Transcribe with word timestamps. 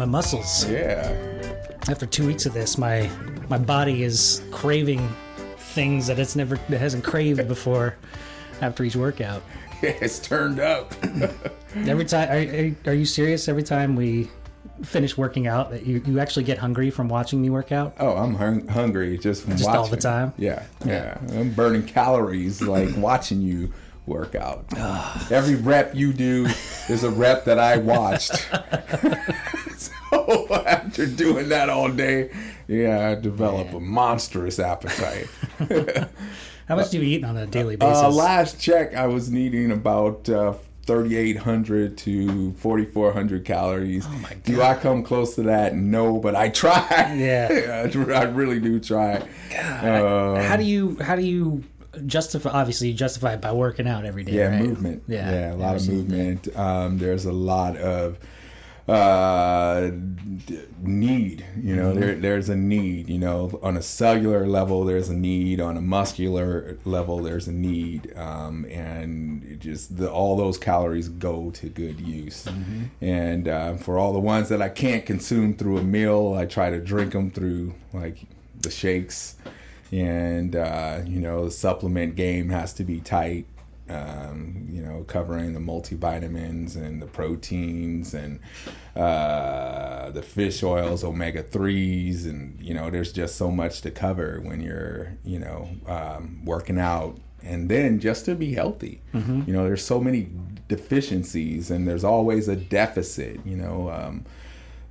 I 0.00 0.06
gotta 0.06 0.06
feed 0.06 0.06
my 0.06 0.06
muscles. 0.06 0.68
Yeah. 0.68 1.88
After 1.88 2.06
two 2.06 2.26
weeks 2.26 2.46
of 2.46 2.52
this, 2.54 2.78
my 2.78 3.10
my 3.48 3.58
body 3.58 4.02
is 4.02 4.42
craving 4.50 5.08
things 5.74 6.06
that 6.06 6.18
it's 6.18 6.36
never 6.36 6.54
it 6.54 6.78
hasn't 6.78 7.04
craved 7.04 7.46
before. 7.48 7.96
After 8.60 8.84
each 8.84 8.96
workout, 8.96 9.42
It's 9.82 10.18
turned 10.18 10.60
up. 10.60 10.94
every 11.74 12.04
time 12.04 12.28
are, 12.28 12.90
are, 12.90 12.92
are 12.92 12.94
you 12.94 13.06
serious? 13.06 13.48
Every 13.48 13.62
time 13.62 13.96
we 13.96 14.28
finish 14.82 15.16
working 15.16 15.46
out, 15.46 15.70
that 15.70 15.86
you, 15.86 16.02
you 16.06 16.20
actually 16.20 16.44
get 16.44 16.58
hungry 16.58 16.90
from 16.90 17.08
watching 17.08 17.40
me 17.40 17.48
work 17.50 17.72
out? 17.72 17.94
Oh, 17.98 18.16
I'm 18.16 18.34
hung- 18.34 18.66
hungry 18.68 19.16
just 19.18 19.44
from 19.44 19.52
Just 19.52 19.64
watching. 19.64 19.78
all 19.80 19.86
the 19.86 19.96
time? 19.96 20.32
Yeah, 20.36 20.62
yeah. 20.84 21.18
I'm 21.32 21.52
burning 21.52 21.84
calories 21.84 22.60
like 22.60 22.94
watching 22.96 23.40
you 23.40 23.72
work 24.06 24.34
out. 24.34 24.66
Every 25.30 25.56
rep 25.56 25.94
you 25.94 26.12
do 26.12 26.46
is 26.88 27.04
a 27.04 27.10
rep 27.10 27.44
that 27.44 27.58
I 27.58 27.78
watched. 27.78 28.32
so 29.76 30.62
after 30.66 31.06
doing 31.06 31.48
that 31.50 31.68
all 31.68 31.88
day, 31.88 32.30
yeah, 32.66 33.10
I 33.10 33.14
develop 33.14 33.72
a 33.72 33.80
monstrous 33.80 34.58
appetite. 34.58 35.28
How 36.68 36.76
much 36.76 36.90
do 36.90 36.98
you 36.98 37.02
eat 37.02 37.24
on 37.24 37.36
a 37.36 37.46
daily 37.46 37.76
basis? 37.76 37.98
Uh, 37.98 38.10
last 38.10 38.60
check, 38.60 38.94
I 38.94 39.06
was 39.08 39.28
needing 39.28 39.72
about 39.72 40.28
uh, 40.28 40.54
3,800 40.86 41.98
to 41.98 42.52
4,400 42.52 43.44
calories. 43.44 44.06
Oh 44.06 44.18
my 44.22 44.34
Do 44.44 44.62
I 44.62 44.74
come 44.74 45.02
close 45.02 45.34
to 45.34 45.42
that? 45.44 45.74
No, 45.74 46.18
but 46.18 46.36
I 46.36 46.48
try. 46.48 47.14
Yeah. 47.16 47.88
I 47.92 48.22
really 48.24 48.60
do 48.60 48.78
try. 48.78 49.26
Uh, 49.52 50.40
how 50.42 50.56
do 50.56 50.62
you 50.62 50.96
how 51.00 51.16
do 51.16 51.22
you 51.22 51.64
justify? 52.06 52.50
Obviously, 52.50 52.88
you 52.88 52.94
justify 52.94 53.34
it 53.34 53.40
by 53.40 53.52
working 53.52 53.86
out 53.88 54.04
every 54.04 54.24
day. 54.24 54.32
yeah, 54.32 54.48
right? 54.50 54.62
movement. 54.62 55.02
Yeah, 55.08 55.30
Yeah, 55.30 55.54
a 55.54 55.56
lot 55.56 55.76
of 55.76 55.88
movement. 55.88 56.48
Um, 56.56 56.98
there's 56.98 57.24
a 57.24 57.32
lot 57.32 57.76
of 57.76 58.18
uh 58.88 59.90
need 60.82 61.44
you 61.60 61.76
know 61.76 61.90
Mm-hmm. 61.90 62.00
there 62.00 62.14
there's 62.16 62.48
a 62.48 62.56
need 62.56 63.08
you 63.08 63.18
know 63.18 63.58
on 63.62 63.76
a 63.76 63.82
cellular 63.82 64.46
level 64.48 64.84
there's 64.84 65.08
a 65.10 65.14
need 65.14 65.60
on 65.60 65.76
a 65.76 65.80
muscular 65.80 66.76
level 66.84 67.18
there's 67.22 67.46
a 67.46 67.52
need 67.52 68.12
um 68.16 68.64
and 68.64 69.44
it 69.44 69.60
just 69.60 69.96
the, 69.96 70.10
all 70.10 70.36
those 70.36 70.58
calories 70.58 71.08
go 71.08 71.50
to 71.52 71.68
good 71.68 72.00
use 72.00 72.46
Mm-hmm. 72.46 73.04
and 73.04 73.46
uh, 73.48 73.76
for 73.76 73.98
all 73.98 74.12
the 74.12 74.18
ones 74.18 74.48
that 74.48 74.60
I 74.62 74.70
can't 74.70 75.04
consume 75.06 75.54
through 75.54 75.78
a 75.78 75.84
meal 75.84 76.34
I 76.36 76.46
try 76.46 76.70
to 76.70 76.80
drink 76.80 77.12
them 77.12 77.30
through 77.30 77.74
like 77.92 78.18
the 78.60 78.70
shakes 78.70 79.36
and 79.92 80.54
uh, 80.56 81.00
you 81.04 81.20
know 81.20 81.44
the 81.46 81.50
supplement 81.50 82.16
game 82.16 82.48
has 82.50 82.72
to 82.74 82.84
be 82.84 83.00
tight 83.00 83.46
um, 83.88 84.68
you 84.70 84.80
know 84.80 85.04
covering 85.08 85.52
the 85.52 85.60
multivitamins 85.60 86.76
and 86.76 87.02
the 87.02 87.06
proteins 87.06 88.14
and 88.14 88.38
uh, 88.94 90.10
the 90.10 90.22
fish 90.22 90.62
oils 90.62 91.02
omega 91.02 91.42
3s 91.42 92.26
and 92.26 92.56
you 92.60 92.72
know 92.72 92.88
there's 92.90 93.12
just 93.12 93.34
so 93.36 93.50
much 93.50 93.80
to 93.80 93.90
cover 93.90 94.40
when 94.44 94.60
you're 94.60 95.16
you 95.24 95.38
know 95.38 95.68
um, 95.86 96.40
working 96.44 96.78
out. 96.78 97.18
And 97.42 97.70
then 97.70 98.00
just 98.00 98.26
to 98.26 98.34
be 98.34 98.52
healthy. 98.52 99.00
You 99.46 99.54
know 99.54 99.64
there's 99.64 99.82
so 99.82 99.98
many 99.98 100.28
deficiencies 100.68 101.70
and 101.70 101.88
there's 101.88 102.04
always 102.04 102.48
a 102.48 102.54
deficit 102.56 103.40
you 103.46 103.56
know 103.56 103.90
um, 103.90 104.24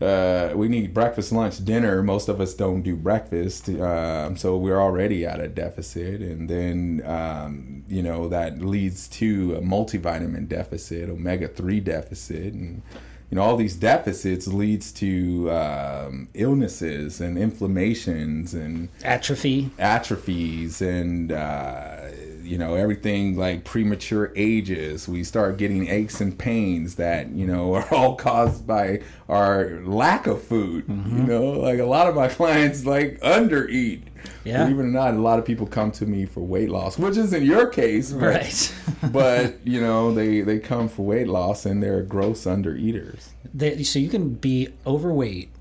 uh, 0.02 0.54
we 0.56 0.70
need 0.70 0.94
breakfast, 0.94 1.32
lunch, 1.32 1.64
dinner. 1.66 2.02
Most 2.02 2.30
of 2.30 2.40
us 2.40 2.54
don't 2.54 2.84
do 2.84 2.96
breakfast, 2.96 3.68
um, 3.70 4.38
so 4.38 4.56
we're 4.58 4.80
already 4.80 5.26
at 5.26 5.42
a 5.42 5.48
deficit, 5.50 6.22
and 6.22 6.50
then 6.50 7.02
um, 7.06 7.84
you 7.90 8.02
know 8.02 8.30
that 8.30 8.62
leads 8.62 9.08
to 9.10 9.56
a 9.56 9.62
multivitamin 9.62 10.48
deficit, 10.48 11.10
omega 11.10 11.50
three 11.50 11.82
deficit, 11.82 12.54
and 12.54 12.82
you 13.30 13.36
know 13.36 13.42
all 13.42 13.58
these 13.58 13.76
deficits 13.76 14.48
leads 14.48 14.94
to 14.94 15.52
um, 15.52 16.30
illnesses 16.34 17.20
and 17.20 17.38
inflammations 17.38 18.54
and 18.54 18.88
Atrophy. 19.04 19.70
atrophies 19.80 20.82
and 20.82 21.34
uh, 21.34 22.08
you 22.50 22.58
know 22.58 22.76
everything 22.76 23.38
like 23.38 23.64
premature 23.64 24.34
ages 24.36 25.08
we 25.08 25.24
start 25.24 25.58
getting 25.58 25.88
aches 25.88 26.20
and 26.20 26.38
pains 26.38 26.96
that 26.96 27.30
you 27.30 27.46
know 27.46 27.74
are 27.76 27.94
all 27.94 28.16
caused 28.16 28.66
by 28.66 29.00
our 29.28 29.82
lack 29.86 30.28
of 30.28 30.42
food 30.42 30.86
you 30.88 30.94
mm-hmm. 30.94 31.26
know 31.26 31.52
like 31.52 31.80
a 31.80 31.86
lot 31.86 32.08
of 32.08 32.16
my 32.16 32.28
clients 32.28 32.86
like 32.86 33.20
undereat 33.22 34.04
Yeah. 34.44 34.64
believe 34.64 34.80
it 34.80 34.84
or 34.84 34.88
not 34.88 35.14
a 35.14 35.18
lot 35.18 35.40
of 35.40 35.46
people 35.46 35.68
come 35.68 35.92
to 35.94 36.06
me 36.06 36.26
for 36.26 36.42
weight 36.42 36.70
loss 36.70 36.98
which 36.98 37.18
isn't 37.18 37.44
your 37.44 37.68
case 37.68 38.12
but, 38.12 38.26
Right. 38.26 38.76
but 39.12 39.56
you 39.64 39.80
know 39.80 40.14
they 40.14 40.42
they 40.42 40.60
come 40.60 40.90
for 40.90 41.06
weight 41.06 41.28
loss 41.28 41.66
and 41.66 41.82
they're 41.82 42.02
gross 42.02 42.46
undereaters 42.46 43.30
They, 43.54 43.84
so 43.84 44.00
you 44.00 44.10
can 44.10 44.34
be 44.34 44.70
overweight 44.86 45.52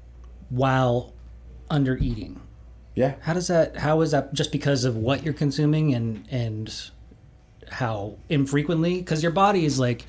while 0.51 1.13
under 1.71 1.97
eating. 1.97 2.41
Yeah 2.99 3.13
How 3.27 3.33
does 3.39 3.49
that? 3.49 3.77
How 3.77 4.01
is 4.05 4.11
that? 4.11 4.35
Just 4.41 4.51
because 4.53 4.85
of 4.85 4.95
what 4.97 5.23
you're 5.25 5.39
consuming 5.45 5.95
and 5.95 6.27
and 6.31 6.65
how 7.71 8.17
infrequently? 8.29 8.95
Because 8.99 9.23
your 9.23 9.33
body 9.33 9.65
is 9.65 9.79
like 9.79 10.01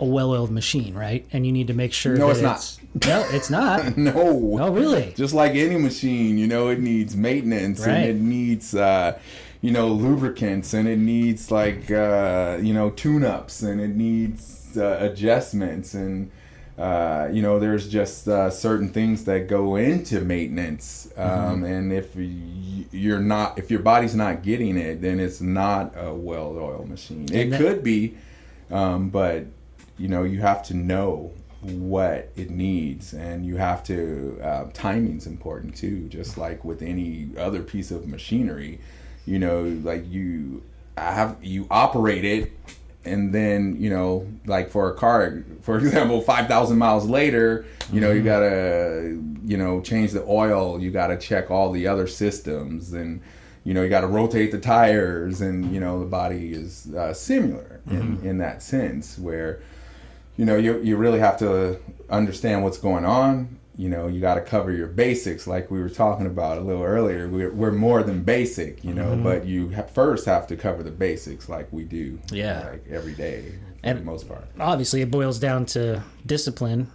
a 0.00 0.04
well-oiled 0.04 0.50
machine, 0.50 0.94
right? 0.94 1.24
And 1.32 1.44
you 1.46 1.52
need 1.52 1.68
to 1.68 1.74
make 1.74 1.92
sure. 1.92 2.16
No, 2.16 2.32
that 2.32 2.32
it's 2.32 2.42
not. 2.42 2.56
it's 2.94 3.06
No, 3.06 3.18
it's 3.36 3.50
not. 3.50 3.96
no 4.08 4.12
oh, 4.60 4.72
really? 4.72 5.12
just 5.16 5.34
like 5.34 5.52
any 5.66 5.76
machine 5.76 6.38
you 6.38 6.46
know 6.46 6.68
it 6.68 6.80
needs 6.80 7.14
maintenance 7.16 7.80
Right. 7.80 7.96
and 7.96 8.04
it 8.04 8.20
needs 8.20 8.74
uh 8.74 9.18
you 9.60 9.70
know 9.76 9.88
lubricants 9.88 10.74
and 10.74 10.88
it 10.88 10.98
needs 10.98 11.50
like 11.50 11.90
uh 11.90 12.58
you 12.60 12.74
know 12.74 12.90
tune-ups 12.90 13.62
and 13.62 13.80
it 13.80 13.94
needs 14.06 14.76
uh, 14.76 14.98
adjustments 15.00 15.94
and 15.94 16.30
uh, 16.82 17.28
you 17.32 17.42
know, 17.42 17.60
there's 17.60 17.88
just 17.88 18.26
uh, 18.26 18.50
certain 18.50 18.88
things 18.88 19.24
that 19.26 19.46
go 19.46 19.76
into 19.76 20.20
maintenance, 20.20 21.08
um, 21.16 21.62
and 21.62 21.92
if 21.92 22.08
you're 22.16 23.20
not, 23.20 23.56
if 23.56 23.70
your 23.70 23.78
body's 23.78 24.16
not 24.16 24.42
getting 24.42 24.76
it, 24.76 25.00
then 25.00 25.20
it's 25.20 25.40
not 25.40 25.94
a 25.96 26.12
well-oiled 26.12 26.88
machine. 26.88 27.28
It 27.32 27.50
that- 27.50 27.60
could 27.60 27.84
be, 27.84 28.16
um, 28.68 29.10
but 29.10 29.46
you 29.96 30.08
know, 30.08 30.24
you 30.24 30.40
have 30.40 30.60
to 30.64 30.74
know 30.74 31.30
what 31.60 32.32
it 32.34 32.50
needs, 32.50 33.14
and 33.14 33.46
you 33.46 33.58
have 33.58 33.84
to. 33.84 34.40
Uh, 34.42 34.64
timing's 34.72 35.28
important 35.28 35.76
too, 35.76 36.08
just 36.08 36.36
like 36.36 36.64
with 36.64 36.82
any 36.82 37.28
other 37.38 37.62
piece 37.62 37.92
of 37.92 38.08
machinery. 38.08 38.80
You 39.24 39.38
know, 39.38 39.62
like 39.84 40.10
you 40.10 40.64
have 40.98 41.36
you 41.42 41.68
operate 41.70 42.24
it 42.24 42.50
and 43.04 43.32
then 43.32 43.76
you 43.80 43.90
know 43.90 44.26
like 44.46 44.70
for 44.70 44.90
a 44.90 44.94
car 44.94 45.44
for 45.60 45.78
example 45.78 46.20
5000 46.20 46.78
miles 46.78 47.06
later 47.06 47.64
you 47.92 48.00
know 48.00 48.10
you 48.10 48.22
gotta 48.22 49.18
you 49.44 49.56
know 49.56 49.80
change 49.80 50.12
the 50.12 50.22
oil 50.24 50.80
you 50.80 50.90
gotta 50.90 51.16
check 51.16 51.50
all 51.50 51.72
the 51.72 51.86
other 51.86 52.06
systems 52.06 52.92
and 52.92 53.20
you 53.64 53.74
know 53.74 53.82
you 53.82 53.88
gotta 53.88 54.06
rotate 54.06 54.50
the 54.50 54.58
tires 54.58 55.40
and 55.40 55.72
you 55.72 55.80
know 55.80 56.00
the 56.00 56.06
body 56.06 56.52
is 56.52 56.92
uh, 56.94 57.12
similar 57.12 57.80
in, 57.90 58.20
in 58.22 58.38
that 58.38 58.62
sense 58.62 59.18
where 59.18 59.60
you 60.36 60.44
know 60.44 60.56
you, 60.56 60.80
you 60.80 60.96
really 60.96 61.18
have 61.18 61.38
to 61.38 61.78
understand 62.10 62.62
what's 62.62 62.78
going 62.78 63.04
on 63.04 63.58
you 63.76 63.88
know 63.88 64.06
you 64.06 64.20
got 64.20 64.34
to 64.34 64.40
cover 64.42 64.70
your 64.72 64.86
basics 64.86 65.46
like 65.46 65.70
we 65.70 65.80
were 65.80 65.88
talking 65.88 66.26
about 66.26 66.58
a 66.58 66.60
little 66.60 66.82
earlier 66.82 67.26
we're, 67.28 67.50
we're 67.52 67.70
more 67.72 68.02
than 68.02 68.22
basic 68.22 68.84
you 68.84 68.92
know 68.92 69.12
mm-hmm. 69.12 69.22
but 69.24 69.46
you 69.46 69.72
ha- 69.74 69.82
first 69.82 70.26
have 70.26 70.46
to 70.46 70.56
cover 70.56 70.82
the 70.82 70.90
basics 70.90 71.48
like 71.48 71.72
we 71.72 71.84
do 71.84 72.18
Yeah. 72.30 72.68
like 72.70 72.84
every 72.90 73.14
day 73.14 73.52
for 73.80 73.86
And- 73.88 73.98
the 74.00 74.04
most 74.04 74.28
part 74.28 74.44
Obviously, 74.60 75.00
it 75.00 75.10
boils 75.10 75.38
down 75.40 75.64
to 75.66 76.02
discipline. 76.26 76.88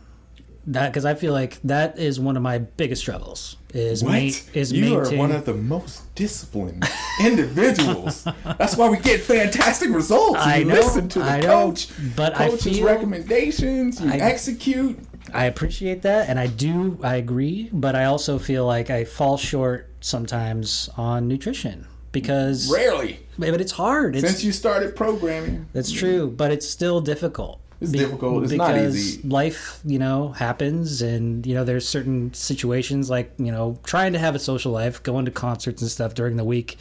That 0.68 0.90
because 0.92 1.06
I 1.06 1.16
feel 1.16 1.32
like 1.32 1.60
that 1.64 1.98
is 1.98 2.20
one 2.20 2.36
of 2.36 2.44
my 2.44 2.58
biggest 2.58 3.02
struggles. 3.02 3.56
Is 3.74 4.04
ma- 4.04 4.30
is 4.54 4.72
you 4.74 4.98
are 5.00 5.10
one 5.16 5.32
of 5.32 5.46
the 5.46 5.54
most 5.54 6.14
disciplined 6.16 6.84
individuals 7.22 8.24
that's 8.58 8.76
why 8.76 8.90
we 8.90 8.98
get 8.98 9.22
fantastic 9.22 9.90
results 9.92 10.40
I 10.40 10.58
you 10.58 10.66
know, 10.66 10.74
listen 10.76 11.08
to 11.10 11.20
the 11.20 11.26
I 11.26 11.40
know, 11.40 11.48
coach 11.70 11.88
but 12.16 12.36
I 12.36 12.50
coach's 12.50 12.78
feel- 12.78 12.86
recommendations 12.86 14.02
you 14.02 14.12
I- 14.12 14.18
execute 14.18 15.00
I 15.34 15.46
appreciate 15.46 16.02
that, 16.04 16.30
and 16.30 16.40
I 16.40 16.48
do. 16.48 17.00
I 17.04 17.16
agree, 17.16 17.70
but 17.72 17.96
I 17.96 18.06
also 18.06 18.40
feel 18.40 18.66
like 18.66 18.90
I 18.90 19.04
fall 19.04 19.38
short 19.38 19.90
sometimes 20.00 20.90
on 20.98 21.28
nutrition 21.28 21.88
because, 22.12 22.72
rarely 22.72 23.20
but 23.38 23.62
it's 23.62 23.72
hard. 23.72 24.16
It's 24.16 24.28
since 24.28 24.44
you 24.44 24.52
started 24.52 24.96
programming 24.96 25.68
That's 25.74 25.92
true, 25.92 26.30
but 26.30 26.52
it's 26.52 26.68
still 26.68 27.02
difficult. 27.02 27.60
It's 27.80 27.92
difficult. 27.92 28.44
It's 28.44 28.54
not 28.54 28.74
because 28.74 28.96
easy. 28.98 29.28
Life, 29.28 29.82
you 29.86 30.00
know, 30.00 30.30
happens, 30.30 31.02
and 31.02 31.46
you 31.46 31.54
know, 31.54 31.64
there's 31.64 31.88
certain 31.88 32.34
situations 32.34 33.10
like 33.10 33.32
you 33.38 33.52
know, 33.52 33.78
trying 33.84 34.14
to 34.14 34.20
have 34.20 34.36
a 34.36 34.40
social 34.40 34.72
life, 34.72 35.04
going 35.04 35.26
to 35.26 35.32
concerts 35.32 35.82
and 35.82 35.92
stuff 35.92 36.16
during 36.16 36.38
the 36.38 36.44
week, 36.44 36.78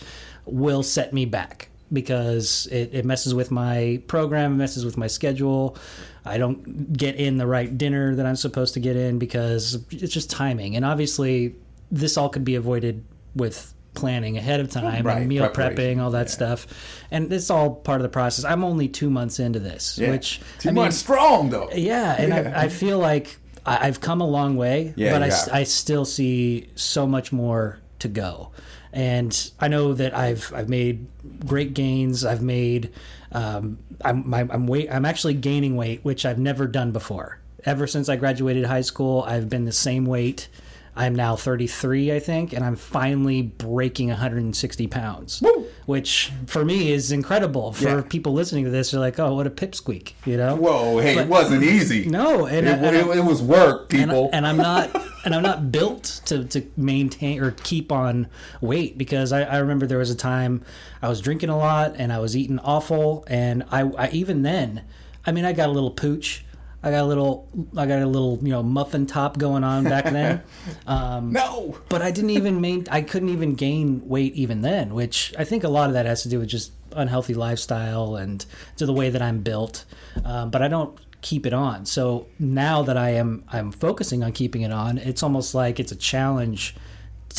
will 0.46 0.82
set 0.82 1.12
me 1.12 1.26
back 1.26 1.68
because 1.92 2.66
it, 2.72 2.90
it 2.92 3.04
messes 3.04 3.34
with 3.34 3.50
my 3.50 4.00
program, 4.06 4.54
it 4.54 4.56
messes 4.56 4.84
with 4.84 4.96
my 4.96 5.06
schedule. 5.06 5.76
I 6.26 6.38
don't 6.38 6.92
get 6.92 7.16
in 7.16 7.36
the 7.36 7.46
right 7.46 7.76
dinner 7.76 8.14
that 8.14 8.26
I'm 8.26 8.36
supposed 8.36 8.74
to 8.74 8.80
get 8.80 8.96
in 8.96 9.18
because 9.18 9.78
it's 9.90 10.12
just 10.12 10.30
timing. 10.30 10.76
And 10.76 10.84
obviously, 10.84 11.54
this 11.90 12.16
all 12.16 12.28
could 12.28 12.44
be 12.44 12.54
avoided 12.56 13.04
with 13.34 13.72
planning 13.94 14.36
ahead 14.36 14.60
of 14.60 14.70
time 14.70 15.06
Right, 15.06 15.18
and 15.18 15.28
meal 15.28 15.48
prepping, 15.48 16.00
all 16.02 16.10
that 16.10 16.26
yeah. 16.26 16.32
stuff. 16.32 16.66
And 17.10 17.32
it's 17.32 17.48
all 17.50 17.70
part 17.76 18.00
of 18.00 18.02
the 18.02 18.10
process. 18.10 18.44
I'm 18.44 18.62
only 18.62 18.88
two 18.88 19.08
months 19.08 19.38
into 19.40 19.58
this, 19.58 19.98
Yeah. 19.98 20.10
which 20.10 20.40
two 20.58 20.68
I 20.68 20.72
mean, 20.72 20.82
months 20.82 20.98
strong 20.98 21.48
though 21.48 21.70
yeah, 21.74 22.14
and 22.18 22.28
Yeah. 22.28 22.52
I, 22.54 22.64
I 22.64 22.68
feel 22.68 22.98
like 22.98 23.38
I, 23.64 23.86
I've 23.88 24.00
come 24.02 24.20
a 24.20 24.26
long 24.26 24.56
way, 24.56 24.92
Yeah, 24.96 25.12
but 25.12 25.22
I, 25.22 25.26
have. 25.30 25.48
I 25.50 25.62
still 25.64 26.04
see 26.04 26.68
so 26.74 27.06
much 27.06 27.32
more 27.32 27.78
to 28.00 28.08
go. 28.08 28.50
And 28.92 29.50
I 29.60 29.68
know 29.68 29.94
that 29.94 30.14
I've 30.14 30.52
I've 30.54 30.68
made 30.68 31.06
great 31.46 31.72
gains. 31.74 32.24
I've 32.24 32.42
made 32.42 32.92
um, 33.36 33.78
I'm 34.04 34.28
my, 34.28 34.40
I'm 34.50 34.66
weight 34.66 34.88
I'm 34.90 35.04
actually 35.04 35.34
gaining 35.34 35.76
weight, 35.76 36.00
which 36.02 36.24
I've 36.24 36.38
never 36.38 36.66
done 36.66 36.90
before. 36.92 37.38
Ever 37.64 37.86
since 37.86 38.08
I 38.08 38.16
graduated 38.16 38.64
high 38.64 38.80
school, 38.82 39.22
I've 39.26 39.48
been 39.48 39.64
the 39.64 39.72
same 39.72 40.06
weight. 40.06 40.48
I'm 40.98 41.14
now 41.14 41.36
33, 41.36 42.10
I 42.14 42.20
think, 42.20 42.54
and 42.54 42.64
I'm 42.64 42.74
finally 42.74 43.42
breaking 43.42 44.08
160 44.08 44.86
pounds, 44.86 45.42
which 45.84 46.32
for 46.46 46.64
me 46.64 46.90
is 46.90 47.12
incredible. 47.12 47.72
For 47.72 47.84
Yeah. 47.96 48.02
people 48.08 48.32
listening 48.32 48.64
to 48.64 48.70
this, 48.70 48.92
they're 48.92 49.00
like, 49.00 49.18
"Oh, 49.20 49.34
what 49.34 49.46
a 49.46 49.50
pipsqueak," 49.50 50.12
you 50.24 50.38
know? 50.38 50.56
Whoa, 50.56 50.98
hey, 51.00 51.18
it 51.18 51.28
wasn't 51.28 51.64
easy. 51.64 52.06
No, 52.06 52.46
and, 52.46 52.66
it, 52.66 52.78
and, 52.78 52.96
it, 52.96 53.18
it 53.18 53.24
was 53.26 53.42
work, 53.42 53.92
and, 53.92 54.04
people. 54.10 54.30
and 54.32 54.46
I'm 54.46 54.56
not 54.56 54.88
and 55.26 55.34
I'm 55.34 55.42
not 55.42 55.72
built 55.72 56.22
to, 56.26 56.44
to 56.44 56.62
maintain 56.76 57.42
or 57.42 57.50
keep 57.50 57.90
on 57.90 58.28
weight 58.60 58.96
because 58.96 59.32
I, 59.32 59.42
I 59.42 59.58
remember 59.58 59.84
there 59.84 59.98
was 59.98 60.10
a 60.10 60.16
time 60.16 60.62
I 61.02 61.08
was 61.08 61.20
drinking 61.20 61.48
a 61.48 61.58
lot 61.58 61.96
and 61.98 62.12
I 62.12 62.20
was 62.20 62.36
eating 62.36 62.60
awful 62.60 63.24
and 63.26 63.64
I, 63.70 63.82
I 63.82 64.08
even 64.10 64.42
then 64.42 64.84
I 65.26 65.32
mean 65.32 65.44
I 65.44 65.52
got 65.52 65.68
a 65.68 65.72
little 65.72 65.90
pooch. 65.90 66.44
I 66.80 66.92
got 66.92 67.02
a 67.02 67.06
little 67.06 67.48
I 67.76 67.86
got 67.86 68.02
a 68.02 68.06
little 68.06 68.38
you 68.40 68.50
know 68.50 68.62
muffin 68.62 69.06
top 69.06 69.36
going 69.36 69.64
on 69.64 69.84
back 69.84 70.04
then. 70.04 70.42
Um, 70.86 71.32
no. 71.32 71.76
but 71.88 72.00
I 72.00 72.12
didn't 72.12 72.30
even 72.30 72.60
main 72.60 72.86
I 72.88 73.02
couldn't 73.02 73.30
even 73.30 73.56
gain 73.56 74.08
weight 74.08 74.34
even 74.34 74.62
then 74.62 74.94
which 74.94 75.34
I 75.36 75.42
think 75.42 75.64
a 75.64 75.68
lot 75.68 75.88
of 75.88 75.94
that 75.94 76.06
has 76.06 76.22
to 76.22 76.28
do 76.28 76.38
with 76.38 76.48
just 76.48 76.70
unhealthy 76.92 77.34
lifestyle 77.34 78.14
and 78.14 78.46
to 78.76 78.86
the 78.86 78.92
way 78.92 79.10
that 79.10 79.20
I'm 79.20 79.40
built. 79.40 79.84
Um, 80.24 80.50
but 80.50 80.62
I 80.62 80.68
don't 80.68 80.96
keep 81.28 81.44
it 81.50 81.52
on 81.52 81.78
so 81.96 82.26
now 82.38 82.78
that 82.82 82.96
I 82.96 83.10
am 83.22 83.30
I'm 83.56 83.70
focusing 83.86 84.20
on 84.24 84.30
keeping 84.40 84.62
it 84.68 84.72
on 84.84 84.98
it's 84.98 85.22
almost 85.26 85.54
like 85.62 85.80
it's 85.82 85.92
a 85.92 86.00
challenge 86.12 86.62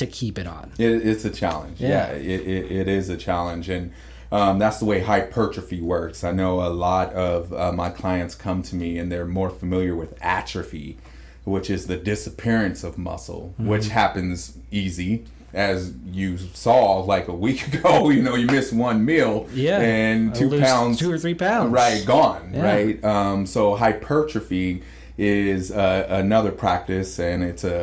to 0.01 0.05
keep 0.05 0.37
it 0.37 0.47
on 0.57 0.65
It, 0.77 0.91
it's 1.07 1.25
a 1.25 1.29
challenge. 1.31 1.79
Yeah, 1.81 2.11
Yeah. 2.11 2.17
it, 2.33 2.41
it, 2.55 2.71
it 2.79 2.87
is 2.87 3.09
a 3.09 3.17
challenge. 3.17 3.67
And 3.69 3.91
um, 4.31 4.59
that's 4.59 4.77
the 4.79 4.85
way 4.85 4.99
hypertrophy 4.99 5.81
works. 5.81 6.23
I 6.23 6.31
know 6.31 6.61
a 6.61 6.69
lot 6.89 7.13
of 7.13 7.51
uh, 7.53 7.71
my 7.71 7.89
clients 7.89 8.35
come 8.35 8.61
to 8.69 8.75
me 8.75 8.99
and 8.99 9.11
they're 9.11 9.25
more 9.25 9.49
familiar 9.49 9.95
with 9.95 10.13
atrophy, 10.21 10.97
which 11.45 11.69
is 11.69 11.87
the 11.87 11.97
disappearance 11.97 12.83
of 12.83 12.97
muscle, 12.97 13.55
which 13.57 13.87
happens 13.89 14.57
easy. 14.69 15.25
As 15.57 15.91
you 16.11 16.37
saw 16.37 16.99
like 16.99 17.27
a 17.27 17.33
week 17.33 17.67
ago, 17.73 18.09
you 18.09 18.21
know, 18.21 18.35
you 18.35 18.45
missed 18.45 18.71
one 18.73 19.03
meal 19.03 19.47
Yeah. 19.53 19.79
and 19.79 20.33
two 20.35 20.49
pounds, 20.59 20.99
two 20.99 21.11
or 21.11 21.17
three 21.17 21.33
pounds. 21.33 21.71
right, 21.71 22.05
gone, 22.05 22.51
Yeah. 22.53 22.63
right? 22.63 23.03
Um, 23.03 23.45
so 23.47 23.75
hypertrophy 23.75 24.83
is 25.17 25.71
uh, 25.71 26.05
another 26.09 26.51
practice, 26.51 27.17
and 27.17 27.41
it's 27.43 27.63
a, 27.63 27.73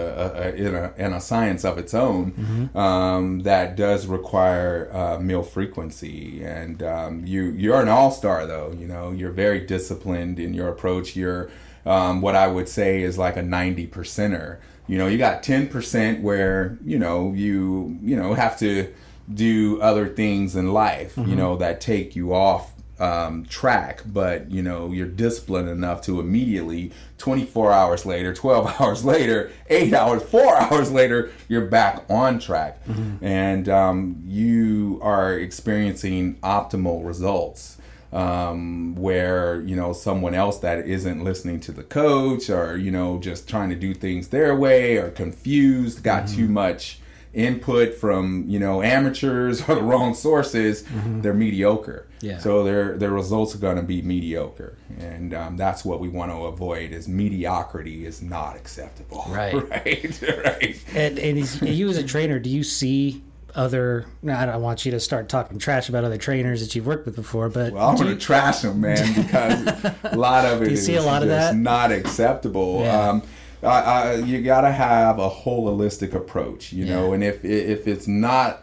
a, 0.56 0.64
a 0.64 0.92
and 1.04 1.14
a 1.14 1.20
science 1.20 1.64
of 1.64 1.78
its 1.78 1.92
own 1.92 2.30
Mm-hmm. 2.30 2.78
um, 2.78 3.40
that 3.40 3.74
does 3.74 4.06
require 4.06 4.88
uh, 4.92 5.18
meal 5.18 5.42
frequency. 5.42 6.44
And 6.44 6.80
um, 6.84 7.26
you 7.26 7.42
you're 7.46 7.80
an 7.82 7.88
all 7.88 8.12
star, 8.12 8.46
though. 8.46 8.72
You 8.78 8.86
know, 8.86 9.10
you're 9.10 9.32
very 9.32 9.58
disciplined 9.66 10.38
in 10.38 10.54
your 10.54 10.68
approach. 10.68 11.16
You're 11.16 11.50
um, 11.84 12.20
what 12.20 12.36
I 12.36 12.46
would 12.46 12.68
say 12.68 13.02
is 13.02 13.18
like 13.18 13.36
a 13.36 13.42
ninety 13.42 13.88
percenter. 13.88 14.58
You 14.86 14.98
know, 14.98 15.06
you 15.06 15.18
got 15.18 15.42
ten 15.42 15.68
percent 15.68 16.22
where 16.22 16.78
you 16.84 16.98
know 16.98 17.32
you 17.32 17.98
you 18.02 18.16
know 18.16 18.34
have 18.34 18.58
to 18.58 18.92
do 19.32 19.80
other 19.80 20.08
things 20.08 20.54
in 20.56 20.72
life. 20.72 21.16
You 21.16 21.36
know 21.36 21.56
that 21.56 21.80
take 21.80 22.14
you 22.14 22.34
off 22.34 22.72
um, 23.00 23.44
track, 23.46 24.02
but 24.06 24.50
you 24.50 24.62
know 24.62 24.92
you're 24.92 25.08
disciplined 25.08 25.68
enough 25.68 26.02
to 26.02 26.20
immediately 26.20 26.92
24 27.18 27.72
hours 27.72 28.04
later, 28.06 28.34
12 28.44 28.80
hours 28.80 29.04
later, 29.04 29.50
eight 29.68 29.94
hours, 29.94 30.22
four 30.22 30.54
hours 30.60 30.92
later, 30.92 31.30
you're 31.48 31.66
back 31.66 32.04
on 32.10 32.38
track, 32.38 32.78
and 33.22 33.68
um, 33.68 34.22
you 34.26 34.98
are 35.02 35.38
experiencing 35.38 36.34
optimal 36.42 37.04
results. 37.06 37.78
Um, 38.14 38.94
where 38.94 39.60
you 39.62 39.74
know 39.74 39.92
someone 39.92 40.34
else 40.34 40.58
that 40.60 40.86
isn't 40.86 41.24
listening 41.24 41.58
to 41.60 41.72
the 41.72 41.82
coach, 41.82 42.48
or 42.48 42.76
you 42.76 42.92
know 42.92 43.18
just 43.18 43.48
trying 43.48 43.70
to 43.70 43.74
do 43.74 43.92
things 43.92 44.28
their 44.28 44.54
way, 44.54 44.98
or 44.98 45.10
confused, 45.10 46.04
got 46.04 46.28
too 46.28 46.48
much 46.48 47.00
input 47.34 47.94
from 47.94 48.44
you 48.46 48.58
know 48.58 48.82
amateurs 48.82 49.60
or 49.68 49.74
the 49.74 49.82
wrong 49.82 50.14
sources, 50.14 50.84
they're 51.06 51.34
mediocre. 51.34 52.06
Yeah. 52.20 52.38
So 52.38 52.64
their 52.64 52.96
their 52.96 53.10
results 53.10 53.54
are 53.54 53.58
going 53.58 53.76
to 53.76 53.82
be 53.82 54.00
mediocre, 54.00 54.78
and 54.98 55.34
um, 55.34 55.56
that's 55.56 55.84
what 55.84 56.00
we 56.00 56.08
want 56.08 56.30
to 56.30 56.44
avoid. 56.44 56.92
Is 56.92 57.06
mediocrity 57.08 58.06
is 58.06 58.22
not 58.22 58.56
acceptable. 58.56 59.24
Right. 59.28 59.54
Right. 59.74 60.22
right. 60.44 60.84
And, 60.94 61.18
and 61.18 61.38
is, 61.38 61.60
you 61.60 61.88
as 61.88 61.96
a 61.96 62.04
trainer, 62.04 62.38
do 62.38 62.48
you 62.50 62.62
see 62.62 63.22
other? 63.54 64.06
I 64.28 64.46
don't 64.46 64.62
want 64.62 64.84
you 64.84 64.90
to 64.92 65.00
start 65.00 65.28
talking 65.28 65.58
trash 65.58 65.88
about 65.88 66.04
other 66.04 66.18
trainers 66.18 66.60
that 66.60 66.74
you've 66.74 66.86
worked 66.86 67.06
with 67.06 67.16
before, 67.16 67.48
but 67.48 67.72
Well, 67.72 67.88
I'm 67.88 67.96
going 67.96 68.08
to 68.08 68.16
trash 68.16 68.60
them, 68.60 68.80
man, 68.80 69.14
because 69.22 69.84
a 70.04 70.16
lot 70.16 70.44
of 70.44 70.62
it 70.62 70.68
you 70.68 70.74
is 70.74 70.84
see 70.84 70.96
a 70.96 71.02
lot 71.02 71.22
of 71.22 71.28
just 71.28 71.54
not 71.54 71.92
acceptable. 71.92 72.80
Yeah. 72.80 73.08
Um, 73.08 73.22
I, 73.62 73.66
I, 73.66 74.14
you 74.16 74.42
got 74.42 74.62
to 74.62 74.72
have 74.72 75.18
a 75.18 75.30
holistic 75.30 76.14
approach, 76.14 76.72
you 76.72 76.84
know, 76.84 77.14
and 77.14 77.24
if 77.24 77.44
if 77.44 77.88
it's 77.88 78.06
not 78.06 78.62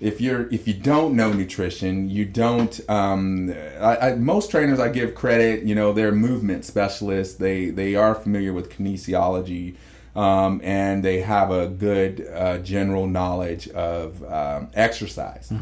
if 0.00 0.20
you're 0.20 0.48
if 0.52 0.68
you 0.68 0.74
don't 0.74 1.16
know 1.16 1.32
nutrition, 1.32 2.08
you 2.08 2.24
don't. 2.24 2.80
Um, 2.88 3.52
I, 3.80 3.96
I, 3.96 4.14
most 4.14 4.50
trainers 4.50 4.78
I 4.78 4.90
give 4.90 5.14
credit, 5.14 5.64
you 5.64 5.74
know, 5.74 5.92
they're 5.92 6.12
movement 6.12 6.64
specialists. 6.64 7.34
They 7.34 7.70
they 7.70 7.94
are 7.96 8.14
familiar 8.14 8.52
with 8.52 8.70
kinesiology, 8.70 9.74
um, 10.18 10.60
and 10.64 11.04
they 11.04 11.20
have 11.20 11.50
a 11.50 11.68
good 11.68 12.26
uh, 12.34 12.58
general 12.58 13.06
knowledge 13.06 13.68
of 13.68 14.22
um, 14.24 14.68
exercise, 14.74 15.52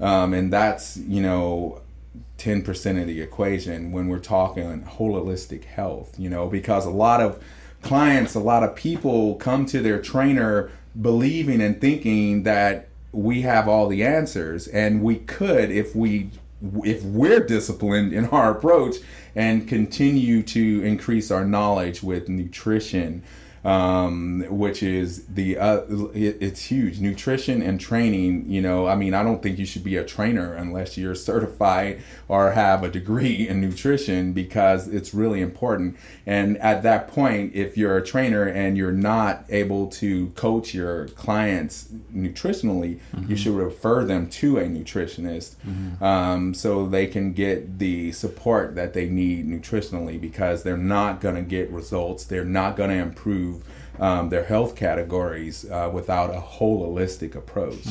um, 0.00 0.34
and 0.34 0.52
that's 0.52 0.96
you 0.96 1.22
know. 1.22 1.80
10% 2.38 2.98
of 2.98 3.06
the 3.06 3.20
equation 3.20 3.92
when 3.92 4.08
we're 4.08 4.18
talking 4.18 4.82
holistic 4.82 5.64
health, 5.64 6.18
you 6.18 6.30
know, 6.30 6.48
because 6.48 6.86
a 6.86 6.90
lot 6.90 7.20
of 7.20 7.38
clients, 7.82 8.34
a 8.34 8.40
lot 8.40 8.62
of 8.62 8.74
people 8.74 9.34
come 9.34 9.66
to 9.66 9.80
their 9.80 10.00
trainer 10.00 10.70
believing 11.00 11.60
and 11.60 11.82
thinking 11.82 12.44
that 12.44 12.88
we 13.12 13.42
have 13.42 13.68
all 13.68 13.88
the 13.88 14.02
answers 14.02 14.66
and 14.68 15.02
we 15.02 15.16
could 15.16 15.70
if 15.70 15.94
we 15.94 16.30
if 16.84 17.02
we're 17.04 17.44
disciplined 17.44 18.12
in 18.12 18.26
our 18.26 18.50
approach 18.50 18.96
and 19.34 19.68
continue 19.68 20.42
to 20.42 20.82
increase 20.82 21.30
our 21.30 21.44
knowledge 21.44 22.02
with 22.02 22.28
nutrition 22.28 23.22
um, 23.64 24.44
which 24.48 24.82
is 24.82 25.26
the 25.26 25.58
uh, 25.58 25.80
it, 26.14 26.38
it's 26.40 26.64
huge. 26.64 27.00
Nutrition 27.00 27.62
and 27.62 27.80
training 27.80 28.44
you 28.48 28.60
know 28.60 28.86
i 28.86 28.94
mean 28.94 29.14
i 29.14 29.22
don't 29.22 29.42
think 29.42 29.58
you 29.58 29.66
should 29.66 29.84
be 29.84 29.96
a 29.96 30.04
trainer 30.04 30.54
unless 30.54 30.96
you're 30.96 31.14
certified 31.14 32.00
or 32.28 32.52
have 32.52 32.82
a 32.84 32.90
degree 32.90 33.48
in 33.48 33.60
nutrition 33.60 34.32
because 34.32 34.88
it's 34.88 35.12
really 35.14 35.40
important. 35.40 35.96
And 36.26 36.56
at 36.58 36.82
that 36.82 37.08
point 37.08 37.54
if 37.54 37.76
you're 37.76 37.96
a 37.96 38.04
trainer 38.04 38.44
and 38.44 38.76
you're 38.76 38.92
not 38.92 39.44
able 39.48 39.88
to 39.88 40.28
coach 40.30 40.74
your 40.74 41.08
clients 41.08 41.88
nutritionally 42.14 43.00
you 43.28 43.36
should 43.36 43.54
refer 43.54 44.04
them 44.04 44.28
to 44.28 44.58
a 44.58 44.64
nutritionist 44.64 45.54
um, 46.02 46.54
so 46.54 46.86
they 46.86 47.06
can 47.06 47.32
get 47.32 47.78
the 47.78 48.12
support 48.12 48.74
that 48.74 48.92
they 48.92 49.06
need 49.08 49.48
nutritionally 49.48 50.20
because 50.20 50.62
they're 50.62 50.76
not 50.76 51.20
going 51.20 51.34
to 51.34 51.42
get 51.42 51.70
results. 51.70 52.24
They're 52.24 52.44
not 52.44 52.76
going 52.76 52.90
to 52.90 52.96
improve 52.96 53.49
um, 53.98 54.28
their 54.30 54.44
health 54.44 54.74
categories 54.76 55.64
uh, 55.70 55.90
without 55.92 56.30
a 56.30 56.40
holistic 56.40 57.34
approach. 57.34 57.86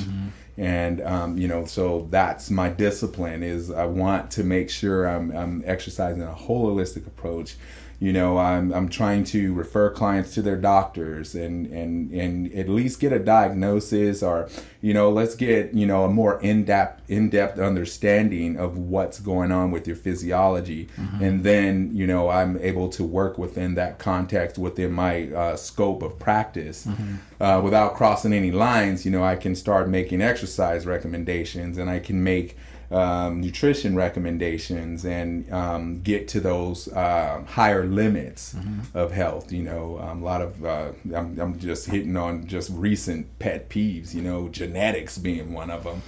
And 0.58 1.02
um, 1.02 1.38
you 1.38 1.48
know 1.48 1.66
so 1.66 2.08
that's 2.10 2.50
my 2.50 2.68
discipline 2.68 3.44
is 3.44 3.72
i 3.72 3.86
want 3.86 4.30
to 4.32 4.44
make 4.44 4.70
sure 4.70 5.06
i'm, 5.06 5.32
I'm 5.32 5.64
exercising 5.66 6.22
a 6.22 6.36
holistic 6.48 7.08
approach 7.08 7.56
you 8.00 8.14
know 8.14 8.38
I'm, 8.38 8.74
I'm 8.74 8.88
trying 8.90 9.26
to 9.26 9.54
refer 9.54 9.90
clients 9.90 10.34
to 10.36 10.42
their 10.42 10.56
doctors 10.56 11.36
and, 11.36 11.68
and 11.68 12.12
and 12.12 12.54
at 12.54 12.70
least 12.70 13.00
get 13.00 13.12
a 13.12 13.20
diagnosis 13.20 14.24
or 14.24 14.48
you 14.82 14.94
know 14.94 15.10
let's 15.12 15.36
get 15.36 15.74
you 15.74 15.86
know 15.86 16.06
a 16.06 16.10
more 16.10 16.40
in-depth 16.42 17.10
in-depth 17.10 17.60
understanding 17.60 18.56
of 18.58 18.78
what's 18.78 19.20
going 19.20 19.52
on 19.52 19.72
with 19.72 19.86
your 19.88 19.96
physiology. 19.98 20.88
And 21.22 21.44
then 21.44 21.92
you 21.94 22.08
know 22.08 22.30
i'm 22.30 22.58
able 22.60 22.88
to 22.90 23.04
work 23.04 23.38
within 23.38 23.76
that 23.76 24.00
context 24.00 24.58
within 24.58 24.92
my 24.94 25.28
uh, 25.32 25.56
scope 25.58 26.02
of 26.02 26.18
practice. 26.20 26.88
Uh, 27.42 27.62
without 27.64 27.96
crossing 27.96 28.34
any 28.34 28.52
lines 28.52 29.06
you 29.06 29.12
know 29.12 29.24
i 29.24 29.36
can 29.36 29.56
start 29.56 29.88
making 29.90 30.22
exercise 30.22 30.86
recommendations 30.86 31.78
and 31.78 31.90
i 31.90 31.98
can 31.98 32.22
make 32.24 32.58
um, 32.92 33.42
nutrition 33.42 33.96
recommendations 33.96 35.06
and 35.06 35.52
um, 35.54 36.02
get 36.02 36.28
to 36.30 36.40
those 36.40 36.88
uh, 36.90 37.44
higher 37.48 37.86
limits 37.86 38.56
of 38.94 39.12
health. 39.12 39.52
You 39.52 39.64
know, 39.64 40.00
um, 40.00 40.22
a 40.22 40.26
lot 40.26 40.42
of 40.42 40.66
uh, 40.66 40.92
I'm, 41.14 41.40
I'm 41.40 41.60
just 41.60 41.88
hitting 41.88 42.18
on 42.18 42.48
just 42.48 42.72
recent 42.74 43.38
pet 43.40 43.70
peeves. 43.70 44.14
You 44.14 44.22
know, 44.22 44.50
genetics 44.50 45.18
being 45.18 45.54
one 45.54 45.70
of 45.70 45.84
them. 45.84 46.02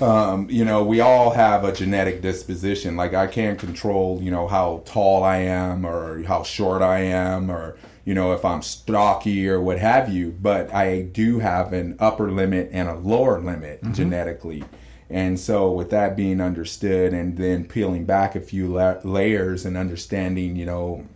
um, 0.00 0.48
you 0.50 0.64
know, 0.64 0.82
we 0.82 1.00
all 1.00 1.30
have 1.30 1.64
a 1.64 1.72
genetic 1.72 2.22
disposition. 2.22 2.96
Like 2.96 3.14
I 3.14 3.26
can't 3.26 3.58
control, 3.58 4.20
you 4.22 4.30
know, 4.30 4.48
how 4.48 4.82
tall 4.84 5.22
I 5.22 5.38
am 5.38 5.84
or 5.84 6.22
how 6.24 6.42
short 6.42 6.82
I 6.82 7.00
am 7.00 7.50
or 7.50 7.76
you 8.04 8.14
know 8.14 8.32
if 8.32 8.44
I'm 8.44 8.62
stocky 8.62 9.48
or 9.48 9.60
what 9.60 9.78
have 9.78 10.12
you. 10.12 10.32
But 10.32 10.74
I 10.74 11.02
do 11.02 11.38
have 11.38 11.72
an 11.72 11.96
upper 12.00 12.32
limit 12.32 12.70
and 12.72 12.88
a 12.88 12.94
lower 12.94 13.40
limit 13.40 13.82
mm-hmm. 13.82 13.92
genetically. 13.92 14.64
And 15.12 15.38
so, 15.38 15.70
with 15.70 15.90
that 15.90 16.16
being 16.16 16.40
understood, 16.40 17.12
and 17.12 17.36
then 17.36 17.66
peeling 17.66 18.06
back 18.06 18.34
a 18.34 18.40
few 18.40 18.66
la- 18.66 18.96
layers 19.04 19.66
and 19.66 19.76
understanding, 19.76 20.56
you 20.56 20.64
know, 20.64 21.06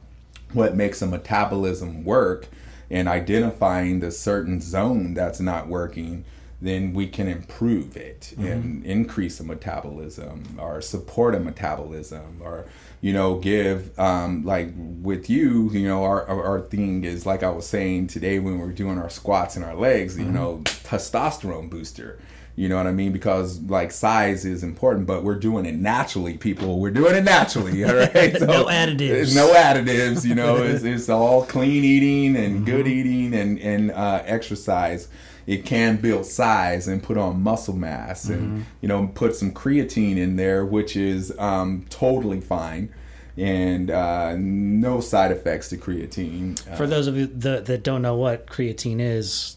what 0.53 0.77
makes 0.77 1.01
a 1.01 1.07
metabolism 1.07 2.05
work, 2.05 2.49
and 2.91 3.09
identifying 3.09 4.01
the 4.01 4.11
certain 4.11 4.61
zone 4.61 5.15
that's 5.15 5.41
not 5.41 5.67
working, 5.67 6.25
then 6.61 6.95
we 6.95 7.07
can 7.07 7.29
improve 7.29 7.97
it 7.97 8.33
mm-hmm. 8.33 8.47
and 8.47 8.85
increase 8.85 9.41
a 9.41 9.45
metabolism 9.45 10.43
or 10.59 10.81
support 10.81 11.35
a 11.35 11.41
metabolism 11.41 12.41
or 12.43 12.67
you 13.01 13.13
know 13.13 13.39
give 13.39 13.99
um, 13.99 14.45
like 14.45 14.73
with 14.77 15.29
you 15.29 15.71
you 15.71 15.87
know 15.87 16.03
our, 16.03 16.27
our 16.27 16.61
thing 16.61 17.05
is 17.05 17.27
like 17.27 17.43
i 17.43 17.51
was 17.51 17.67
saying 17.67 18.07
today 18.07 18.39
when 18.39 18.59
we 18.59 18.65
were 18.65 18.73
doing 18.73 18.97
our 18.99 19.11
squats 19.11 19.55
and 19.57 19.65
our 19.65 19.75
legs 19.75 20.17
mm-hmm. 20.17 20.27
you 20.27 20.33
know 20.33 20.59
testosterone 20.65 21.69
booster 21.69 22.19
you 22.57 22.71
know 22.71 22.79
what 22.79 22.87
I 22.87 22.93
mean? 22.93 23.13
Because 23.13 23.61
like 23.61 23.93
size 23.93 24.47
is 24.47 24.63
important, 24.63 25.07
but 25.07 25.23
we're 25.23 25.39
doing 25.39 25.67
it 25.67 25.75
naturally, 25.75 26.39
people. 26.39 26.81
We're 26.81 26.91
doing 26.91 27.15
it 27.15 27.23
naturally, 27.23 27.85
all 27.85 27.95
right? 27.95 28.37
So, 28.37 28.47
no 28.47 28.65
additives. 28.65 29.35
No 29.35 29.53
additives. 29.53 30.25
You 30.25 30.35
know, 30.35 30.57
it's, 30.57 30.83
it's 30.83 31.09
all 31.09 31.45
clean 31.45 31.85
eating 31.85 32.35
and 32.37 32.57
mm-hmm. 32.57 32.65
good 32.65 32.89
eating 32.89 33.35
and 33.35 33.59
and 33.59 33.91
uh, 33.91 34.23
exercise. 34.25 35.09
It 35.47 35.65
can 35.65 35.99
build 35.99 36.25
size 36.27 36.89
and 36.89 37.03
put 37.03 37.19
on 37.19 37.43
muscle 37.43 37.77
mass, 37.77 38.25
and 38.25 38.43
mm-hmm. 38.43 38.63
you 38.81 38.89
know, 38.89 39.11
put 39.15 39.37
some 39.37 39.53
creatine 39.53 40.17
in 40.17 40.37
there, 40.37 40.65
which 40.65 40.97
is 40.97 41.37
um, 41.39 41.85
totally 41.91 42.41
fine 42.41 42.93
and 43.37 43.91
uh, 43.91 44.35
no 44.37 45.01
side 45.01 45.31
effects 45.31 45.69
to 45.69 45.77
creatine. 45.77 46.59
For 46.77 46.85
uh, 46.85 46.87
those 46.87 47.07
of 47.07 47.17
you 47.17 47.27
that, 47.27 47.67
that 47.67 47.83
don't 47.83 48.01
know 48.01 48.17
what 48.17 48.47
creatine 48.47 48.99
is, 48.99 49.57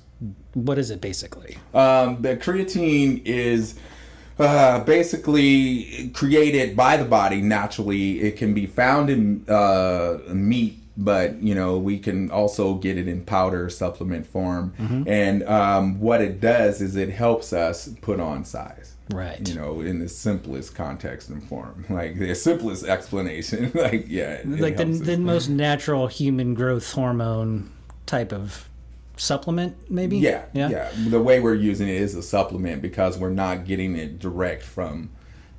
what 0.54 0.78
is 0.78 0.90
it 0.92 1.02
basically? 1.02 1.58
Um, 1.74 2.22
the 2.22 2.36
creatine 2.38 3.22
is 3.26 3.76
uh, 4.40 4.84
basically 4.84 6.10
created 6.14 6.76
by 6.76 6.98
the 6.98 7.06
body 7.06 7.42
naturally. 7.42 8.22
It 8.22 8.38
can 8.38 8.54
be 8.54 8.66
found 8.66 9.10
in 9.10 9.46
uh, 9.50 10.20
meat, 10.30 10.80
but 10.98 11.42
you 11.42 11.54
know 11.54 11.78
we 11.78 12.00
can 12.00 12.32
also 12.32 12.76
get 12.76 12.98
it 12.98 13.08
in 13.08 13.26
powder 13.26 13.70
supplement 13.70 14.26
form. 14.26 14.74
Mm-hmm. 14.80 15.04
And 15.08 15.44
um, 15.44 16.00
what 16.00 16.22
it 16.22 16.40
does 16.40 16.82
is 16.82 16.96
it 16.96 17.10
helps 17.10 17.54
us 17.54 17.90
put 18.02 18.20
on 18.20 18.46
size. 18.46 18.96
Right. 19.12 19.48
You 19.48 19.56
know, 19.56 19.82
in 19.82 19.98
the 20.00 20.08
simplest 20.08 20.76
context 20.76 21.30
and 21.30 21.44
form, 21.44 21.86
like 21.90 22.18
the 22.18 22.34
simplest 22.34 22.86
explanation. 22.86 23.72
like 23.76 24.06
yeah, 24.08 24.42
like 24.46 24.78
the, 24.78 24.86
the 24.86 25.18
most 25.18 25.50
natural 25.50 26.08
human 26.08 26.54
growth 26.54 26.92
hormone 26.94 27.72
type 28.06 28.32
of 28.32 28.69
supplement 29.20 29.76
maybe 29.92 30.18
yeah, 30.18 30.46
yeah 30.54 30.70
yeah 30.70 30.92
the 31.10 31.22
way 31.22 31.40
we're 31.40 31.54
using 31.54 31.88
it 31.88 31.96
is 31.96 32.16
a 32.16 32.24
supplement 32.24 32.82
because 32.82 33.18
we're 33.18 33.30
not 33.30 33.66
getting 33.66 33.96
it 33.96 34.18
direct 34.20 34.64
from 34.64 35.10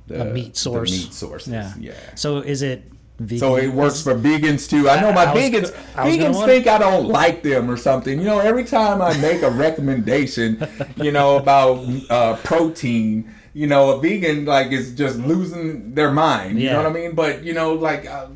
the 0.07 0.21
a 0.21 0.25
meat 0.25 0.57
source 0.57 0.91
meat 0.91 1.13
sources 1.13 1.53
yeah 1.53 1.73
yeah 1.79 1.93
so 2.15 2.37
is 2.37 2.61
it 2.61 2.83
Vegan. 3.19 3.39
So 3.39 3.55
it 3.55 3.67
works 3.67 4.01
for 4.01 4.15
vegans 4.15 4.67
too. 4.67 4.89
I 4.89 4.99
know 4.99 5.13
my 5.13 5.25
I 5.25 5.35
vegans 5.35 5.61
was, 5.61 5.71
vegans 5.95 6.43
think 6.43 6.65
I 6.65 6.79
don't 6.79 7.07
like 7.07 7.43
them 7.43 7.69
or 7.69 7.77
something. 7.77 8.17
You 8.17 8.25
know, 8.25 8.39
every 8.39 8.63
time 8.63 8.99
I 8.99 9.15
make 9.17 9.43
a 9.43 9.49
recommendation, 9.51 10.67
you 10.95 11.11
know, 11.11 11.37
about 11.37 11.87
uh, 12.09 12.37
protein, 12.37 13.31
you 13.53 13.67
know, 13.67 13.91
a 13.91 14.01
vegan 14.01 14.45
like 14.45 14.71
is 14.71 14.95
just 14.95 15.19
losing 15.19 15.93
their 15.93 16.11
mind. 16.11 16.59
You 16.59 16.65
yeah. 16.65 16.73
know 16.73 16.83
what 16.83 16.89
I 16.89 16.93
mean? 16.93 17.13
But 17.13 17.43
you 17.43 17.53
know, 17.53 17.73
like 17.73 18.07
uh, 18.07 18.29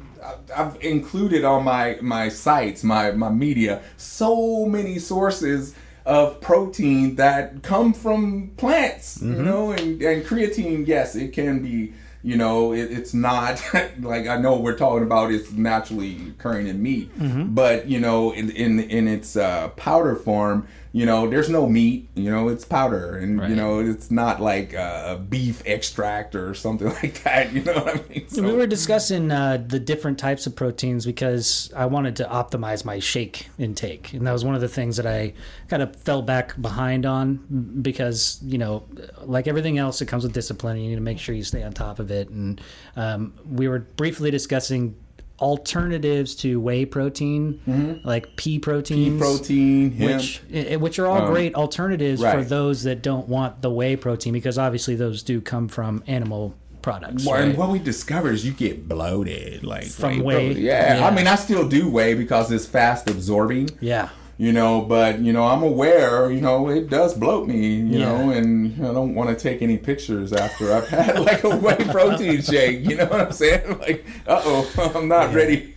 I've 0.55 0.77
included 0.83 1.43
on 1.43 1.63
my 1.63 1.97
my 2.01 2.29
sites, 2.29 2.83
my 2.83 3.11
my 3.11 3.29
media, 3.29 3.81
so 3.97 4.65
many 4.65 4.99
sources 4.99 5.75
of 6.05 6.39
protein 6.39 7.15
that 7.15 7.63
come 7.63 7.93
from 7.93 8.51
plants, 8.57 9.17
mm-hmm. 9.17 9.37
you 9.37 9.41
know, 9.41 9.71
and, 9.71 10.01
and 10.01 10.23
creatine, 10.23 10.85
yes, 10.85 11.15
it 11.15 11.33
can 11.33 11.63
be, 11.63 11.93
you 12.21 12.37
know, 12.37 12.73
it, 12.73 12.91
it's 12.91 13.13
not 13.13 13.63
like 13.99 14.27
I 14.27 14.37
know 14.37 14.57
we're 14.57 14.77
talking 14.77 15.03
about 15.03 15.31
it's 15.31 15.51
naturally 15.51 16.29
occurring 16.29 16.67
in 16.67 16.81
meat, 16.81 17.17
mm-hmm. 17.17 17.53
but 17.53 17.87
you 17.87 17.99
know, 17.99 18.31
in 18.31 18.51
in, 18.51 18.79
in 18.81 19.07
its 19.07 19.35
uh, 19.35 19.69
powder 19.69 20.15
form, 20.15 20.67
you 20.95 21.05
know, 21.05 21.29
there's 21.29 21.49
no 21.49 21.67
meat, 21.67 22.07
you 22.15 22.31
know, 22.31 22.47
it's 22.47 22.63
powder 22.63 23.17
and, 23.17 23.41
right. 23.41 23.49
you 23.49 23.55
know, 23.57 23.79
it's 23.79 24.09
not 24.09 24.39
like 24.39 24.71
a 24.71 25.21
beef 25.27 25.61
extract 25.65 26.35
or 26.35 26.53
something 26.53 26.87
like 27.03 27.21
that, 27.23 27.51
you 27.51 27.61
know 27.63 27.73
what 27.73 27.97
I 27.97 28.07
mean? 28.07 28.29
So, 28.29 28.41
we 28.41 28.53
were 28.53 28.65
discussing 28.65 29.29
uh, 29.29 29.61
the 29.67 29.77
different 29.77 30.17
types 30.17 30.47
of 30.47 30.55
proteins 30.55 31.05
because 31.05 31.69
I 31.75 31.85
wanted 31.87 32.15
to 32.15 32.23
optimize 32.23 32.85
my 32.85 32.99
shake 32.99 33.49
intake. 33.57 34.13
And 34.13 34.25
that 34.25 34.31
was 34.31 34.45
one 34.45 34.55
of 34.55 34.61
the 34.61 34.69
things 34.69 34.95
that 34.95 35.05
I 35.05 35.33
kind 35.67 35.83
of 35.83 35.93
fell 35.97 36.21
back 36.21 36.59
behind 36.61 37.05
on 37.05 37.81
because, 37.81 38.39
you 38.41 38.57
know, 38.57 38.85
like 39.23 39.47
everything 39.47 39.77
else, 39.77 40.01
it 40.01 40.05
comes 40.05 40.23
with 40.23 40.31
discipline. 40.31 40.77
You 40.77 40.91
need 40.91 40.95
to 40.95 41.01
make 41.01 41.19
sure 41.19 41.35
you 41.35 41.43
stay 41.43 41.63
on 41.63 41.73
top 41.73 41.99
of 41.99 42.09
it. 42.09 42.29
And 42.29 42.61
um, 42.95 43.33
we 43.45 43.67
were 43.67 43.79
briefly 43.79 44.31
discussing 44.31 44.95
alternatives 45.39 46.35
to 46.35 46.59
whey 46.59 46.85
protein, 46.85 47.59
mm-hmm. 47.67 48.07
like 48.07 48.35
pea 48.35 48.59
protein, 48.59 49.13
pea 49.13 49.19
protein, 49.19 49.91
hemp. 49.91 50.11
which 50.11 50.41
which 50.79 50.99
are 50.99 51.07
all 51.07 51.23
um, 51.23 51.31
great 51.31 51.55
alternatives 51.55 52.21
right. 52.21 52.37
for 52.37 52.43
those 52.43 52.83
that 52.83 53.01
don't 53.01 53.27
want 53.27 53.61
the 53.61 53.69
whey 53.69 53.95
protein 53.95 54.33
because 54.33 54.57
obviously 54.57 54.95
those 54.95 55.23
do 55.23 55.41
come 55.41 55.67
from 55.67 56.03
animal 56.07 56.55
products. 56.81 57.25
Well, 57.25 57.35
right? 57.35 57.49
and 57.49 57.57
what 57.57 57.69
we 57.69 57.79
discovered 57.79 58.33
is 58.33 58.45
you 58.45 58.53
get 58.53 58.87
bloated, 58.87 59.63
like 59.63 59.85
from 59.85 60.19
whey. 60.19 60.53
whey. 60.53 60.59
Yeah. 60.59 60.99
yeah, 60.99 61.07
I 61.07 61.11
mean, 61.13 61.27
I 61.27 61.35
still 61.35 61.67
do 61.67 61.89
whey 61.89 62.13
because 62.13 62.51
it's 62.51 62.65
fast 62.65 63.09
absorbing. 63.09 63.69
Yeah 63.79 64.09
you 64.37 64.51
know 64.51 64.81
but 64.81 65.19
you 65.19 65.31
know 65.31 65.43
i'm 65.43 65.63
aware 65.63 66.29
you 66.29 66.41
know 66.41 66.69
it 66.69 66.89
does 66.89 67.13
bloat 67.13 67.47
me 67.47 67.75
you 67.75 67.99
yeah. 67.99 68.05
know 68.05 68.29
and 68.31 68.85
i 68.85 68.91
don't 68.91 69.15
want 69.15 69.29
to 69.29 69.35
take 69.35 69.61
any 69.61 69.77
pictures 69.77 70.33
after 70.33 70.73
i've 70.73 70.87
had 70.87 71.19
like 71.19 71.43
a 71.43 71.55
whey 71.55 71.75
protein 71.91 72.41
shake 72.41 72.81
you 72.81 72.95
know 72.95 73.05
what 73.05 73.21
i'm 73.21 73.31
saying 73.31 73.77
like 73.79 74.05
uh-oh 74.27 74.91
i'm 74.95 75.07
not 75.07 75.29
yeah. 75.29 75.35
ready 75.35 75.74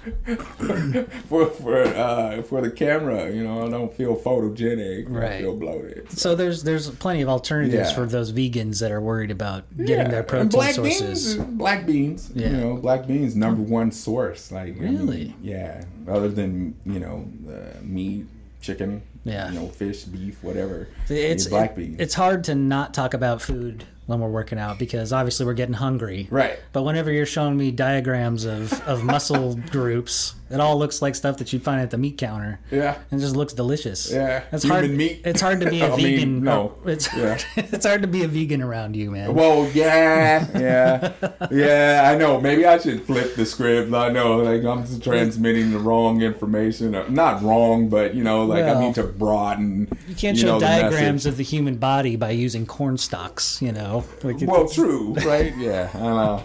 for 1.28 1.46
for 1.46 1.82
uh, 1.82 2.42
for 2.42 2.60
the 2.62 2.70
camera. 2.70 3.30
You 3.30 3.44
know, 3.44 3.66
I 3.66 3.70
don't 3.70 3.92
feel 3.92 4.16
photogenic. 4.16 5.04
Right. 5.08 5.32
I 5.32 5.40
feel 5.40 5.56
bloated. 5.56 6.10
So. 6.10 6.16
so, 6.16 6.34
there's 6.34 6.62
there's 6.62 6.88
plenty 6.90 7.20
of 7.20 7.28
alternatives 7.28 7.90
yeah. 7.90 7.94
for 7.94 8.06
those 8.06 8.32
vegans 8.32 8.80
that 8.80 8.92
are 8.92 9.00
worried 9.00 9.30
about 9.30 9.64
getting 9.76 10.06
yeah. 10.06 10.08
their 10.08 10.22
protein 10.22 10.42
and 10.42 10.50
black 10.50 10.74
sources. 10.74 11.34
Beans, 11.34 11.48
black 11.50 11.86
beans. 11.86 12.30
Yeah. 12.34 12.50
You 12.50 12.56
know, 12.56 12.76
black 12.76 13.06
beans 13.06 13.36
number 13.36 13.62
one 13.62 13.92
source. 13.92 14.50
Like 14.50 14.78
really, 14.78 15.20
I 15.20 15.24
mean, 15.24 15.34
yeah. 15.42 15.84
Other 16.08 16.28
than 16.28 16.76
you 16.86 17.00
know 17.00 17.28
uh, 17.48 17.78
meat, 17.82 18.26
chicken. 18.62 19.02
Yeah. 19.24 19.50
You 19.50 19.60
know, 19.60 19.68
fish, 19.68 20.04
beef, 20.04 20.42
whatever. 20.42 20.88
It's 21.08 21.46
black 21.46 21.76
beans. 21.76 22.00
It, 22.00 22.04
it's 22.04 22.14
hard 22.14 22.44
to 22.44 22.54
not 22.54 22.94
talk 22.94 23.12
about 23.12 23.42
food 23.42 23.84
when 24.10 24.20
we're 24.20 24.28
working 24.28 24.58
out 24.58 24.78
because 24.78 25.12
obviously 25.12 25.46
we're 25.46 25.54
getting 25.54 25.74
hungry. 25.74 26.28
Right. 26.30 26.58
But 26.72 26.82
whenever 26.82 27.10
you're 27.10 27.26
showing 27.26 27.56
me 27.56 27.70
diagrams 27.70 28.44
of, 28.44 28.72
of 28.86 29.02
muscle 29.02 29.54
groups, 29.70 30.34
it 30.50 30.58
all 30.58 30.76
looks 30.76 31.00
like 31.00 31.14
stuff 31.14 31.36
that 31.38 31.52
you'd 31.52 31.62
find 31.62 31.80
at 31.80 31.90
the 31.90 31.98
meat 31.98 32.18
counter. 32.18 32.58
Yeah. 32.72 32.98
It 33.12 33.18
just 33.18 33.36
looks 33.36 33.52
delicious. 33.52 34.10
Yeah. 34.10 34.42
It's 34.50 34.64
Human 34.64 34.84
hard. 34.84 34.96
Meat. 34.96 35.22
It's 35.24 35.40
hard 35.40 35.60
to 35.60 35.70
be 35.70 35.80
a 35.82 35.90
vegan. 35.90 36.34
Mean, 36.34 36.44
no. 36.44 36.74
It's 36.84 37.14
yeah. 37.14 37.38
it's 37.56 37.86
hard 37.86 38.02
to 38.02 38.08
be 38.08 38.24
a 38.24 38.28
vegan 38.28 38.60
around 38.60 38.96
you, 38.96 39.12
man. 39.12 39.32
Well, 39.32 39.70
yeah, 39.72 40.46
yeah, 40.58 41.12
yeah. 41.52 42.10
I 42.12 42.16
know. 42.16 42.40
Maybe 42.40 42.66
I 42.66 42.78
should 42.78 43.04
flip 43.04 43.36
the 43.36 43.46
script. 43.46 43.92
I 43.92 44.08
know, 44.08 44.38
like 44.38 44.64
I'm 44.64 45.00
transmitting 45.00 45.70
the 45.70 45.78
wrong 45.78 46.22
information. 46.22 46.92
Not 47.14 47.42
wrong, 47.42 47.88
but 47.88 48.14
you 48.14 48.24
know, 48.24 48.44
like 48.44 48.64
well, 48.64 48.78
I 48.78 48.80
need 48.80 48.94
to 48.96 49.04
broaden. 49.04 49.88
You 50.08 50.16
can't 50.16 50.36
you 50.36 50.42
show 50.42 50.54
know, 50.54 50.60
diagrams 50.60 51.26
of 51.26 51.36
the 51.36 51.44
human 51.44 51.76
body 51.76 52.16
by 52.16 52.30
using 52.30 52.66
corn 52.66 52.98
stalks. 52.98 53.62
You 53.62 53.72
know. 53.72 54.04
Like 54.24 54.38
well, 54.40 54.68
true, 54.68 55.14
right? 55.24 55.56
Yeah, 55.56 55.90
I 55.94 55.98
know. 55.98 56.44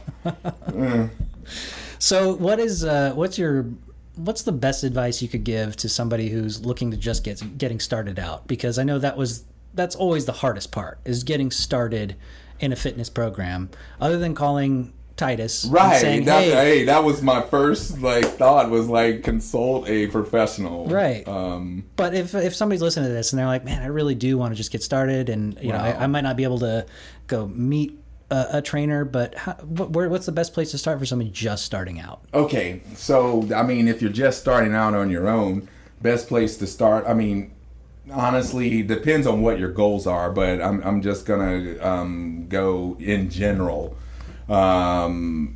mm. 0.68 1.10
So, 1.98 2.36
what 2.36 2.60
is 2.60 2.84
uh, 2.84 3.14
what's 3.16 3.40
your 3.40 3.66
what's 4.16 4.44
the 4.44 4.52
best 4.52 4.84
advice 4.84 5.22
you 5.22 5.28
could 5.28 5.44
give 5.44 5.76
to 5.78 5.90
somebody 5.90 6.30
who's 6.30 6.66
looking 6.66 6.92
to 6.92 6.98
just 6.98 7.24
get 7.24 7.58
getting 7.58 7.80
started 7.80 8.20
out? 8.20 8.48
Because 8.48 8.78
I 8.78 8.84
know 8.84 9.00
that 9.00 9.18
was 9.18 9.46
that's 9.74 9.96
always 9.96 10.26
the 10.26 10.32
hardest 10.32 10.72
part 10.72 11.00
is 11.06 11.24
getting 11.24 11.52
started 11.52 12.16
in 12.60 12.72
a 12.72 12.76
fitness 12.76 13.10
program. 13.10 13.70
Other 14.00 14.18
than 14.18 14.36
calling 14.36 14.94
Titus. 15.18 15.66
Right. 15.66 16.00
Saying, 16.00 16.26
that, 16.26 16.44
hey, 16.44 16.52
hey, 16.52 16.84
that 16.86 17.04
was 17.04 17.22
my 17.22 17.42
first 17.42 18.00
like 18.02 18.26
thought 18.26 18.70
was 18.70 18.88
like 18.88 19.24
consult 19.24 19.88
a 19.88 20.08
professional. 20.08 20.88
Right. 20.88 21.28
Um, 21.28 21.86
but 21.96 22.14
if 22.14 22.36
if 22.36 22.56
somebody's 22.56 22.82
listening 22.82 23.08
to 23.08 23.14
this 23.14 23.32
and 23.32 23.40
they're 23.40 23.46
like, 23.46 23.64
man, 23.64 23.82
I 23.82 23.88
really 23.88 24.16
do 24.16 24.38
want 24.38 24.52
to 24.54 24.56
just 24.56 24.72
get 24.72 24.84
started, 24.84 25.30
and 25.30 25.58
you 25.62 25.72
wow. 25.72 25.78
know, 25.78 25.84
I, 25.84 26.04
I, 26.04 26.08
might 26.08 26.22
not 26.22 26.36
be 26.36 26.44
able 26.44 26.60
to 26.60 26.86
go 27.28 27.48
meet 27.48 27.98
a, 28.30 28.48
a 28.54 28.62
trainer, 28.62 29.06
but 29.06 29.36
how, 29.36 29.54
where, 29.54 30.10
what's 30.10 30.26
the 30.26 30.32
best 30.32 30.54
place 30.54 30.72
to 30.72 30.78
start 30.78 31.00
for 31.00 31.06
somebody 31.06 31.30
just 31.30 31.66
starting 31.66 32.00
out? 32.00 32.22
Okay, 32.34 32.82
so 32.96 33.48
I 33.56 33.64
mean, 33.64 33.88
if 33.88 34.02
you're 34.02 34.12
just 34.12 34.40
starting 34.40 34.74
out 34.74 34.94
on 34.94 35.10
your 35.10 35.28
own, 35.28 35.68
best 36.02 36.28
place 36.28 36.58
to 36.58 36.68
start. 36.68 37.06
I 37.08 37.14
mean, 37.14 37.52
honestly 38.12 38.84
depends 38.84 39.28
on 39.28 39.42
what 39.42 39.60
your 39.60 39.72
goals 39.72 40.08
are, 40.08 40.32
but 40.32 40.62
I'm 40.62 40.82
I'm 40.84 41.02
just 41.02 41.26
gonna 41.26 41.78
um, 41.82 42.48
go 42.48 42.96
in 43.00 43.30
general. 43.30 43.98
Um, 44.50 45.55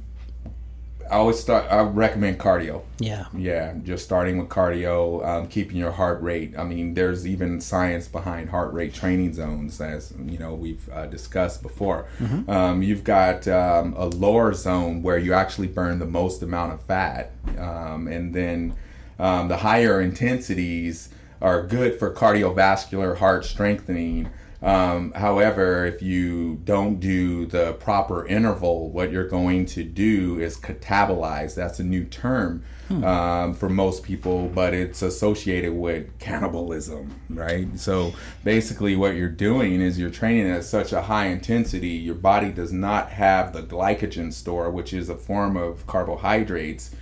I 1.10 1.16
always 1.16 1.40
start. 1.40 1.66
I 1.72 1.82
recommend 1.82 2.40
cardio. 2.40 2.84
Yeah. 3.00 3.26
Yeah, 3.36 3.74
just 3.84 4.04
starting 4.04 4.38
with 4.38 4.50
cardio, 4.50 5.26
um, 5.26 5.48
keeping 5.48 5.78
your 5.78 5.92
heart 5.92 6.22
rate. 6.22 6.54
I 6.58 6.64
mean, 6.64 6.94
there's 6.94 7.26
even 7.26 7.60
science 7.62 8.08
behind 8.08 8.50
heart 8.50 8.72
rate 8.74 8.94
training 8.94 9.34
zones, 9.34 9.82
as 9.82 10.14
you 10.24 10.38
know 10.38 10.54
we've 10.54 10.88
uh, 10.90 11.08
discussed 11.08 11.64
before. 11.64 12.06
Um, 12.48 12.84
you've 12.84 13.04
got 13.04 13.48
um, 13.48 13.94
a 13.98 14.06
lower 14.06 14.54
zone 14.54 15.02
where 15.02 15.18
you 15.18 15.34
actually 15.34 15.68
burn 15.68 16.00
the 16.00 16.06
most 16.06 16.44
amount 16.44 16.74
of 16.74 16.82
fat, 16.84 17.32
um, 17.58 18.08
and 18.08 18.34
then 18.34 18.76
um, 19.18 19.48
the 19.48 19.58
higher 19.58 20.00
intensities 20.02 21.10
are 21.42 21.66
good 21.66 21.98
for 21.98 22.14
cardiovascular 22.14 23.18
heart 23.18 23.46
strengthening. 23.46 24.30
Um, 24.62 25.14
however, 25.14 25.86
if 25.86 26.02
you 26.02 26.56
don't 26.66 27.00
do 27.00 27.46
the 27.46 27.74
proper 27.74 28.26
interval, 28.28 28.90
what 28.90 29.12
you're 29.12 29.28
going 29.28 29.66
to 29.68 29.84
do 29.84 30.40
is 30.40 30.58
catabolize. 30.58 31.56
That's 31.56 31.80
a 31.80 31.84
new 31.84 32.04
term 32.04 32.64
um, 32.90 33.54
for 33.54 33.70
most 33.70 34.04
people, 34.04 34.48
but 34.48 34.74
it's 34.74 35.02
associated 35.02 35.74
with 35.74 36.18
cannibalism, 36.20 37.14
right? 37.30 37.80
So 37.80 38.14
basically, 38.44 38.96
what 38.96 39.16
you're 39.16 39.30
doing 39.30 39.80
is 39.80 40.00
you're 40.00 40.10
training 40.10 40.50
at 40.50 40.64
such 40.64 40.92
a 40.92 41.04
high 41.04 41.28
intensity, 41.28 41.90
your 41.90 42.16
body 42.16 42.50
does 42.50 42.74
not 42.74 43.12
have 43.12 43.54
the 43.54 43.62
glycogen 43.62 44.34
store, 44.34 44.70
which 44.70 44.94
is 44.94 45.10
a 45.10 45.16
form 45.16 45.56
of 45.56 45.86
carbohydrates. 45.88 46.96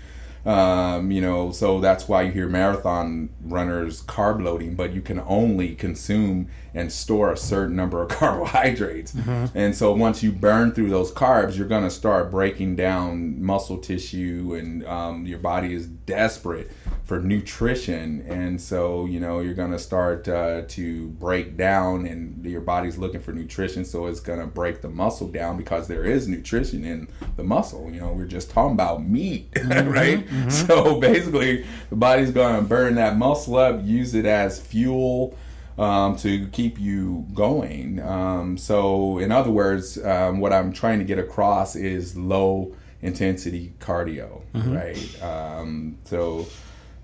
Um, 0.47 1.11
you 1.11 1.19
know, 1.19 1.51
so 1.51 1.81
that's 1.81 2.07
why 2.07 2.21
you 2.21 2.31
hear 2.31 2.47
marathon 2.47 3.27
runners 3.43 4.01
carb 4.03 4.41
loading, 4.41 4.75
but 4.75 4.93
you 4.93 5.01
can 5.01 5.19
only 5.27 5.75
consume 5.75 6.47
and 6.73 6.89
store 6.89 7.33
a 7.33 7.37
certain 7.37 7.75
number 7.75 8.01
of 8.01 8.07
carbohydrates. 8.19 9.13
And 9.53 9.75
so 9.75 9.91
once 9.91 10.23
you 10.23 10.31
burn 10.31 10.71
through 10.71 10.89
those 10.89 11.11
carbs, 11.11 11.57
you're 11.57 11.67
going 11.67 11.83
to 11.83 11.89
start 11.89 12.31
breaking 12.31 12.77
down 12.77 13.43
muscle 13.43 13.77
tissue, 13.77 14.55
and 14.57 14.85
um, 14.85 15.25
your 15.25 15.39
body 15.39 15.73
is 15.73 15.89
desperate 16.07 16.71
for 17.05 17.19
nutrition. 17.19 18.25
And 18.27 18.59
so, 18.59 19.05
you 19.05 19.19
know, 19.19 19.39
you're 19.39 19.53
going 19.53 19.71
to 19.71 19.79
start 19.79 20.27
uh, 20.27 20.63
to 20.69 21.07
break 21.09 21.55
down, 21.55 22.07
and 22.07 22.43
your 22.43 22.61
body's 22.61 22.97
looking 22.97 23.21
for 23.21 23.31
nutrition. 23.31 23.85
So 23.85 24.07
it's 24.07 24.19
going 24.19 24.39
to 24.39 24.47
break 24.47 24.81
the 24.81 24.89
muscle 24.89 25.27
down 25.27 25.57
because 25.57 25.87
there 25.87 26.03
is 26.03 26.27
nutrition 26.27 26.83
in 26.83 27.07
the 27.35 27.43
muscle. 27.43 27.91
You 27.91 28.01
know, 28.01 28.13
we're 28.13 28.25
just 28.25 28.49
talking 28.49 28.73
about 28.73 29.05
meat, 29.05 29.49
right? 29.65 30.27
So 30.49 30.99
basically, 30.99 31.65
the 31.91 31.95
body's 31.95 32.31
going 32.31 32.55
to 32.55 32.61
burn 32.63 32.95
that 32.95 33.15
muscle 33.17 33.57
up, 33.57 33.81
use 33.83 34.15
it 34.15 34.25
as 34.25 34.59
fuel 34.59 35.37
um, 35.77 36.15
to 36.17 36.47
keep 36.47 36.79
you 36.79 37.25
going. 37.33 38.01
Um, 38.01 38.57
so, 38.57 39.19
in 39.19 39.31
other 39.31 39.51
words, 39.51 40.03
um, 40.03 40.39
what 40.39 40.51
I'm 40.51 40.73
trying 40.73 40.99
to 40.99 41.05
get 41.05 41.19
across 41.19 41.75
is 41.75 42.17
low 42.17 42.75
intensity 43.01 43.73
cardio, 43.79 44.41
right? 44.73 45.23
Um, 45.23 45.97
so, 46.05 46.47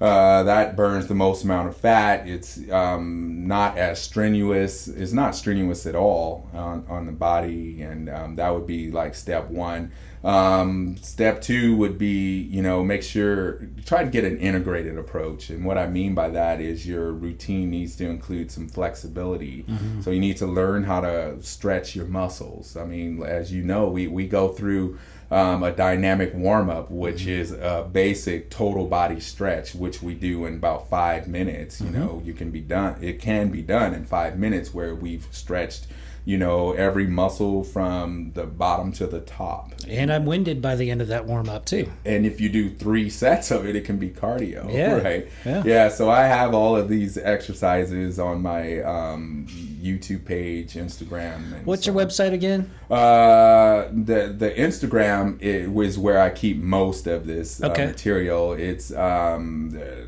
uh, 0.01 0.43
that 0.43 0.75
burns 0.75 1.07
the 1.07 1.15
most 1.15 1.45
amount 1.45 1.69
of 1.69 1.77
fat. 1.77 2.27
It's 2.27 2.59
um, 2.71 3.47
not 3.47 3.77
as 3.77 4.01
strenuous. 4.01 4.87
It's 4.89 5.13
not 5.13 5.33
strenuous 5.35 5.85
at 5.85 5.95
all 5.95 6.49
on, 6.53 6.85
on 6.89 7.05
the 7.05 7.11
body, 7.13 7.81
and 7.81 8.09
um, 8.09 8.35
that 8.35 8.49
would 8.53 8.67
be 8.67 8.91
like 8.91 9.15
step 9.15 9.49
one. 9.49 9.91
Um, 10.23 10.97
step 10.97 11.41
two 11.41 11.75
would 11.77 11.97
be, 11.97 12.41
you 12.41 12.61
know, 12.61 12.81
make 12.83 13.03
sure 13.03 13.67
try 13.85 14.03
to 14.03 14.09
get 14.09 14.23
an 14.25 14.37
integrated 14.39 14.97
approach, 14.97 15.49
and 15.49 15.63
what 15.63 15.77
I 15.77 15.87
mean 15.87 16.15
by 16.15 16.29
that 16.29 16.59
is 16.59 16.85
your 16.87 17.11
routine 17.11 17.69
needs 17.69 17.95
to 17.97 18.05
include 18.05 18.51
some 18.51 18.67
flexibility. 18.67 19.65
So 20.01 20.11
you 20.11 20.19
need 20.19 20.37
to 20.37 20.47
learn 20.47 20.83
how 20.83 21.01
to 21.01 21.41
stretch 21.41 21.95
your 21.95 22.07
muscles. 22.07 22.75
I 22.75 22.85
mean, 22.85 23.23
as 23.23 23.53
you 23.53 23.63
know, 23.63 23.87
we 23.87 24.07
we 24.07 24.27
go 24.27 24.49
through 24.49 24.97
um, 25.31 25.63
a 25.63 25.71
dynamic 25.71 26.33
warm 26.33 26.69
up, 26.69 26.91
which 26.91 27.25
is 27.25 27.51
a 27.51 27.87
basic 27.91 28.49
total 28.49 28.85
body 28.85 29.19
stretch, 29.19 29.73
which 29.75 30.01
we 30.01 30.13
do 30.13 30.45
in 30.45 30.55
about 30.55 30.89
five 30.89 31.27
minutes. 31.27 31.81
You 31.81 31.89
know, 31.89 32.21
you 32.23 32.33
can 32.33 32.51
be 32.51 32.61
done. 32.61 32.97
It 33.01 33.19
can 33.19 33.49
be 33.49 33.61
done 33.61 33.93
in 33.93 34.05
five 34.05 34.37
minutes, 34.37 34.73
where 34.73 34.93
we've 34.93 35.27
stretched, 35.31 35.87
you 36.25 36.37
know, 36.37 36.71
every 36.71 37.05
muscle 37.05 37.63
from 37.63 38.31
the 38.31 38.45
bottom 38.45 38.91
to 38.93 39.05
the 39.05 39.19
top. 39.19 39.73
And 39.87 40.11
I'm 40.11 40.25
winded 40.25 40.61
by 40.61 40.75
the 40.75 40.89
end 40.89 41.01
of 41.01 41.09
that 41.09 41.25
warm 41.25 41.49
up 41.49 41.65
too. 41.65 41.91
And 42.05 42.25
if 42.25 42.39
you 42.39 42.47
do 42.47 42.69
three 42.69 43.09
sets 43.09 43.51
of 43.51 43.65
it, 43.65 43.75
it 43.75 43.83
can 43.83 43.97
be 43.97 44.09
cardio. 44.09 44.71
Yeah. 44.71 44.93
Right. 45.03 45.27
Yeah. 45.43 45.89
So 45.89 46.09
I 46.09 46.21
have 46.21 46.53
all 46.53 46.77
of 46.77 46.87
these 46.87 47.17
exercises 47.17 48.19
on 48.19 48.41
my 48.41 48.79
um, 48.83 49.47
YouTube 49.81 50.23
page, 50.23 50.73
Instagram. 50.75 51.53
And 51.53 51.65
What's 51.65 51.85
so 51.85 51.91
your 51.91 51.99
website 51.99 52.31
again? 52.31 52.71
Uh, 52.89 53.87
the 53.91 54.33
the 54.37 54.51
Instagram 54.51 55.41
it 55.41 55.71
was 55.71 55.97
where 55.97 56.21
I 56.21 56.29
keep 56.29 56.57
most 56.57 57.07
of 57.07 57.25
this 57.25 57.61
uh, 57.61 57.69
material. 57.69 58.53
It's 58.53 58.93
um, 58.93 59.71
the 59.71 60.07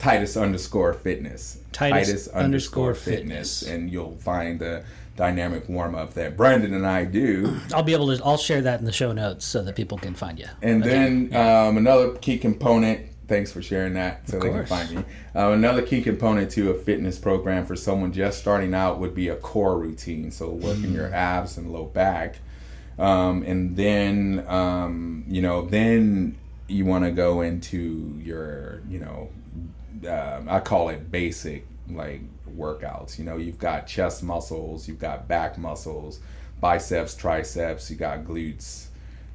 Titus 0.00 0.36
underscore 0.36 0.94
fitness. 0.94 1.58
Titus 1.72 2.26
underscore 2.28 2.94
fitness. 2.94 3.62
and 3.62 3.92
you'll 3.92 4.16
find 4.16 4.58
the 4.58 4.82
dynamic 5.14 5.68
warm 5.68 5.94
up 5.94 6.14
that 6.14 6.36
Brandon 6.38 6.72
and 6.72 6.86
I 6.86 7.04
do. 7.04 7.60
I'll 7.74 7.82
be 7.82 7.92
able 7.92 8.16
to. 8.16 8.24
I'll 8.24 8.38
share 8.38 8.62
that 8.62 8.80
in 8.80 8.86
the 8.86 8.92
show 8.92 9.12
notes 9.12 9.44
so 9.44 9.62
that 9.62 9.76
people 9.76 9.98
can 9.98 10.14
find 10.14 10.38
you. 10.38 10.46
And 10.62 10.82
then 10.82 11.34
um, 11.36 11.76
another 11.76 12.14
key 12.14 12.38
component. 12.38 13.08
Thanks 13.28 13.52
for 13.52 13.62
sharing 13.62 13.94
that, 13.94 14.28
so 14.28 14.40
they 14.40 14.50
can 14.50 14.66
find 14.66 14.90
me. 14.90 15.04
Uh, 15.36 15.50
another 15.50 15.82
key 15.82 16.02
component 16.02 16.50
to 16.52 16.70
a 16.70 16.74
fitness 16.74 17.16
program 17.16 17.64
for 17.64 17.76
someone 17.76 18.12
just 18.12 18.40
starting 18.40 18.74
out 18.74 18.98
would 18.98 19.14
be 19.14 19.28
a 19.28 19.36
core 19.36 19.78
routine. 19.78 20.32
So 20.32 20.48
working 20.50 20.92
your 20.92 21.14
abs 21.14 21.56
and 21.56 21.72
low 21.72 21.84
back, 21.84 22.38
um, 22.98 23.44
and 23.44 23.76
then 23.76 24.44
um, 24.48 25.24
you 25.28 25.42
know, 25.42 25.64
then 25.66 26.38
you 26.66 26.86
want 26.86 27.04
to 27.04 27.10
go 27.10 27.42
into 27.42 28.18
your, 28.22 28.80
you 28.88 28.98
know, 29.00 29.28
um, 30.08 30.48
I 30.48 30.60
call 30.60 30.88
it 30.88 31.10
basic 31.10 31.66
like 31.88 32.22
workouts. 32.56 33.18
You 33.18 33.24
know, 33.24 33.36
you've 33.36 33.58
got 33.58 33.86
chest 33.86 34.22
muscles, 34.22 34.88
you've 34.88 34.98
got 34.98 35.28
back 35.28 35.58
muscles, 35.58 36.20
biceps, 36.60 37.14
triceps, 37.14 37.90
you 37.90 37.96
got 37.96 38.24
glutes, 38.24 38.86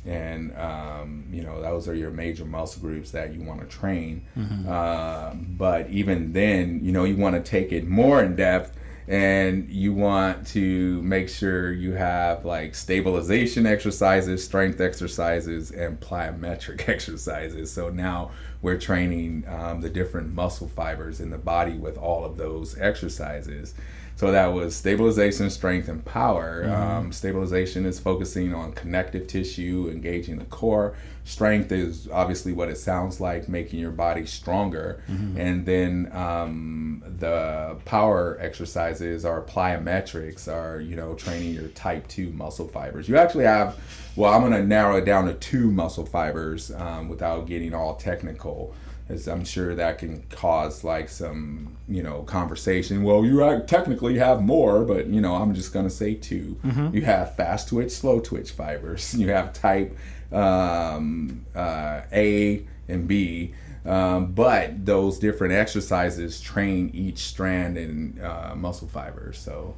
and 0.06 0.56
um, 0.58 1.26
you 1.32 1.42
know 1.42 1.62
those 1.62 1.88
are 1.88 1.96
your 1.96 2.12
major 2.12 2.46
muscle 2.46 2.82
groups 2.82 3.12
that 3.12 3.34
you 3.34 3.42
want 3.42 3.62
to 3.62 3.68
train. 3.68 4.26
Uh, 4.70 5.34
but 5.34 5.90
even 5.90 6.34
then, 6.34 6.80
you 6.84 6.92
know, 6.92 7.04
you 7.04 7.16
want 7.18 7.36
to 7.36 7.50
take 7.50 7.72
it 7.72 7.88
more 7.88 8.24
in 8.24 8.36
depth. 8.36 8.78
And 9.08 9.70
you 9.70 9.94
want 9.94 10.48
to 10.48 11.00
make 11.04 11.30
sure 11.30 11.72
you 11.72 11.92
have 11.94 12.44
like 12.44 12.74
stabilization 12.74 13.68
exercises, 13.68 14.44
strength 14.44 14.82
exercises, 14.82 15.70
and 15.70 16.00
plyometric 16.00 16.90
exercises. 16.90 17.72
So 17.72 17.90
now 17.90 18.32
we're 18.66 18.80
training 18.80 19.46
um, 19.48 19.80
the 19.82 19.90
different 19.92 20.34
muscle 20.34 20.68
fibers 20.68 21.22
in 21.22 21.30
the 21.30 21.38
body 21.38 21.74
with 21.74 22.00
all 22.00 22.26
of 22.26 22.36
those 22.36 22.76
exercises. 22.80 23.76
So 24.16 24.32
that 24.32 24.48
was 24.48 24.76
stabilization, 24.76 25.52
strength, 25.52 25.88
and 25.88 26.04
power. 26.04 26.64
Um, 26.74 27.12
stabilization 27.12 27.86
is 27.86 28.00
focusing 28.00 28.56
on 28.56 28.72
connective 28.72 29.28
tissue, 29.28 29.90
engaging 29.92 30.40
the 30.40 30.46
core. 30.46 30.96
Strength 31.26 31.72
is 31.72 32.08
obviously 32.10 32.54
what 32.54 32.70
it 32.70 32.78
sounds 32.80 33.20
like, 33.22 33.48
making 33.48 33.80
your 33.80 33.92
body 33.92 34.26
stronger. 34.26 35.04
And 35.38 35.66
then 35.66 36.10
um, 36.12 37.04
the 37.20 37.78
power 37.86 38.38
exercises 38.40 39.26
are 39.26 39.42
plyometrics, 39.44 40.52
are 40.52 40.80
you 40.80 40.96
know 40.96 41.14
training 41.14 41.54
your 41.54 41.68
type 41.70 42.08
two 42.08 42.32
muscle 42.32 42.68
fibers. 42.68 43.08
You 43.08 43.18
actually 43.18 43.46
have, 43.46 43.78
well, 44.16 44.34
I'm 44.34 44.42
going 44.42 44.54
to 44.54 44.68
narrow 44.68 44.98
it 44.98 45.06
down 45.06 45.26
to 45.26 45.34
two 45.34 45.72
muscle 45.72 46.06
fibers 46.06 46.72
um, 46.72 47.10
without 47.10 47.48
getting 47.48 47.74
all 47.74 47.96
technical 47.96 48.74
as 49.08 49.28
I'm 49.28 49.46
sure 49.46 49.76
that 49.76 50.00
can 50.00 50.24
cause 50.32 50.84
like 50.84 51.10
some, 51.10 51.78
you 51.88 52.02
know, 52.02 52.24
conversation. 52.24 53.04
Well, 53.04 53.24
you 53.24 53.64
technically 53.68 54.18
have 54.18 54.42
more, 54.42 54.84
but 54.84 55.08
you 55.08 55.22
know, 55.22 55.36
I'm 55.36 55.54
just 55.54 55.72
gonna 55.74 55.92
say 55.92 56.16
2 56.16 56.58
You 56.94 57.02
have 57.04 57.36
fast 57.36 57.70
twitch, 57.70 57.92
slow 57.92 58.20
twitch 58.20 58.52
fibers. 58.52 59.14
You 59.26 59.30
have 59.30 59.54
type 59.54 59.96
um, 60.32 61.46
uh, 61.56 62.02
A 62.12 62.66
and 62.88 63.08
B. 63.08 63.54
Um, 63.86 64.32
but 64.32 64.86
those 64.86 65.20
different 65.20 65.54
exercises 65.54 66.42
train 66.42 66.90
each 66.94 67.20
strand 67.20 67.78
in 67.78 68.20
uh, 68.22 68.54
muscle 68.56 68.88
fibers. 68.88 69.38
So 69.38 69.76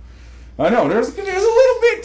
I 0.58 0.70
know 0.70 0.88
there's 0.88 1.14
there's 1.14 1.44
a 1.44 1.48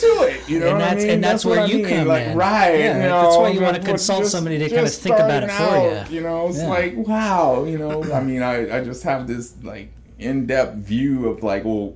little 0.01 0.19
to 0.25 0.31
it, 0.33 0.49
you 0.49 0.59
know. 0.61 0.67
And 0.69 0.75
what 0.79 0.83
I 0.83 0.89
that's- 0.89 1.03
mean? 1.05 1.11
and 1.15 1.25
that's 1.25 1.45
what 1.45 1.51
where 1.53 1.61
I 1.61 1.67
you 1.67 1.77
mean, 1.79 1.89
come 1.89 2.09
like, 2.09 2.27
in. 2.29 2.37
Right. 2.39 2.79
Yeah, 2.79 2.97
you 2.97 3.03
that's 3.03 3.37
why 3.37 3.49
you 3.51 3.61
wanna 3.61 3.81
consult 3.81 4.21
just- 4.21 4.33
somebody 4.33 4.59
to 4.59 4.69
kinda 4.69 4.89
think 4.89 5.15
about 5.17 5.43
it 5.45 5.51
for 5.51 5.63
out, 5.63 6.11
you. 6.11 6.17
You 6.17 6.23
know, 6.23 6.49
it's 6.49 6.59
Yeah. 6.59 6.69
like 6.69 6.95
wow, 6.97 7.65
you 7.65 7.79
know. 7.79 8.05
I 8.13 8.21
mean, 8.23 8.43
I 8.43 8.79
I 8.79 8.85
just 8.85 9.03
have 9.05 9.27
this 9.27 9.55
like 9.63 9.91
in 10.19 10.47
depth 10.47 10.77
view 10.77 11.29
of 11.29 11.43
like 11.43 11.65
well, 11.65 11.95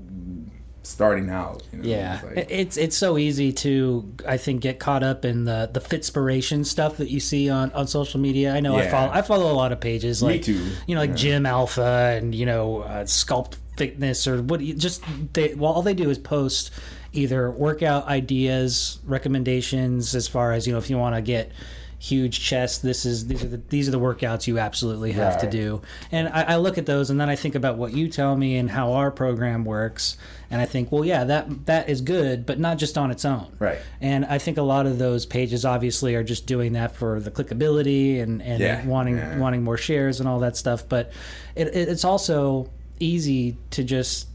starting 0.83 1.29
out. 1.31 1.63
You 1.73 1.79
know, 1.81 1.89
Yeah, 1.89 2.15
it's 2.15 2.37
like- 2.37 2.47
it's 2.51 2.77
it's 2.77 2.97
so 2.97 3.19
easy 3.19 3.53
to 3.53 4.13
I 4.27 4.37
think 4.37 4.61
get 4.61 4.79
caught 4.79 5.03
up 5.03 5.25
in 5.25 5.45
the 5.45 5.69
the 5.73 5.81
fitspiration 5.81 6.65
stuff 6.65 6.97
that 6.99 7.11
you 7.11 7.19
see 7.21 7.51
on, 7.51 7.73
on 7.73 7.87
social 7.89 8.21
media. 8.21 8.55
I 8.55 8.61
know 8.61 8.77
I 8.77 8.87
follow 8.89 9.11
I 9.13 9.23
follow 9.23 9.51
a 9.51 9.55
lot 9.55 9.73
of 9.73 9.81
pages 9.81 10.23
Me 10.23 10.29
like 10.35 10.43
too. 10.43 10.61
you 10.87 10.95
know 10.95 11.01
like 11.01 11.17
Gym 11.17 11.45
Alpha 11.47 12.17
and 12.17 12.35
you 12.35 12.47
know 12.47 12.83
uh, 12.83 13.05
Sculpt 13.05 13.55
fitness 13.77 14.27
or 14.27 14.43
what? 14.43 14.61
Just 14.61 15.03
they 15.33 15.55
well, 15.55 15.73
all 15.73 15.83
they 15.83 15.93
do 15.95 16.09
is 16.09 16.19
post 16.19 16.71
either 17.17 17.51
workout 17.51 18.07
ideas, 18.07 18.99
recommendations 19.07 20.15
as 20.15 20.29
far 20.29 20.53
as 20.53 20.67
you 20.67 20.73
know 20.73 20.79
if 20.79 20.91
you 20.91 20.99
want 20.99 21.15
to 21.17 21.23
get 21.23 21.51
huge 21.99 22.41
chest 22.41 22.83
this 22.83 23.07
is 23.07 23.27
these 23.27 23.43
are 23.43 23.49
the 23.49 23.57
these 23.71 23.89
are 23.89 23.91
the 23.91 23.99
workouts 23.99 24.47
you 24.47 24.59
absolutely 24.59 25.13
have 25.13 25.41
to 25.41 25.49
do. 25.49 25.81
And 26.13 26.29
I, 26.29 26.43
I 26.43 26.57
look 26.57 26.77
at 26.77 26.85
those 26.85 27.09
and 27.09 27.19
then 27.19 27.31
i 27.31 27.37
think 27.37 27.55
about 27.55 27.79
what 27.79 27.95
you 27.95 28.09
tell 28.09 28.37
me 28.37 28.59
and 28.59 28.71
how 28.71 28.93
our 28.93 29.11
program 29.11 29.65
works. 29.65 30.19
And 30.51 30.61
i 30.61 30.67
think 30.67 30.93
well 30.93 31.07
yeah 31.07 31.25
that 31.25 31.65
that 31.67 31.89
is 31.89 32.03
good 32.03 32.45
but 32.45 32.59
not 32.61 32.77
just 32.77 32.99
on 32.99 33.11
its 33.11 33.25
own. 33.25 33.51
Right. 33.59 33.79
and 34.03 34.27
i 34.27 34.37
think 34.37 34.59
a 34.59 34.63
lot 34.63 34.85
of 34.87 34.99
those 34.99 35.25
pages 35.25 35.65
obviously 35.65 36.15
are 36.17 36.23
just 36.23 36.47
doing 36.47 36.75
that 36.75 36.95
for 36.95 37.19
the 37.19 37.31
clickability 37.31 38.23
and 38.23 38.43
and 38.43 38.61
Yeah, 38.61 38.85
wanting 38.87 39.17
yeah. 39.17 39.39
wanting 39.39 39.65
more 39.65 39.79
shares 39.79 40.21
and 40.21 40.29
all 40.29 40.41
that 40.41 40.57
stuff. 40.59 40.87
But 40.87 41.13
it, 41.55 41.69
it, 41.69 41.89
it's 41.89 42.05
also 42.05 42.71
easy 43.01 43.57
to 43.71 43.83
just 43.83 44.29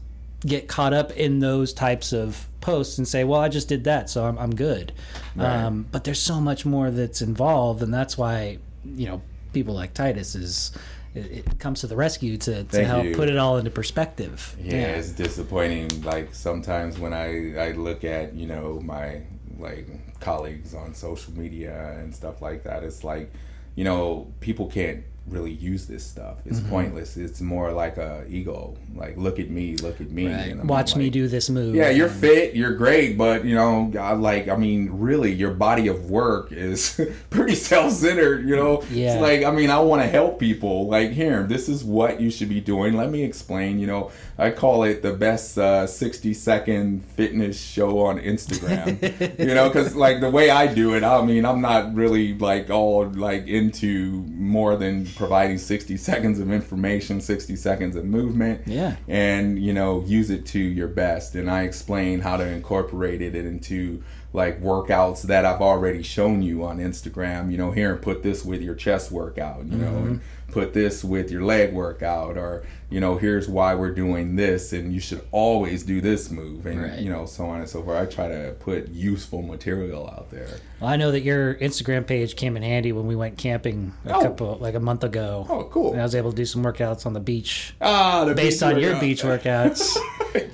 get 0.46 0.68
caught 0.68 0.92
up 0.92 1.12
in 1.12 1.38
those 1.38 1.72
types 1.72 2.12
of 2.12 2.46
posts 2.60 2.98
and 2.98 3.06
say, 3.06 3.24
"Well, 3.24 3.40
I 3.40 3.48
just 3.48 3.68
did 3.68 3.84
that, 3.84 4.10
so 4.10 4.24
I'm, 4.24 4.38
I'm 4.38 4.54
good." 4.54 4.92
Right. 5.36 5.64
Um, 5.64 5.86
but 5.90 6.04
there's 6.04 6.20
so 6.20 6.40
much 6.40 6.64
more 6.66 6.90
that's 6.90 7.22
involved, 7.22 7.82
and 7.82 7.92
that's 7.92 8.16
why 8.18 8.58
you 8.84 9.06
know 9.06 9.22
people 9.52 9.74
like 9.74 9.94
Titus 9.94 10.34
is 10.34 10.72
it, 11.14 11.46
it 11.46 11.58
comes 11.58 11.80
to 11.80 11.86
the 11.86 11.96
rescue 11.96 12.36
to, 12.38 12.64
to 12.64 12.84
help 12.84 13.04
you. 13.04 13.14
put 13.14 13.28
it 13.28 13.36
all 13.36 13.58
into 13.58 13.70
perspective. 13.70 14.56
yeah, 14.60 14.86
it's 14.86 15.10
disappointing 15.10 16.02
like 16.02 16.34
sometimes 16.34 16.98
when 16.98 17.12
i 17.12 17.54
i 17.56 17.72
look 17.72 18.04
at 18.04 18.34
you 18.34 18.46
know 18.46 18.80
my 18.80 19.20
like 19.58 19.86
colleagues 20.20 20.74
on 20.74 20.94
social 20.94 21.32
media 21.34 21.96
and 21.98 22.14
stuff 22.14 22.40
like 22.40 22.62
that 22.62 22.82
it's 22.82 23.04
like 23.04 23.30
you 23.74 23.84
know 23.84 24.32
people 24.40 24.66
can't 24.66 25.04
really 25.28 25.52
use 25.52 25.86
this 25.86 26.04
stuff 26.04 26.38
it's 26.44 26.58
Mm-hmm. 26.60 26.68
pointless 26.70 27.16
it's 27.16 27.40
more 27.40 27.72
like 27.72 27.96
a 27.96 28.24
ego 28.28 28.76
like 28.94 29.16
look 29.16 29.38
at 29.38 29.48
me 29.50 29.76
look 29.76 30.00
at 30.00 30.10
me 30.10 30.26
Right. 30.26 30.56
Watch 30.64 30.96
me 30.96 31.10
do 31.10 31.28
this 31.28 31.48
move. 31.50 31.74
yeah, 31.74 31.90
you're 31.90 32.08
fit, 32.08 32.54
you're 32.54 32.74
great, 32.74 33.16
but 33.18 33.44
you 33.44 33.54
know, 33.54 33.90
I 33.98 34.12
like, 34.12 34.48
I 34.48 34.56
mean, 34.56 34.88
really, 34.92 35.32
your 35.32 35.52
body 35.52 35.88
of 35.88 36.10
work 36.10 36.52
is 36.52 37.00
pretty 37.30 37.54
self-centered. 37.54 38.48
You 38.48 38.56
know, 38.56 38.82
Yeah. 38.90 39.14
it's 39.14 39.22
like, 39.22 39.42
I 39.44 39.50
mean, 39.50 39.70
I 39.70 39.78
want 39.80 40.02
to 40.02 40.08
help 40.08 40.38
people. 40.38 40.86
Like, 40.88 41.10
here, 41.10 41.42
this 41.44 41.68
is 41.68 41.82
what 41.84 42.20
you 42.20 42.30
should 42.30 42.48
be 42.48 42.60
doing. 42.60 42.94
Let 42.96 43.10
me 43.10 43.22
explain. 43.24 43.78
You 43.78 43.86
know, 43.88 44.10
I 44.38 44.50
call 44.50 44.84
it 44.84 45.02
the 45.02 45.12
best 45.12 45.58
uh, 45.58 45.86
60-second 46.32 47.04
fitness 47.04 47.60
show 47.60 48.00
on 48.00 48.18
Instagram. 48.18 49.38
you 49.38 49.54
know, 49.54 49.68
because 49.68 49.94
like 49.94 50.20
the 50.20 50.30
way 50.30 50.50
I 50.50 50.72
do 50.72 50.94
it, 50.94 51.02
I 51.04 51.24
mean, 51.24 51.44
I'm 51.44 51.60
not 51.60 51.94
really 51.94 52.34
like 52.38 52.70
all 52.70 53.06
like 53.08 53.46
into 53.46 54.24
more 54.36 54.76
than 54.76 55.06
providing 55.16 55.58
60 55.58 55.96
seconds 55.96 56.38
of 56.40 56.50
information, 56.52 57.20
60 57.20 57.56
seconds 57.56 57.96
of 57.96 58.04
movement 58.04 58.62
Yeah. 58.66 58.96
and 59.08 59.58
you 59.58 59.72
know 59.72 60.02
use 60.06 60.30
it 60.30 60.46
to 60.46 60.58
your 60.58 60.88
best 60.88 61.34
and 61.34 61.50
i 61.50 61.62
explain 61.62 62.20
how 62.20 62.36
to 62.36 62.46
incorporate 62.46 63.20
it 63.22 63.34
into 63.34 64.02
like 64.32 64.62
workouts 64.62 65.22
that 65.22 65.44
i've 65.44 65.60
already 65.60 66.02
shown 66.02 66.42
you 66.42 66.64
on 66.64 66.78
instagram 66.78 67.50
you 67.52 67.58
know 67.58 67.70
here 67.70 67.92
and 67.92 68.02
put 68.02 68.22
this 68.22 68.44
with 68.44 68.62
your 68.62 68.74
chest 68.74 69.10
workout 69.12 69.64
you 69.66 69.76
know 69.78 69.96
and 69.96 70.20
Mm-hmm. 70.20 70.52
put 70.52 70.74
this 70.74 71.02
with 71.04 71.30
your 71.30 71.42
leg 71.42 71.72
workout 71.72 72.36
or 72.36 72.64
you 72.92 73.00
know 73.00 73.16
here's 73.16 73.48
why 73.48 73.74
we're 73.74 73.94
doing 73.94 74.36
this 74.36 74.72
and 74.72 74.92
you 74.92 75.00
should 75.00 75.22
always 75.32 75.82
do 75.82 76.00
this 76.00 76.30
move 76.30 76.66
and 76.66 76.82
Right. 76.82 76.98
you 76.98 77.10
know 77.10 77.24
so 77.26 77.46
on 77.46 77.60
and 77.60 77.68
so 77.68 77.82
forth 77.82 77.96
i 78.00 78.06
try 78.12 78.28
to 78.28 78.54
put 78.60 78.88
useful 78.90 79.42
material 79.42 80.06
out 80.08 80.30
there 80.30 80.48
Well, 80.80 80.90
I 80.90 80.96
know 80.96 81.10
that 81.12 81.22
your 81.22 81.54
Instagram 81.54 82.06
page 82.06 82.36
came 82.36 82.56
in 82.56 82.62
handy 82.62 82.92
when 82.92 83.06
we 83.06 83.16
went 83.16 83.38
camping 83.38 83.92
a 84.04 84.14
Oh. 84.16 84.20
couple 84.22 84.58
like 84.60 84.74
a 84.74 84.80
month 84.80 85.04
ago. 85.04 85.46
oh 85.48 85.64
cool 85.64 85.92
And 85.92 86.00
I 86.00 86.04
was 86.04 86.14
able 86.14 86.30
to 86.30 86.36
do 86.36 86.44
some 86.44 86.62
workouts 86.64 87.06
on 87.06 87.12
the 87.14 87.20
beach 87.20 87.74
ah 87.80 88.24
the 88.24 88.34
based 88.34 88.60
beach 88.60 88.68
on 88.74 88.78
your 88.80 89.00
beach 89.00 89.22
workouts. 89.32 89.96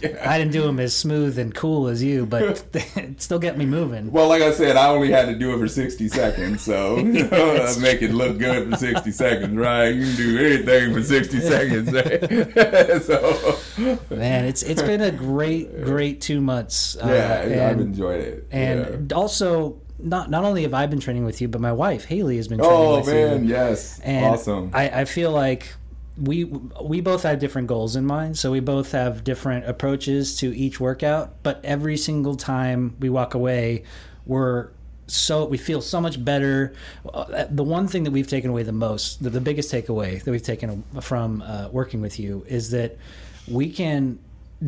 Yeah. 0.02 0.22
I 0.28 0.38
didn't 0.38 0.52
do 0.52 0.62
them 0.62 0.78
as 0.80 0.94
smooth 0.94 1.38
and 1.38 1.54
cool 1.54 1.86
as 1.88 2.02
you, 2.02 2.26
but 2.26 2.64
it 2.74 3.20
still 3.26 3.38
get 3.38 3.56
me 3.56 3.64
moving. 3.64 4.10
Well, 4.12 4.28
like 4.28 4.42
I 4.42 4.52
said, 4.52 4.76
I 4.76 4.88
only 4.88 5.10
had 5.10 5.26
to 5.26 5.34
do 5.36 5.54
it 5.54 5.58
for 5.58 5.68
60 5.68 6.08
seconds, 6.08 6.62
so 6.62 6.96
know, 7.02 7.74
make 7.80 8.02
it 8.02 8.12
look 8.12 8.38
good 8.38 8.70
for 8.70 8.76
60 8.76 9.10
seconds, 9.12 9.56
right? 9.56 9.88
You 9.94 10.04
can 10.06 10.16
do 10.16 10.38
anything 10.38 10.92
for 10.94 11.02
60 11.02 11.40
seconds, 11.40 11.92
right? 11.92 12.27
so, 13.02 13.58
Man, 14.10 14.44
it's 14.44 14.62
it's 14.62 14.82
been 14.82 15.00
a 15.00 15.10
great 15.10 15.84
great 15.84 16.20
two 16.20 16.40
months. 16.40 16.96
Uh, 16.96 17.46
yeah, 17.48 17.68
I've 17.68 17.80
enjoyed 17.80 18.20
it. 18.20 18.46
and 18.50 19.12
also 19.12 19.80
not 19.98 20.30
not 20.30 20.44
only 20.44 20.62
have 20.62 20.74
I 20.74 20.86
been 20.86 21.00
training 21.00 21.24
with 21.24 21.40
you, 21.40 21.48
but 21.48 21.60
my 21.60 21.72
wife 21.72 22.04
Haley 22.04 22.36
has 22.36 22.48
been 22.48 22.58
training 22.58 22.76
oh 22.76 22.96
with 22.98 23.06
man, 23.06 23.44
you. 23.44 23.50
yes, 23.50 23.98
And 24.00 24.26
awesome. 24.26 24.70
I, 24.72 24.90
I 25.00 25.04
feel 25.04 25.30
like 25.32 25.74
we 26.20 26.44
we 26.44 27.00
both 27.00 27.22
have 27.22 27.38
different 27.38 27.68
goals 27.68 27.96
in 27.96 28.04
mind, 28.04 28.36
so 28.38 28.50
we 28.50 28.60
both 28.60 28.92
have 28.92 29.22
different 29.24 29.68
approaches 29.68 30.36
to 30.38 30.56
each 30.56 30.80
workout. 30.80 31.42
But 31.42 31.60
every 31.64 31.96
single 31.96 32.34
time 32.36 32.96
we 33.00 33.08
walk 33.08 33.34
away, 33.34 33.84
we're 34.26 34.68
so 35.08 35.44
we 35.46 35.56
feel 35.58 35.80
so 35.80 36.00
much 36.00 36.22
better. 36.24 36.74
Uh, 37.12 37.44
The 37.50 37.64
one 37.64 37.88
thing 37.88 38.04
that 38.04 38.10
we've 38.10 38.26
taken 38.28 38.50
away 38.50 38.62
the 38.62 38.72
most, 38.72 39.22
the, 39.22 39.30
the 39.30 39.40
biggest 39.40 39.72
takeaway 39.72 40.22
that 40.22 40.30
we've 40.30 40.42
taken 40.42 40.84
from 41.00 41.42
uh, 41.42 41.68
working 41.72 42.00
with 42.00 42.18
you, 42.20 42.44
is 42.48 42.70
that 42.70 42.96
we 43.46 43.70
can 43.70 44.18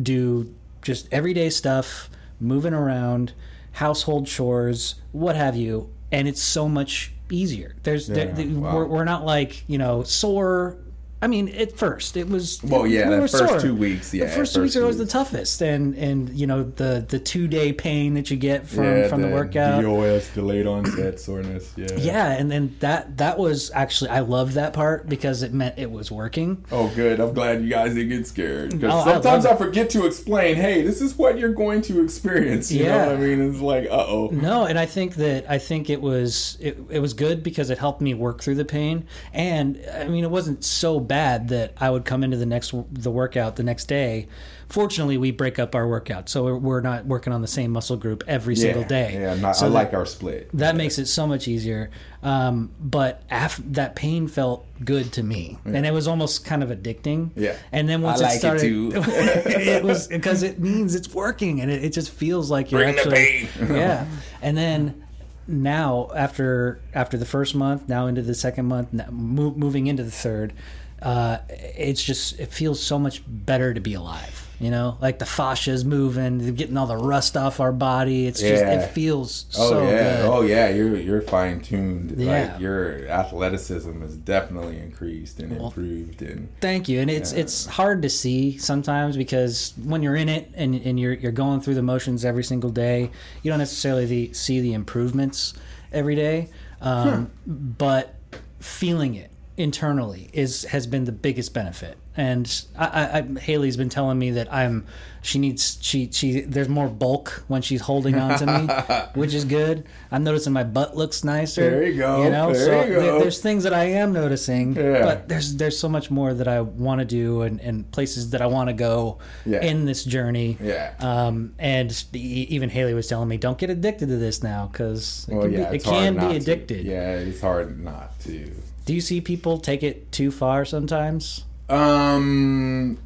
do 0.01 0.53
just 0.81 1.07
everyday 1.11 1.49
stuff, 1.49 2.09
moving 2.39 2.73
around, 2.73 3.33
household 3.73 4.25
chores, 4.27 4.95
what 5.11 5.35
have 5.35 5.55
you, 5.55 5.89
and 6.11 6.27
it's 6.27 6.41
so 6.41 6.67
much 6.67 7.11
easier. 7.29 7.75
There's 7.83 8.07
there, 8.07 8.27
Yeah, 8.27 8.33
the- 8.33 8.47
wow. 8.55 8.75
we're, 8.75 8.85
we're 8.85 9.03
not 9.05 9.23
like 9.25 9.63
you 9.67 9.77
know 9.77 10.03
sore. 10.03 10.77
I 11.23 11.27
mean, 11.27 11.49
at 11.49 11.77
first 11.77 12.17
it 12.17 12.27
was. 12.27 12.59
Well, 12.63 12.87
yeah, 12.87 13.07
we 13.09 13.15
the 13.15 13.21
first 13.27 13.37
sore. 13.37 13.59
two 13.59 13.75
weeks, 13.75 14.11
yeah, 14.13 14.25
the 14.25 14.31
first, 14.31 14.55
two 14.55 14.63
weeks 14.63 14.75
are 14.75 14.81
always 14.81 14.97
the 14.97 15.05
toughest, 15.05 15.61
and 15.61 15.93
and 15.95 16.29
you 16.29 16.47
know 16.47 16.63
the 16.63 17.05
the 17.07 17.19
two 17.19 17.47
day 17.47 17.73
pain 17.73 18.15
that 18.15 18.31
you 18.31 18.37
get 18.37 18.67
from 18.67 18.83
yeah, 18.83 19.07
from 19.07 19.21
the, 19.21 19.27
workout. 19.29 19.83
DOS, 19.83 20.33
delayed 20.33 20.65
onset 20.65 21.19
soreness. 21.19 21.73
Yeah. 21.77 21.87
Yeah, 21.97 22.31
and 22.31 22.49
then 22.51 22.75
that 22.79 23.17
that 23.17 23.37
was 23.37 23.69
actually 23.75 24.09
I 24.09 24.21
loved 24.21 24.53
that 24.53 24.73
part 24.73 25.07
because 25.07 25.43
it 25.43 25.53
meant 25.53 25.77
it 25.77 25.91
was 25.91 26.11
working. 26.11 26.65
Oh, 26.71 26.91
good. 26.95 27.19
I'm 27.19 27.33
glad 27.33 27.61
you 27.61 27.69
guys 27.69 27.93
didn't 27.93 28.09
get 28.09 28.25
scared. 28.25 28.71
Because 28.71 28.91
Oh, 28.91 29.11
sometimes 29.13 29.45
love 29.45 29.61
I, 29.61 29.65
forget 29.65 29.91
to 29.91 30.07
explain, 30.07 30.55
hey, 30.55 30.81
this 30.81 31.01
is 31.01 31.17
what 31.17 31.37
you're 31.37 31.53
going 31.53 31.81
to 31.83 32.03
experience. 32.03 32.71
You 32.71 32.85
Yeah. 32.85 33.05
know 33.05 33.11
what 33.11 33.15
I 33.17 33.19
mean? 33.19 33.41
It's 33.51 33.59
like, 33.61 33.85
uh 33.85 34.05
oh. 34.07 34.29
No, 34.31 34.65
and 34.65 34.79
I 34.79 34.87
think 34.87 35.15
that 35.15 35.45
I 35.47 35.59
think 35.59 35.89
it 35.91 36.01
was 36.01 36.57
it, 36.59 36.79
it 36.89 36.99
was 36.99 37.13
good 37.13 37.43
because 37.43 37.69
it 37.69 37.77
helped 37.77 38.01
me 38.01 38.15
work 38.15 38.41
through 38.41 38.55
the 38.55 38.65
pain, 38.65 39.05
and 39.33 39.79
I 39.93 40.07
mean 40.07 40.23
it 40.23 40.31
wasn't 40.31 40.63
so 40.63 40.99
bad 40.99 41.10
that 41.11 41.73
I 41.79 41.89
would 41.89 42.05
come 42.05 42.23
into 42.23 42.37
the 42.37 42.45
next 42.45 42.73
the 42.91 43.11
workout 43.11 43.55
the 43.55 43.63
next 43.63 43.85
day. 43.85 44.27
Fortunately, 44.69 45.17
we 45.17 45.31
break 45.31 45.59
up 45.59 45.75
our 45.75 45.85
workout, 45.85 46.29
so 46.29 46.55
we're, 46.55 46.79
not 46.79 47.05
working 47.05 47.33
on 47.33 47.41
the 47.41 47.47
same 47.47 47.71
muscle 47.71 47.97
group 47.97 48.23
every 48.25 48.55
single 48.55 48.85
day. 48.85 49.15
Yeah, 49.19 49.35
not, 49.35 49.57
so 49.57 49.65
I 49.65 49.69
that- 49.69 49.75
like 49.75 49.93
our 49.93 50.05
split. 50.05 50.49
that 50.53 50.67
Yeah. 50.75 50.77
makes 50.77 50.97
it 50.97 51.07
so 51.07 51.27
much 51.27 51.49
easier. 51.49 51.89
Um, 52.23 52.71
but 52.79 53.21
af- 53.29 53.59
that 53.71 53.95
pain 53.95 54.29
felt 54.29 54.65
good 54.85 55.11
to 55.13 55.23
me, 55.23 55.57
and 55.65 55.85
it 55.85 55.93
was 55.93 56.07
almost 56.07 56.45
kind 56.45 56.63
of 56.63 56.69
addicting. 56.69 57.31
Yeah. 57.35 57.55
And 57.73 57.89
then 57.89 58.01
once 58.01 58.21
I 58.21 58.23
it 58.23 58.27
like 58.27 58.35
it 58.35 58.39
started, 58.39 58.61
too. 58.61 58.91
it 58.95 59.83
was 59.83 60.07
because 60.07 60.41
it 60.41 60.59
means 60.59 60.95
it's 60.95 61.13
working, 61.13 61.59
and 61.59 61.69
it, 61.69 61.83
it 61.83 61.91
just 61.91 62.09
feels 62.11 62.49
like 62.49 62.71
you're 62.71 62.81
Bring 62.81 62.93
the 62.95 62.99
actually 63.01 63.49
pain. 63.67 63.75
yeah. 63.75 64.05
And 64.41 64.55
then 64.57 65.03
now 65.47 66.09
after 66.15 66.79
after 66.93 67.17
the 67.17 67.25
first 67.25 67.55
month, 67.55 67.89
now 67.89 68.07
into 68.07 68.21
the 68.21 68.35
second 68.35 68.67
month, 68.67 68.93
moving 69.11 69.87
into 69.87 70.03
the 70.03 70.11
third, 70.11 70.53
uh, 71.01 71.37
it's 71.49 72.03
just 72.03 72.39
it 72.39 72.51
feels 72.51 72.81
so 72.81 72.97
much 72.99 73.21
better 73.27 73.73
to 73.73 73.79
be 73.79 73.93
alive. 73.93 74.47
You 74.59 74.69
know, 74.69 74.95
like 75.01 75.17
the 75.17 75.25
fascia's 75.25 75.83
moving, 75.83 76.53
getting 76.53 76.77
all 76.77 76.85
the 76.85 76.95
rust 76.95 77.35
off 77.35 77.59
our 77.59 77.71
body. 77.71 78.27
It's 78.27 78.39
just 78.39 78.63
Yeah. 78.63 78.79
it 78.81 78.91
feels 78.91 79.45
Oh 79.57 79.69
so 79.71 79.83
yeah, 79.89 80.17
good. 80.17 80.29
oh 80.29 80.41
yeah. 80.43 80.69
You're 80.69 80.97
you're 80.97 81.21
fine 81.23 81.61
tuned. 81.61 82.13
Yeah. 82.15 82.51
Like 82.51 82.59
your 82.61 83.07
athleticism 83.07 84.03
is 84.03 84.15
definitely 84.17 84.77
increased 84.77 85.39
and 85.39 85.53
improved. 85.59 86.21
And 86.21 86.47
Thank 86.61 86.87
you. 86.87 86.99
And 86.99 87.09
it's 87.09 87.31
it's 87.31 87.65
hard 87.65 88.03
to 88.03 88.09
see 88.09 88.59
sometimes 88.59 89.17
because 89.17 89.73
when 89.83 90.03
you're 90.03 90.15
in 90.15 90.29
it 90.29 90.51
and, 90.53 90.75
and 90.75 90.99
you're 90.99 91.13
you're 91.13 91.31
going 91.31 91.61
through 91.61 91.73
the 91.75 91.81
motions 91.81 92.23
every 92.23 92.43
single 92.43 92.69
day, 92.69 93.09
you 93.41 93.49
don't 93.49 93.57
necessarily 93.57 94.05
the, 94.05 94.33
see 94.33 94.61
the 94.61 94.73
improvements 94.75 95.55
every 95.91 96.13
day. 96.13 96.49
Um, 96.81 97.31
But 97.47 98.13
feeling 98.59 99.15
it 99.15 99.30
internally 99.61 100.29
is 100.33 100.63
has 100.65 100.87
been 100.87 101.05
the 101.05 101.11
biggest 101.11 101.53
benefit. 101.53 101.97
And 102.17 102.65
I, 102.77 102.85
I, 102.87 103.17
I, 103.19 103.39
Haley's 103.39 103.77
been 103.77 103.87
telling 103.87 104.19
me 104.19 104.31
that 104.31 104.51
I'm 104.53 104.85
she 105.21 105.39
needs 105.39 105.77
she 105.81 106.09
she 106.11 106.41
there's 106.41 106.67
more 106.67 106.89
bulk 106.89 107.45
when 107.47 107.61
she's 107.61 107.79
holding 107.79 108.15
on 108.15 108.37
to 108.39 108.45
me, 108.45 108.67
which 109.21 109.33
is 109.33 109.45
good. 109.45 109.85
I'm 110.11 110.25
noticing 110.25 110.51
my 110.51 110.65
butt 110.65 110.97
looks 110.97 111.23
nicer. 111.23 111.69
There 111.71 111.83
you 111.87 111.97
go. 111.97 112.23
You 112.23 112.29
know, 112.29 112.51
There 112.51 112.65
so 112.65 112.83
you 112.83 112.99
there- 112.99 113.19
there's 113.19 113.39
things 113.39 113.63
that 113.63 113.73
I 113.73 113.85
am 113.85 114.11
noticing, 114.11 114.75
Yeah. 114.75 115.03
but 115.03 115.29
there's 115.29 115.55
there's 115.55 115.79
so 115.79 115.87
much 115.87 116.11
more 116.11 116.33
that 116.33 116.49
I 116.49 116.59
want 116.59 116.99
to 116.99 117.05
do 117.05 117.43
and, 117.43 117.61
and 117.61 117.89
places 117.91 118.31
that 118.31 118.41
I 118.41 118.47
want 118.47 118.67
to 118.67 118.73
go 118.73 119.19
Yeah. 119.45 119.61
in 119.61 119.85
this 119.85 120.03
journey. 120.03 120.57
Yeah. 120.61 120.91
Um, 120.99 121.53
and 121.59 122.03
even 122.13 122.69
Haley 122.69 122.93
was 122.93 123.07
telling 123.07 123.29
me, 123.29 123.37
don't 123.37 123.57
get 123.57 123.69
addicted 123.69 124.07
to 124.07 124.17
this 124.17 124.43
now 124.43 124.67
because 124.69 125.27
it 125.29 125.33
well, 125.35 125.43
can, 125.43 125.53
yeah, 125.53 125.69
be, 125.69 125.77
it 125.77 125.83
can 125.85 126.15
be 126.15 126.19
to. 126.19 126.35
addicted. 126.35 126.85
Yeah, 126.85 127.13
it's 127.15 127.39
hard 127.39 127.79
not 127.81 128.19
to. 128.21 128.51
Do 128.85 128.93
you 128.93 129.01
see 129.01 129.21
people 129.21 129.59
take 129.59 129.83
it 129.83 130.11
too 130.11 130.31
far 130.31 130.65
sometimes? 130.65 131.45
Um, 131.69 132.97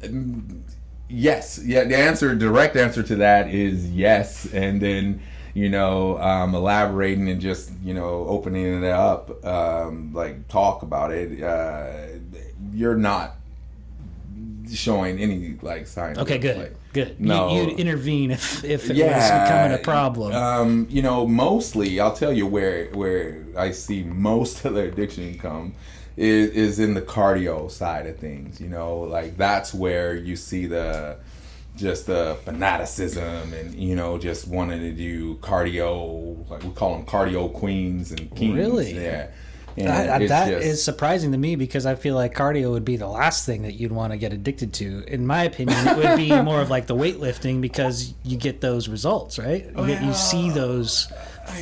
yes, 1.08 1.60
yeah. 1.64 1.84
The 1.84 1.96
answer, 1.96 2.34
direct 2.34 2.76
answer 2.76 3.02
to 3.02 3.16
that 3.16 3.48
is 3.48 3.90
yes, 3.90 4.52
and 4.52 4.80
then 4.80 5.20
you 5.54 5.70
know, 5.70 6.18
um, 6.18 6.54
elaborating 6.54 7.30
and 7.30 7.40
just 7.40 7.72
you 7.82 7.94
know 7.94 8.26
opening 8.28 8.82
it 8.82 8.90
up, 8.90 9.44
um, 9.44 10.12
like 10.12 10.48
talk 10.48 10.82
about 10.82 11.12
it. 11.12 11.42
Uh, 11.42 12.18
you're 12.72 12.96
not 12.96 13.36
showing 14.72 15.18
any 15.18 15.56
like 15.62 15.86
signs. 15.86 16.18
Okay, 16.18 16.38
good, 16.38 16.56
like, 16.56 16.76
good. 16.92 17.20
No. 17.20 17.54
You, 17.54 17.66
would 17.66 17.78
intervene 17.78 18.30
if 18.30 18.64
if 18.64 18.90
it 18.90 18.96
yeah, 18.96 19.16
was 19.16 19.48
becoming 19.48 19.72
a 19.72 19.82
problem. 19.82 20.34
Um, 20.34 20.86
you 20.90 21.02
know, 21.02 21.26
mostly 21.26 22.00
I'll 22.00 22.14
tell 22.14 22.32
you 22.32 22.46
where 22.46 22.86
where 22.90 23.44
I 23.56 23.70
see 23.70 24.02
most 24.02 24.64
of 24.64 24.74
the 24.74 24.88
addiction 24.88 25.38
come 25.38 25.74
is 26.16 26.50
is 26.50 26.78
in 26.78 26.94
the 26.94 27.02
cardio 27.02 27.70
side 27.70 28.06
of 28.06 28.18
things. 28.18 28.60
You 28.60 28.68
know, 28.68 29.00
like 29.00 29.36
that's 29.36 29.74
where 29.74 30.14
you 30.14 30.36
see 30.36 30.66
the 30.66 31.18
just 31.76 32.06
the 32.06 32.38
fanaticism 32.44 33.52
and 33.52 33.74
you 33.74 33.94
know 33.94 34.18
just 34.18 34.48
wanting 34.48 34.80
to 34.80 34.92
do 34.92 35.36
cardio 35.36 36.48
like 36.48 36.62
we 36.62 36.70
call 36.70 36.96
them 36.96 37.04
cardio 37.04 37.52
queens 37.52 38.12
and 38.12 38.34
kings 38.34 38.56
Really? 38.56 38.94
yeah 38.94 39.28
That, 39.76 40.28
that 40.28 40.48
just- 40.50 40.64
is 40.66 40.82
surprising 40.84 41.32
to 41.32 41.38
me 41.38 41.56
because 41.56 41.86
I 41.86 41.94
feel 41.94 42.14
like 42.14 42.34
cardio 42.34 42.70
would 42.72 42.84
be 42.84 42.96
the 42.96 43.06
last 43.08 43.44
thing 43.46 43.62
that 43.62 43.74
you'd 43.74 43.92
want 43.92 44.12
to 44.12 44.16
get 44.18 44.32
addicted 44.32 44.72
to. 44.74 45.04
In 45.06 45.26
my 45.26 45.44
opinion, 45.44 45.76
it 45.86 45.96
would 45.96 46.16
be 46.16 46.30
more 46.42 46.60
of 46.60 46.70
like 46.70 46.86
the 46.86 46.96
weightlifting 46.96 47.60
because 47.60 48.14
you 48.24 48.36
get 48.36 48.60
those 48.60 48.88
results, 48.88 49.38
right? 49.38 49.66
You, 49.76 49.86
get, 49.86 50.02
you 50.02 50.14
see 50.14 50.50
those 50.50 51.08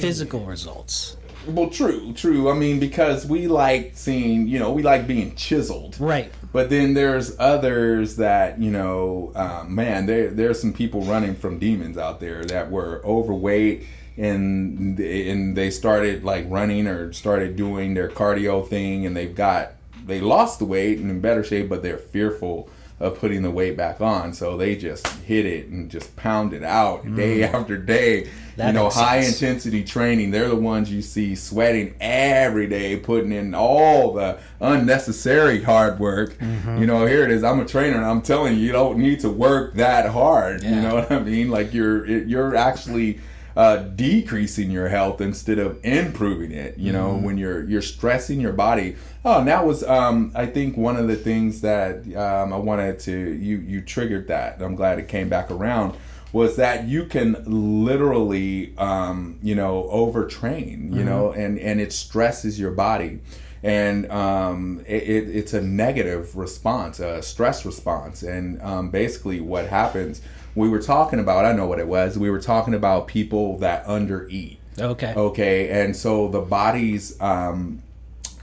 physical 0.01 0.45
results. 0.47 1.17
well 1.47 1.69
true 1.69 2.11
true 2.15 2.49
i 2.51 2.55
mean 2.55 2.81
because 2.81 3.27
we 3.27 3.47
like 3.49 3.93
seeing 3.95 4.49
you 4.49 4.59
know 4.59 4.73
we 4.73 4.83
like 4.83 5.07
being 5.07 5.35
chiseled 5.37 5.95
Right. 6.01 6.33
But 6.53 6.71
then 6.71 6.95
there's 6.95 7.37
others 7.39 8.17
that 8.17 8.59
you 8.61 8.71
know, 8.71 9.33
uh, 9.35 9.65
man, 9.69 10.07
there 10.07 10.31
there's 10.31 10.61
some 10.61 10.73
people 10.73 11.03
running 11.03 11.35
from 11.35 11.59
demons 11.59 11.99
out 11.99 12.21
there 12.21 12.45
that 12.47 12.71
were 12.71 13.03
overweight 13.05 13.87
and 14.17 14.99
and 14.99 15.57
they 15.57 15.71
started 15.71 16.25
like 16.25 16.47
running 16.49 16.87
or 16.87 17.13
started 17.13 17.57
doing 17.57 17.95
their 17.95 18.09
cardio 18.09 18.67
thing 18.67 19.07
and 19.07 19.17
they've 19.17 19.35
got 19.35 19.73
they 20.07 20.21
lost 20.21 20.59
the 20.59 20.65
weight 20.65 20.99
and 20.99 21.11
in 21.11 21.21
better 21.21 21.43
shape, 21.43 21.69
but 21.69 21.83
they're 21.83 21.99
fearful 21.99 22.69
of 23.01 23.19
putting 23.19 23.43
the 23.43 23.51
weight 23.51 23.77
back 23.77 24.01
on, 24.01 24.33
so 24.33 24.57
they 24.57 24.77
just 24.77 25.07
hit 25.07 25.45
it 25.45 25.67
and 25.67 25.91
just 25.91 26.15
pound 26.15 26.53
it 26.53 26.63
out 26.63 27.15
day 27.17 27.43
after 27.55 27.77
day. 27.77 28.31
That 28.57 28.69
you 28.69 28.73
know, 28.75 28.89
high 28.89 29.21
sense. 29.23 29.43
intensity 29.43 29.83
training. 29.83 30.31
They're 30.31 30.49
the 30.49 30.55
ones 30.55 30.93
you 30.93 31.03
see 31.03 31.35
sweating 31.35 31.97
every 32.01 32.69
day, 32.69 32.97
putting 32.97 33.33
in 33.33 33.53
all 33.53 34.13
the 34.13 34.39
unnecessary 34.61 35.61
hard 35.61 35.99
work. 35.99 36.39
Mm-hmm. 36.39 36.79
You 36.79 36.87
know, 36.87 37.05
here 37.05 37.25
it 37.25 37.33
is. 37.33 37.43
I'm 37.43 37.59
a 37.59 37.65
trainer, 37.65 37.97
and 37.97 38.07
I'm 38.07 38.23
telling 38.23 38.55
you, 38.55 38.61
you 38.61 38.71
don't 38.71 38.99
need 38.99 39.19
to 39.21 39.29
work 39.29 39.75
that 39.75 40.09
hard. 40.11 40.63
You 40.63 40.77
know 40.77 40.95
what 40.95 41.11
I 41.11 41.19
mean? 41.19 41.51
Like 41.51 41.75
you're 41.75 42.07
you're 42.07 42.55
actually 42.55 43.19
uh, 43.57 43.77
decreasing 43.77 44.71
your 44.71 44.89
health 44.89 45.21
instead 45.21 45.59
of 45.59 45.79
improving 45.85 46.51
it. 46.53 46.77
You 46.79 46.93
know, 46.93 47.11
Mm-hmm. 47.13 47.25
when 47.25 47.39
you're 47.39 47.65
you're 47.65 47.83
stressing 47.83 48.41
your 48.41 48.53
body. 48.53 48.97
Oh, 49.25 49.39
and 49.39 49.49
that 49.49 49.65
was 49.67 49.83
um, 49.85 50.33
I 50.35 50.47
think 50.47 50.77
one 50.77 50.97
of 50.97 51.07
the 51.09 51.17
things 51.17 51.61
that 51.63 51.97
um, 52.17 52.53
I 52.53 52.57
wanted 52.57 52.99
to 53.01 53.13
you 53.13 53.59
you 53.59 53.81
triggered 53.81 54.29
that. 54.29 54.61
I'm 54.61 54.75
glad 54.75 54.99
it 54.99 55.09
came 55.09 55.29
back 55.29 55.51
around 55.51 55.97
was 56.33 56.57
that 56.57 56.89
you 56.89 57.05
can 57.05 57.37
literally 57.47 58.75
um, 58.77 59.39
you 59.43 59.55
know 59.55 59.89
overtrain 59.93 60.93
you 60.95 61.05
know 61.05 61.31
and 61.33 61.59
and 61.59 61.81
it 61.81 61.93
stresses 61.93 62.59
your 62.59 62.73
body 62.73 63.21
and 63.63 64.11
um, 64.11 64.83
it, 64.87 65.03
it, 65.05 65.29
it's 65.37 65.55
a 65.55 65.61
negative 65.63 66.37
response 66.37 66.99
a 66.99 67.23
stress 67.23 67.65
response 67.65 68.23
and 68.25 68.61
um, 68.63 68.91
basically 68.91 69.41
what 69.41 69.69
happens 69.69 70.21
we 70.55 70.69
were 70.69 70.81
talking 70.81 71.19
about 71.19 71.45
i 71.45 71.53
know 71.53 71.67
what 71.67 71.79
it 71.79 71.87
was 71.89 72.19
we 72.19 72.31
were 72.31 72.41
talking 72.41 72.75
about 72.75 73.07
people 73.09 73.59
that 73.59 73.85
undereat 73.87 74.57
Okay. 74.79 75.13
okay 75.15 75.69
and 75.83 75.95
so 75.97 76.29
the 76.29 76.41
body's 76.41 77.21
um, 77.21 77.83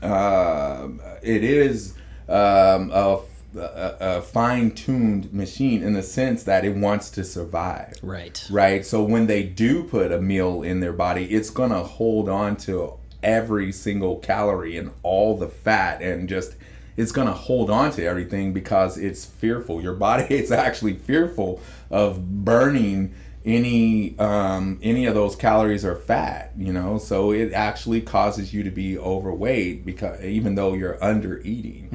uh, 0.01 0.87
it 1.21 1.43
is 1.43 1.93
um, 2.29 2.89
a, 2.91 3.19
a, 3.55 3.95
a 3.99 4.21
fine-tuned 4.21 5.33
machine 5.33 5.83
in 5.83 5.93
the 5.93 6.01
sense 6.03 6.43
that 6.43 6.63
it 6.65 6.75
wants 6.75 7.09
to 7.11 7.23
survive 7.23 7.93
Right. 8.01 8.41
right 8.49 8.85
so 8.85 9.03
when 9.03 9.27
they 9.27 9.43
do 9.43 9.83
put 9.83 10.11
a 10.11 10.21
meal 10.21 10.63
in 10.63 10.79
their 10.79 10.93
body 10.93 11.25
it's 11.25 11.49
gonna 11.49 11.83
hold 11.83 12.29
on 12.29 12.55
to 12.57 12.93
every 13.21 13.71
single 13.71 14.17
calorie 14.17 14.77
and 14.77 14.91
all 15.03 15.37
the 15.37 15.47
fat 15.47 16.01
and 16.01 16.27
just 16.27 16.55
it's 16.97 17.11
gonna 17.11 17.33
hold 17.33 17.69
on 17.69 17.91
to 17.91 18.05
everything 18.05 18.53
because 18.53 18.97
it's 18.97 19.25
fearful. 19.25 19.81
Your 19.81 19.93
body 19.93 20.25
is 20.35 20.51
actually 20.51 20.93
fearful 20.93 21.61
of 21.89 22.43
burning 22.45 23.13
any 23.43 24.17
um, 24.19 24.79
any 24.83 25.05
of 25.05 25.15
those 25.15 25.35
calories 25.35 25.83
or 25.83 25.95
fat 25.95 26.51
you 26.57 26.71
know? 26.71 26.97
So 26.97 27.31
it 27.31 27.53
actually 27.53 28.01
causes 28.01 28.53
you 28.53 28.63
to 28.63 28.69
be 28.69 28.97
overweight 28.97 29.85
because 29.85 30.23
even 30.23 30.55
though 30.55 30.73
you're 30.73 31.03
under 31.03 31.39
eating. 31.39 31.89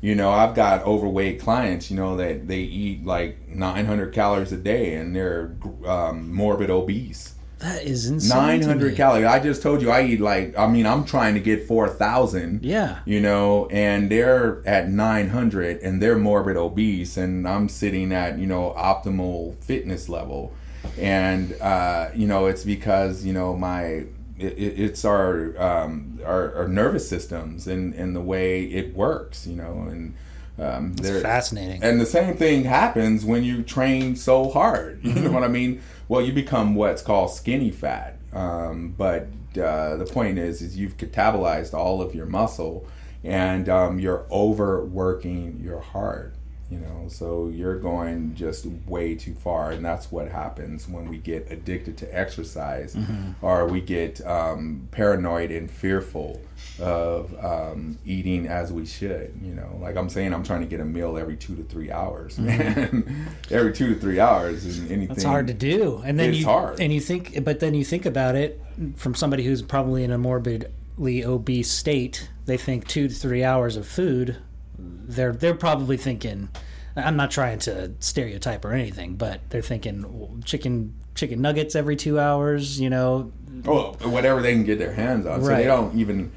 You 0.00 0.14
know 0.14 0.30
i've 0.30 0.54
got 0.54 0.84
overweight 0.84 1.40
clients 1.40 1.90
you 1.90 1.96
know 1.96 2.16
that 2.16 2.46
they 2.46 2.60
eat 2.60 3.04
like 3.04 3.48
900 3.48 4.12
calories 4.12 4.52
a 4.52 4.56
day 4.56 4.94
and 4.94 5.14
they're 5.14 5.56
um, 5.86 6.32
morbid 6.32 6.70
obese 6.70 7.31
That 7.62 7.84
is 7.84 8.06
insane. 8.06 8.60
900 8.60 8.96
calories 8.96 9.24
i 9.26 9.38
just 9.38 9.62
told 9.62 9.82
you 9.82 9.90
i 9.90 10.02
eat 10.02 10.20
like 10.20 10.56
i 10.58 10.66
mean 10.66 10.84
i'm 10.86 11.04
trying 11.04 11.34
to 11.34 11.40
get 11.40 11.66
4000 11.66 12.60
Yeah. 12.64 12.98
you 13.04 13.20
know, 13.20 13.66
and 13.70 14.10
they're 14.10 14.60
at 14.66 14.88
900 14.90 15.80
and 15.80 16.02
they're 16.02 16.18
morbid 16.18 16.56
obese, 16.56 17.16
and 17.16 17.46
I'm 17.48 17.68
sitting 17.68 18.12
at, 18.12 18.38
you 18.38 18.46
know, 18.46 18.74
optimal 18.76 19.56
fitness 19.62 20.08
level. 20.08 20.52
And, 20.98 21.54
uh, 21.60 22.08
you 22.14 22.26
know, 22.26 22.46
it's 22.46 22.64
because, 22.64 23.24
you 23.24 23.32
know, 23.32 23.56
my, 23.56 23.82
it, 23.84 24.06
it- 24.38 24.80
it's 24.80 25.04
our, 25.04 25.54
um, 25.62 26.18
our, 26.24 26.54
our 26.56 26.68
nervous 26.68 27.08
systems 27.08 27.66
and, 27.68 27.94
and 27.94 28.14
the 28.16 28.20
way 28.20 28.64
it 28.64 28.94
works, 28.94 29.46
you 29.46 29.56
know, 29.56 29.86
and, 29.90 30.14
um, 30.58 30.92
It's 30.92 31.02
they're- 31.02 31.20
fascinating. 31.20 31.82
and 31.82 32.00
the 32.00 32.06
same 32.06 32.34
thing 32.36 32.64
happens 32.64 33.24
when 33.24 33.42
you 33.44 33.62
train 33.62 34.16
so 34.16 34.50
hard. 34.50 35.00
You 35.04 35.14
know 35.14 35.30
what 35.32 35.44
I 35.44 35.48
mean? 35.48 35.80
Well, 36.12 36.20
you 36.20 36.34
become 36.34 36.74
what's 36.74 37.00
called 37.00 37.30
skinny 37.30 37.70
fat. 37.70 38.18
Um, 38.34 38.94
but 38.98 39.28
uh, 39.58 39.96
the 39.96 40.04
point 40.04 40.38
is, 40.38 40.60
is 40.60 40.76
you've 40.76 40.98
catabolized 40.98 41.72
all 41.72 42.02
of 42.02 42.14
your 42.14 42.26
muscle, 42.26 42.86
and 43.24 43.66
um, 43.70 43.98
you're 43.98 44.26
overworking 44.30 45.58
your 45.64 45.80
heart. 45.80 46.34
You 46.72 46.78
know, 46.78 47.04
so 47.08 47.48
you're 47.52 47.78
going 47.78 48.34
just 48.34 48.64
way 48.86 49.14
too 49.14 49.34
far, 49.34 49.72
and 49.72 49.84
that's 49.84 50.10
what 50.10 50.28
happens 50.28 50.88
when 50.88 51.06
we 51.06 51.18
get 51.18 51.50
addicted 51.50 51.98
to 51.98 52.18
exercise, 52.18 52.96
or 53.42 53.66
we 53.66 53.82
get 53.82 54.24
um, 54.26 54.88
paranoid 54.90 55.50
and 55.50 55.70
fearful 55.70 56.40
of 56.80 57.34
um, 57.44 57.98
eating 58.06 58.46
as 58.46 58.72
we 58.72 58.86
should. 58.86 59.38
You 59.42 59.52
know, 59.52 59.78
like 59.82 59.96
I'm 59.96 60.08
saying, 60.08 60.32
I'm 60.32 60.44
trying 60.44 60.60
to 60.62 60.66
get 60.66 60.80
a 60.80 60.84
meal 60.86 61.18
every 61.18 61.36
two 61.36 61.54
to 61.56 61.62
three 61.62 61.90
hours, 61.90 62.38
man. 62.38 63.26
every 63.50 63.74
two 63.74 63.92
to 63.92 64.00
three 64.00 64.18
hours 64.18 64.64
is 64.64 64.78
anything. 64.90 65.08
That's 65.08 65.24
hard 65.24 65.48
to 65.48 65.54
do. 65.54 66.00
And 66.06 66.18
then 66.18 66.30
It's 66.30 66.38
you 66.38 66.46
hard. 66.46 66.80
and 66.80 66.90
you 66.90 67.00
think 67.00 67.44
but 67.44 67.60
then 67.60 67.74
you 67.74 67.84
think 67.84 68.06
about 68.06 68.34
it 68.34 68.58
from 68.96 69.14
somebody 69.14 69.44
who's 69.44 69.60
probably 69.60 70.04
in 70.04 70.10
a 70.10 70.16
morbidly 70.16 71.22
obese 71.22 71.70
state, 71.70 72.30
they 72.46 72.56
think 72.56 72.88
2 72.88 73.08
to 73.08 73.14
3 73.14 73.44
hours 73.44 73.76
of 73.76 73.86
food. 73.86 74.38
They're 74.78 75.32
they're 75.32 75.54
probably 75.54 75.96
thinking 75.96 76.48
I'm 76.96 77.16
not 77.16 77.30
trying 77.30 77.58
to 77.60 77.92
stereotype 78.00 78.64
or 78.64 78.72
anything, 78.72 79.14
but 79.16 79.40
they're 79.50 79.62
thinking 79.62 80.42
chicken 80.44 80.94
chicken 81.14 81.40
nuggets 81.40 81.74
every 81.74 81.96
2 81.96 82.18
hours, 82.18 82.80
you 82.80 82.90
know. 82.90 83.32
Well, 83.64 83.96
whatever 84.02 84.40
they 84.42 84.52
can 84.52 84.64
get 84.64 84.78
their 84.78 84.92
hands 84.94 85.26
on. 85.26 85.42
So 85.42 85.48
Right. 85.48 85.58
they 85.58 85.64
don't 85.64 85.94
even. 85.98 86.32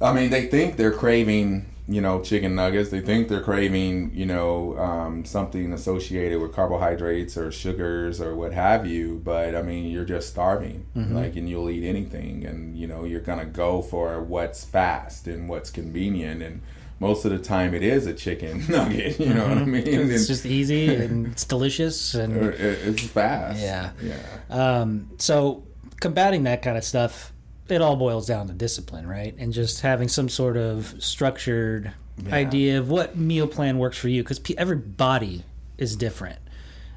I 0.00 0.12
mean, 0.12 0.30
they 0.30 0.46
think 0.46 0.76
they're 0.76 0.92
craving, 0.92 1.64
you 1.88 2.02
know, 2.02 2.20
chicken 2.20 2.54
nuggets. 2.54 2.90
They 2.90 3.00
think 3.00 3.28
they're 3.28 3.40
craving, 3.42 4.10
you 4.14 4.26
know, 4.26 4.76
um, 4.78 5.24
something 5.24 5.72
associated 5.72 6.40
with 6.40 6.52
carbohydrates 6.52 7.38
or 7.38 7.50
sugars 7.50 8.20
or 8.20 8.34
what 8.36 8.52
have 8.52 8.86
you. 8.86 9.20
But 9.24 9.54
I 9.54 9.62
mean, 9.62 9.86
you're 9.90 10.04
just 10.04 10.28
starving, 10.28 10.86
like, 10.94 11.36
and 11.36 11.48
you'll 11.48 11.70
eat 11.70 11.86
anything, 11.86 12.44
and 12.44 12.76
you 12.76 12.86
know, 12.86 13.04
you're 13.04 13.20
gonna 13.20 13.46
go 13.46 13.80
for 13.82 14.22
what's 14.22 14.64
fast 14.64 15.26
and 15.26 15.48
what's 15.48 15.70
convenient, 15.70 16.42
and 16.42 16.60
most 17.00 17.24
of 17.24 17.30
the 17.30 17.38
time, 17.38 17.74
it 17.74 17.82
is 17.82 18.06
a 18.06 18.14
chicken 18.14 18.64
nugget. 18.68 19.20
You 19.20 19.34
know 19.34 19.48
what 19.48 19.58
I 19.58 19.64
mean? 19.64 19.86
It's 19.86 20.20
And- 20.20 20.26
just 20.26 20.46
easy 20.46 20.94
and 20.94 21.26
it's 21.28 21.44
delicious 21.44 22.14
and 22.14 22.36
it's 22.36 23.02
fast. 23.08 23.60
Yeah. 23.60 23.90
Yeah. 24.02 24.16
Um, 24.50 25.10
so 25.18 25.64
combating 26.00 26.44
that 26.44 26.62
kind 26.62 26.76
of 26.78 26.84
stuff, 26.84 27.32
it 27.68 27.82
all 27.82 27.96
boils 27.96 28.26
down 28.26 28.46
to 28.48 28.52
discipline, 28.54 29.06
right? 29.06 29.34
And 29.38 29.52
just 29.52 29.80
having 29.80 30.08
some 30.08 30.28
sort 30.28 30.56
of 30.56 30.94
structured 31.02 31.92
idea 32.32 32.78
of 32.78 32.88
what 32.88 33.16
meal 33.16 33.46
plan 33.46 33.76
works 33.78 33.98
for 33.98 34.08
you, 34.08 34.22
because 34.22 34.40
every 34.56 34.76
body 34.76 35.44
is 35.76 35.96
different. 35.96 36.38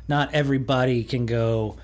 Not 0.08 0.34
everybody 0.34 1.04
can 1.04 1.26
go 1.26 1.78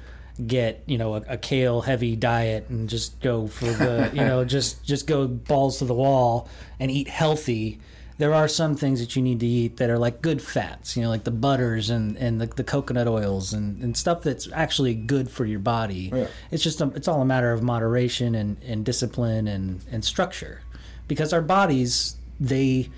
get 0.48 0.84
you 0.86 0.98
know 0.98 1.16
a, 1.16 1.22
a 1.30 1.38
kale 1.38 1.80
heavy 1.80 2.14
diet 2.16 2.66
and 2.70 2.90
just 2.90 3.22
go 3.22 3.48
for 3.48 3.66
the 3.66 4.10
you 4.14 4.20
know 4.20 4.44
just 4.56 4.84
just 4.84 5.08
go 5.08 5.28
balls 5.28 5.80
to 5.80 5.86
the 5.86 5.94
wall 5.94 6.50
and 6.78 6.92
eat 6.92 7.08
healthy 7.08 7.80
there 8.18 8.34
are 8.34 8.48
some 8.48 8.76
things 8.76 9.00
that 9.02 9.16
you 9.16 9.22
need 9.22 9.40
to 9.42 9.46
eat 9.46 9.78
that 9.78 9.90
are 9.90 9.98
like 10.00 10.22
good 10.22 10.42
fats, 10.42 10.96
you 10.96 11.04
know, 11.04 11.10
like 11.10 11.26
the 11.26 11.32
butters 11.32 11.90
and, 11.90 12.16
and 12.18 12.40
the, 12.40 12.46
the 12.48 12.64
coconut 12.64 13.08
oils 13.08 13.52
and, 13.54 13.84
and 13.84 13.98
stuff 13.98 14.22
that's 14.22 14.48
actually 14.54 14.94
good 14.96 15.30
for 15.30 15.44
your 15.46 15.60
body. 15.60 16.10
Oh, 16.14 16.18
yeah. 16.18 16.28
It's 16.52 16.64
just 16.64 16.80
a, 16.80 16.88
it's 16.96 17.08
all 17.10 17.22
a 17.22 17.26
matter 17.26 17.52
of 17.52 17.62
moderation 17.62 18.34
and, 18.36 18.58
and 18.64 18.86
discipline 18.86 19.48
and, 19.48 19.84
and 19.92 20.06
structure, 20.06 20.62
because 21.08 21.34
our 21.34 21.42
bodies 21.42 22.16
they 22.40 22.90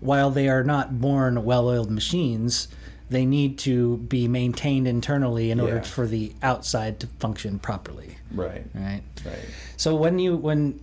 while 0.00 0.30
they 0.30 0.48
are 0.48 0.62
not 0.62 1.00
born 1.00 1.42
well-oiled 1.44 1.90
machines, 1.90 2.68
they 3.08 3.24
need 3.24 3.56
to 3.58 3.96
be 3.96 4.28
maintained 4.28 4.86
internally 4.86 5.50
in 5.50 5.58
order 5.58 5.76
Yeah. 5.76 5.82
for 5.82 6.06
the 6.06 6.32
outside 6.42 7.00
to 7.00 7.06
function 7.18 7.58
properly. 7.58 8.18
Right. 8.30 8.66
Right. 8.74 9.02
Right. 9.24 9.38
So 9.78 9.96
when 9.96 10.18
you 10.18 10.36
when 10.36 10.80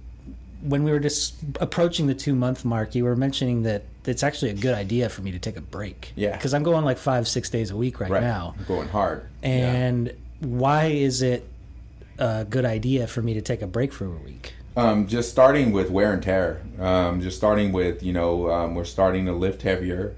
when 0.64 0.84
we 0.84 0.92
were 0.92 1.00
just 1.00 1.36
approaching 1.60 2.08
the 2.08 2.16
two 2.16 2.34
month 2.36 2.64
mark, 2.64 2.96
you 2.96 3.04
were 3.04 3.16
mentioning 3.16 3.64
that 3.64 3.84
it's 4.06 4.24
actually 4.24 4.52
a 4.52 4.56
good 4.56 4.74
idea 4.74 5.10
for 5.10 5.22
me 5.22 5.32
to 5.32 5.40
take 5.40 5.58
a 5.58 5.62
break. 5.62 6.14
Yeah. 6.16 6.36
Because 6.36 6.54
I'm 6.54 6.64
going 6.64 6.86
like 6.86 6.98
five 6.98 7.28
six 7.28 7.50
days 7.50 7.70
a 7.72 7.76
week 7.78 8.00
right, 8.00 8.10
Right. 8.10 8.22
now. 8.24 8.56
I'm 8.58 8.66
going 8.66 8.88
hard. 8.88 9.26
Yeah. 9.42 9.50
And 9.50 10.14
why 10.40 10.86
is 10.86 11.22
it 11.22 11.46
a 12.18 12.46
good 12.46 12.66
idea 12.66 13.08
for 13.08 13.22
me 13.22 13.34
to 13.34 13.42
take 13.42 13.62
a 13.62 13.68
break 13.68 13.92
for 13.94 14.06
a 14.06 14.10
week? 14.10 14.54
Um, 14.76 15.06
just 15.08 15.30
starting 15.30 15.72
with 15.72 15.90
wear 15.92 16.14
and 16.14 16.24
tear. 16.24 16.62
Um, 16.80 17.22
just 17.22 17.38
starting 17.38 17.72
with, 17.72 18.02
you 18.02 18.12
know, 18.14 18.50
um, 18.50 18.74
we're 18.76 18.86
starting 18.86 19.26
to 19.28 19.34
lift 19.34 19.62
heavier. 19.62 20.16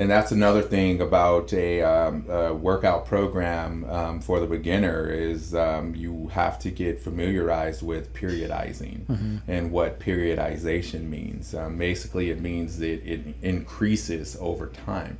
And 0.00 0.10
that's 0.10 0.32
another 0.32 0.62
thing 0.62 1.02
about 1.02 1.52
a, 1.52 1.82
um, 1.82 2.24
a 2.26 2.54
workout 2.54 3.04
program 3.04 3.84
um, 3.84 4.20
for 4.22 4.40
the 4.40 4.46
beginner 4.46 5.10
is 5.10 5.54
um, 5.54 5.94
you 5.94 6.28
have 6.28 6.58
to 6.60 6.70
get 6.70 6.98
familiarized 6.98 7.82
with 7.82 8.14
periodizing 8.14 9.04
and 9.46 9.70
what 9.70 10.00
periodization 10.00 11.02
means. 11.02 11.54
Um, 11.54 11.76
basically, 11.76 12.30
it 12.30 12.40
means 12.40 12.78
that 12.78 13.06
it 13.06 13.34
increases 13.42 14.38
over 14.40 14.68
time. 14.68 15.18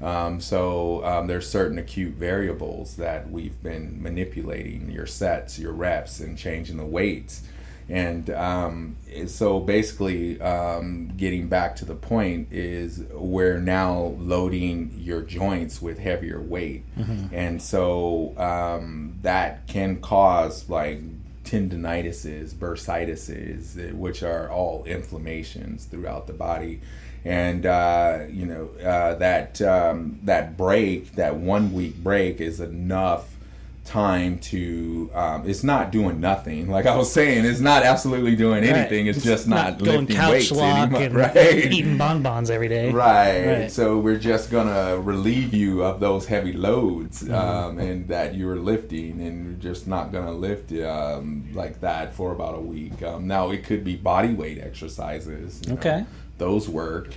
Um, 0.00 0.40
so 0.40 1.04
um, 1.04 1.26
there's 1.26 1.50
certain 1.50 1.78
acute 1.78 2.14
variables 2.14 2.94
that 2.98 3.28
we've 3.32 3.60
been 3.64 4.00
manipulating 4.00 4.92
your 4.92 5.06
sets, 5.06 5.58
your 5.58 5.72
reps, 5.72 6.20
and 6.20 6.38
changing 6.38 6.76
the 6.76 6.86
weights. 6.86 7.42
And 7.90 8.30
um, 8.30 8.96
so 9.26 9.58
basically, 9.58 10.40
um, 10.40 11.12
getting 11.16 11.48
back 11.48 11.74
to 11.76 11.84
the 11.84 11.96
point 11.96 12.52
is 12.52 13.00
we're 13.12 13.58
now 13.58 14.14
loading 14.18 14.94
your 14.96 15.22
joints 15.22 15.82
with 15.82 15.98
heavier 15.98 16.40
weight, 16.40 16.84
and 17.32 17.60
so 17.60 18.32
um, 18.38 19.18
that 19.22 19.66
can 19.66 20.00
cause 20.00 20.68
like 20.68 21.00
tendinitises, 21.42 22.54
bursitis, 22.54 23.92
which 23.94 24.22
are 24.22 24.48
all 24.50 24.84
inflammations 24.84 25.84
throughout 25.86 26.28
the 26.28 26.32
body. 26.32 26.80
And 27.24 27.66
uh, 27.66 28.26
you 28.30 28.46
know 28.46 28.68
uh, 28.86 29.16
that 29.16 29.60
um, 29.62 30.20
that 30.22 30.56
break, 30.56 31.16
that 31.16 31.34
one 31.36 31.72
week 31.72 31.96
break, 31.96 32.40
is 32.40 32.60
enough 32.60 33.36
time 33.84 34.38
to. 34.38 35.10
Um, 35.14 35.48
it's 35.48 35.64
not 35.64 35.90
doing 35.90 36.20
nothing. 36.20 36.68
Like 36.70 36.86
I 36.86 36.96
was 36.96 37.12
saying, 37.12 37.44
it's 37.44 37.60
not 37.60 37.82
absolutely 37.82 38.36
doing 38.36 38.62
anything. 38.64 39.06
It's, 39.08 39.22
just 39.24 39.48
not, 39.48 39.78
going 39.78 40.00
lifting 40.00 40.16
couch 40.16 40.30
weights 40.32 40.52
anymore. 40.52 41.02
and 41.02 41.14
Right. 41.34 41.36
eating 41.72 41.98
bonbons 41.98 42.50
every 42.50 42.68
day. 42.68 42.90
Right. 42.92 43.46
Right. 43.62 43.72
So 43.72 43.98
we're 43.98 44.18
just 44.18 44.50
gonna 44.50 44.98
relieve 45.00 45.52
you 45.54 45.82
of 45.82 45.98
those 46.00 46.26
heavy 46.26 46.52
loads 46.52 47.22
Mm-hmm. 47.22 47.34
um, 47.34 47.78
and 47.78 48.06
that 48.08 48.34
you're 48.34 48.56
lifting, 48.56 49.20
and 49.20 49.44
you're 49.62 49.72
just 49.72 49.86
not 49.88 50.12
gonna 50.12 50.32
lift 50.32 50.72
um, 50.72 51.48
like 51.54 51.80
that 51.80 52.12
for 52.14 52.32
about 52.32 52.56
a 52.56 52.60
week. 52.60 53.02
Um, 53.02 53.26
now 53.26 53.50
it 53.50 53.64
could 53.64 53.82
be 53.84 53.96
body 53.96 54.32
weight 54.34 54.58
exercises. 54.58 55.60
you 55.64 55.72
know. 55.72 55.78
Okay. 55.78 56.04
Those 56.38 56.68
work. 56.68 57.16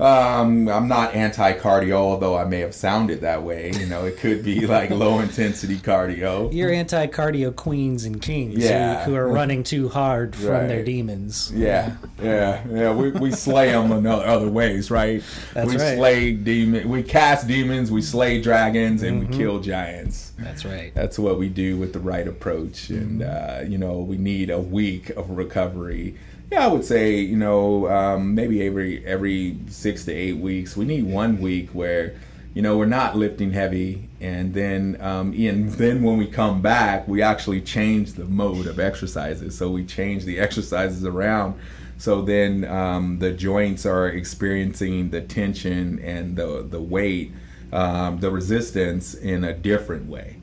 Um, 0.00 0.68
I'm 0.68 0.88
not 0.88 1.14
anti-cardio, 1.14 1.92
although 1.92 2.36
I 2.36 2.44
may 2.44 2.60
have 2.60 2.74
sounded 2.74 3.20
that 3.20 3.42
way. 3.42 3.70
You 3.78 3.86
know, 3.86 4.04
it 4.04 4.16
could 4.18 4.42
be 4.42 4.66
like 4.66 4.90
low 5.04 5.20
intensity 5.20 5.76
cardio. 5.76 6.52
You're 6.52 6.72
anti 6.72 7.06
cardio 7.06 7.54
queens 7.54 8.04
and 8.04 8.20
kings 8.20 8.54
who- 8.56 8.60
Yeah. 8.68 9.04
who, 9.04 9.14
are 9.14 9.28
running 9.28 9.62
too 9.62 9.88
hard 9.88 10.34
from 10.34 10.66
their 10.68 10.82
demons. 10.84 11.52
Yeah, 11.54 11.96
yeah, 12.20 12.62
yeah. 12.68 12.92
We, 12.94 13.10
we 13.12 13.30
slay 13.30 13.70
them 13.70 13.92
in 13.92 14.06
other, 14.06 14.48
ways, 14.48 14.90
right? 14.90 15.22
That's 15.54 15.68
we 15.68 15.76
right. 15.76 15.96
slay 15.96 16.32
demon. 16.32 16.88
We 16.88 17.02
cast 17.02 17.46
demons. 17.46 17.90
We 17.92 18.02
slay 18.02 18.40
dragons, 18.40 19.02
and 19.02 19.22
Mm-hmm. 19.22 19.32
we 19.32 19.38
kill 19.38 19.60
giants. 19.60 20.32
That's 20.38 20.64
right. 20.64 20.92
That's 20.94 21.18
what 21.18 21.38
we 21.38 21.48
do 21.48 21.76
with 21.76 21.92
the 21.92 22.00
right 22.00 22.26
approach, 22.26 22.90
and 22.90 23.20
Mm-hmm. 23.20 23.66
uh, 23.66 23.68
you 23.70 23.78
know 23.78 23.98
we 23.98 24.16
need 24.16 24.50
a 24.50 24.58
week 24.58 25.10
of 25.10 25.30
recovery. 25.30 26.16
Yeah, 26.52 26.66
I 26.66 26.66
would 26.66 26.84
say 26.84 27.18
you 27.18 27.38
know 27.38 27.88
um, 27.88 28.34
maybe 28.34 28.62
every 28.66 29.02
every 29.06 29.56
six 29.68 30.04
to 30.04 30.12
eight 30.12 30.36
weeks 30.36 30.76
we 30.76 30.84
need 30.84 31.04
one 31.04 31.40
week 31.40 31.70
where 31.70 32.14
you 32.52 32.60
know 32.60 32.76
we're 32.76 32.84
not 32.84 33.16
lifting 33.16 33.52
heavy, 33.52 34.10
and 34.20 34.52
then 34.52 34.98
um, 35.00 35.32
and 35.32 35.70
then 35.80 36.02
when 36.02 36.18
we 36.18 36.26
come 36.26 36.60
back 36.60 37.08
we 37.08 37.22
actually 37.22 37.62
change 37.62 38.12
the 38.12 38.26
mode 38.26 38.66
of 38.66 38.78
exercises. 38.78 39.56
So 39.56 39.70
we 39.70 39.82
change 39.86 40.26
the 40.26 40.38
exercises 40.38 41.06
around. 41.06 41.58
So 41.96 42.20
then 42.20 42.66
um, 42.66 43.18
the 43.18 43.32
joints 43.32 43.86
are 43.86 44.08
experiencing 44.08 45.08
the 45.08 45.22
tension 45.22 46.00
and 46.00 46.36
the 46.36 46.66
the 46.68 46.82
weight 46.82 47.32
um, 47.72 48.18
the 48.20 48.30
resistance 48.30 49.14
in 49.14 49.44
a 49.44 49.54
different 49.54 50.06
way. 50.08 50.36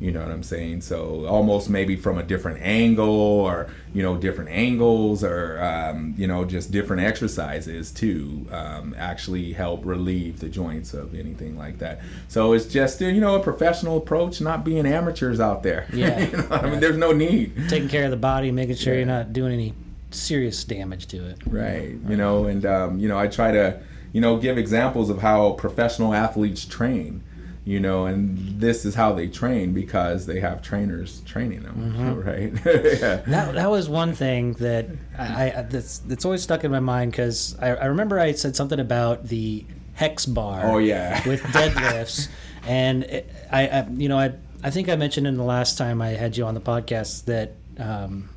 You 0.00 0.12
know 0.12 0.20
what 0.20 0.30
I'm 0.30 0.42
saying? 0.42 0.82
So 0.82 1.24
almost 1.26 1.70
maybe 1.70 1.96
from 1.96 2.18
a 2.18 2.22
different 2.22 2.60
angle, 2.60 3.08
or 3.08 3.68
you 3.94 4.02
know, 4.02 4.16
different 4.18 4.50
angles, 4.50 5.24
or 5.24 5.62
um, 5.62 6.14
you 6.18 6.26
know, 6.26 6.44
just 6.44 6.70
different 6.70 7.02
exercises 7.02 7.90
to 7.92 8.46
um, 8.50 8.94
actually 8.98 9.52
help 9.54 9.84
relieve 9.86 10.40
the 10.40 10.48
joints 10.50 10.92
of 10.92 11.14
anything 11.14 11.56
like 11.56 11.78
that. 11.78 12.00
So 12.28 12.52
it's 12.52 12.66
just 12.66 13.00
you 13.00 13.20
know 13.20 13.36
a 13.36 13.42
professional 13.42 13.96
approach, 13.96 14.40
not 14.42 14.62
being 14.64 14.84
amateurs 14.86 15.40
out 15.40 15.62
there. 15.62 15.86
Yeah. 15.94 16.18
you 16.20 16.36
know, 16.36 16.46
I 16.50 16.68
mean, 16.70 16.80
there's 16.80 16.98
no 16.98 17.12
need. 17.12 17.54
Taking 17.68 17.88
care 17.88 18.04
of 18.04 18.10
the 18.10 18.16
body, 18.18 18.50
making 18.50 18.76
sure 18.76 18.92
Yeah. 18.92 18.98
you're 19.00 19.06
not 19.08 19.32
doing 19.32 19.52
any 19.52 19.72
serious 20.10 20.62
damage 20.64 21.06
to 21.08 21.16
it. 21.30 21.38
right 21.46 21.88
you 22.08 22.16
know 22.16 22.44
and 22.44 22.64
um, 22.64 23.00
you 23.00 23.08
know 23.08 23.18
i 23.18 23.26
try 23.26 23.50
to 23.50 23.80
you 24.14 24.20
know 24.22 24.38
give 24.38 24.56
examples 24.56 25.10
of 25.10 25.20
how 25.20 25.52
professional 25.52 26.14
athletes 26.14 26.64
train 26.64 27.22
you 27.66 27.80
know 27.80 28.06
and 28.06 28.60
this 28.60 28.86
is 28.86 28.94
how 28.94 29.12
they 29.12 29.28
train 29.28 29.74
because 29.74 30.24
they 30.24 30.40
have 30.40 30.62
trainers 30.62 31.20
training 31.26 31.62
them 31.62 32.22
right 32.24 32.52
yeah. 32.64 33.16
That, 33.26 33.54
that 33.54 33.70
was 33.70 33.88
one 33.90 34.14
thing 34.14 34.54
that 34.54 34.86
I, 35.18 35.50
I 35.50 35.62
that's 35.62 35.98
that's 35.98 36.24
always 36.24 36.42
stuck 36.42 36.64
in 36.64 36.70
my 36.70 36.80
mind 36.80 37.10
because 37.10 37.56
I, 37.60 37.68
I 37.74 37.84
remember 37.86 38.18
I 38.18 38.32
said 38.32 38.56
something 38.56 38.80
about 38.80 39.28
the 39.28 39.66
hex 39.94 40.26
bar. 40.26 40.62
Oh, 40.64 40.78
yeah. 40.78 41.26
with 41.28 41.42
deadlifts, 41.42 42.28
and 42.66 43.04
it, 43.04 43.32
I, 43.50 43.68
I 43.68 43.88
you 43.88 44.08
know 44.08 44.18
I 44.18 44.34
I 44.62 44.70
think 44.70 44.88
I 44.88 44.96
mentioned 44.96 45.26
in 45.26 45.36
the 45.36 45.44
last 45.44 45.78
time 45.78 46.02
I 46.02 46.10
had 46.10 46.36
you 46.36 46.44
on 46.44 46.54
the 46.54 46.60
podcast 46.60 47.24
that. 47.26 47.52
Um, 47.78 48.28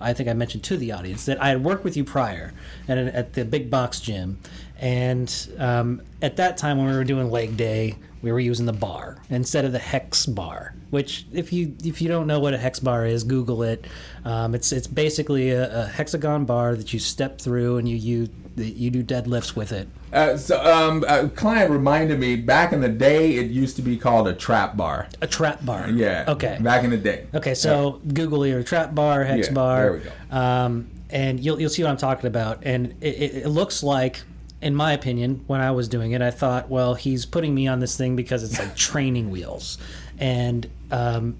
I 0.00 0.12
think 0.12 0.28
I 0.28 0.32
mentioned 0.32 0.64
to 0.64 0.76
the 0.76 0.92
audience 0.92 1.26
that 1.26 1.42
I 1.42 1.48
had 1.48 1.64
worked 1.64 1.84
with 1.84 1.96
you 1.96 2.04
prior 2.04 2.52
at, 2.88 2.98
at 2.98 3.32
the 3.34 3.44
big 3.44 3.70
box 3.70 4.00
gym, 4.00 4.38
and 4.78 5.48
um, 5.58 6.02
at 6.22 6.36
that 6.36 6.56
time 6.56 6.78
when 6.78 6.86
we 6.88 6.94
were 6.94 7.04
doing 7.04 7.30
leg 7.30 7.56
day, 7.56 7.96
we 8.22 8.32
were 8.32 8.40
using 8.40 8.66
the 8.66 8.72
bar 8.72 9.18
instead 9.30 9.64
of 9.64 9.72
the 9.72 9.78
hex 9.78 10.26
bar. 10.26 10.74
Which, 10.90 11.26
if 11.32 11.52
you 11.52 11.74
if 11.84 12.00
you 12.00 12.08
don't 12.08 12.26
know 12.26 12.40
what 12.40 12.54
a 12.54 12.58
hex 12.58 12.80
bar 12.80 13.06
is, 13.06 13.24
Google 13.24 13.62
it. 13.62 13.86
Um, 14.24 14.54
it's 14.54 14.72
it's 14.72 14.86
basically 14.86 15.50
a, 15.50 15.84
a 15.84 15.86
hexagon 15.86 16.44
bar 16.44 16.74
that 16.74 16.92
you 16.92 16.98
step 16.98 17.40
through 17.40 17.78
and 17.78 17.88
you 17.88 17.96
you 17.96 18.28
you 18.56 18.90
do 18.90 19.02
deadlifts 19.04 19.54
with 19.54 19.72
it. 19.72 19.88
uh, 20.12 20.36
so 20.36 20.62
um, 20.64 21.04
a 21.08 21.28
client 21.28 21.70
reminded 21.70 22.18
me 22.18 22.36
back 22.36 22.72
in 22.72 22.80
the 22.80 22.88
day 22.88 23.34
it 23.36 23.50
used 23.50 23.76
to 23.76 23.82
be 23.82 23.96
called 23.96 24.26
a 24.28 24.32
trap 24.34 24.76
bar 24.76 25.08
A 25.20 25.26
trap 25.26 25.64
bar. 25.64 25.88
yeah 25.90 26.24
Okay. 26.28 26.58
back 26.60 26.84
in 26.84 26.90
the 26.90 26.96
day 26.96 27.26
Okay, 27.34 27.54
so 27.54 28.00
Google 28.12 28.46
your 28.46 28.62
trap 28.62 28.94
bar, 28.94 29.24
hex 29.24 29.48
Yeah, 29.48 29.52
bar. 29.52 29.82
there 29.82 29.92
we 29.92 29.98
go. 30.00 30.36
Um, 30.36 30.88
and 31.10 31.38
you'll 31.38 31.60
you'll 31.60 31.70
see 31.70 31.82
what 31.84 31.90
I'm 31.90 31.96
talking 31.96 32.26
about. 32.26 32.64
And 32.64 32.94
it, 33.00 33.14
it, 33.14 33.34
it 33.44 33.48
looks 33.48 33.82
like, 33.84 34.22
in 34.60 34.74
my 34.74 34.92
opinion, 34.92 35.44
when 35.46 35.60
I 35.60 35.70
was 35.70 35.86
doing 35.88 36.12
it, 36.12 36.20
I 36.22 36.32
thought, 36.32 36.68
well, 36.68 36.94
he's 36.94 37.24
putting 37.26 37.54
me 37.54 37.68
on 37.68 37.78
this 37.78 37.96
thing 37.96 38.16
because 38.16 38.42
it's 38.42 38.58
like 38.58 38.74
training 38.90 39.30
wheels, 39.30 39.78
and 40.18 40.68
um, 40.90 41.36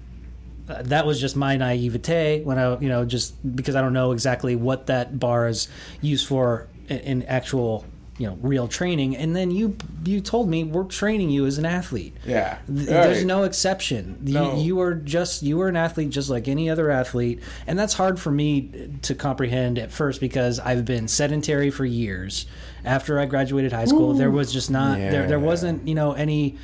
uh, 0.69 0.83
that 0.83 1.05
was 1.05 1.19
just 1.19 1.35
my 1.35 1.57
naivete 1.57 2.43
when 2.43 2.57
I, 2.57 2.77
you 2.79 2.87
know, 2.87 3.03
just 3.03 3.33
because 3.55 3.75
I 3.75 3.81
don't 3.81 3.91
know 3.93 4.13
exactly 4.13 4.55
what 4.55 4.85
that 4.87 5.19
bar 5.19 5.47
is 5.49 5.67
used 6.01 6.27
for 6.27 6.67
in, 6.89 7.23
actual, 7.23 7.85
you 8.17 8.25
know, 8.27 8.37
real 8.41 8.67
training. 8.67 9.15
And 9.15 9.35
then 9.35 9.51
you 9.51 9.75
you 10.05 10.21
told 10.21 10.49
me 10.49 10.63
we're 10.63 10.85
training 10.85 11.29
you 11.29 11.45
as 11.45 11.57
an 11.57 11.65
athlete. 11.65 12.15
yeah 12.25 12.57
Th- 12.67 12.87
There's 12.87 13.17
Right. 13.19 13.25
no 13.27 13.43
exception. 13.43 14.17
You- 14.25 14.33
No. 14.33 14.55
You, 14.57 14.79
are 14.79 14.95
just 14.95 15.43
you 15.43 15.61
are 15.61 15.67
an 15.67 15.75
athlete 15.75 16.09
just 16.09 16.29
like 16.29 16.47
any 16.47 16.69
other 16.69 16.89
athlete, 16.89 17.41
and 17.67 17.77
that's 17.77 17.93
hard 17.93 18.19
for 18.19 18.31
me 18.31 18.89
to 19.03 19.13
comprehend 19.13 19.77
at 19.77 19.91
first 19.91 20.19
because 20.19 20.59
I've 20.59 20.85
been 20.85 21.07
sedentary 21.07 21.69
for 21.69 21.85
years. 21.85 22.45
After 22.85 23.19
I 23.19 23.25
graduated 23.25 23.73
high 23.73 23.85
school, 23.85 24.13
there 24.13 24.31
was 24.31 24.51
just 24.53 24.71
not 24.71 24.97
there 24.97 25.27
there 25.27 25.39
wasn't 25.39 25.87
you 25.87 25.93
know 25.95 26.13
any 26.13 26.55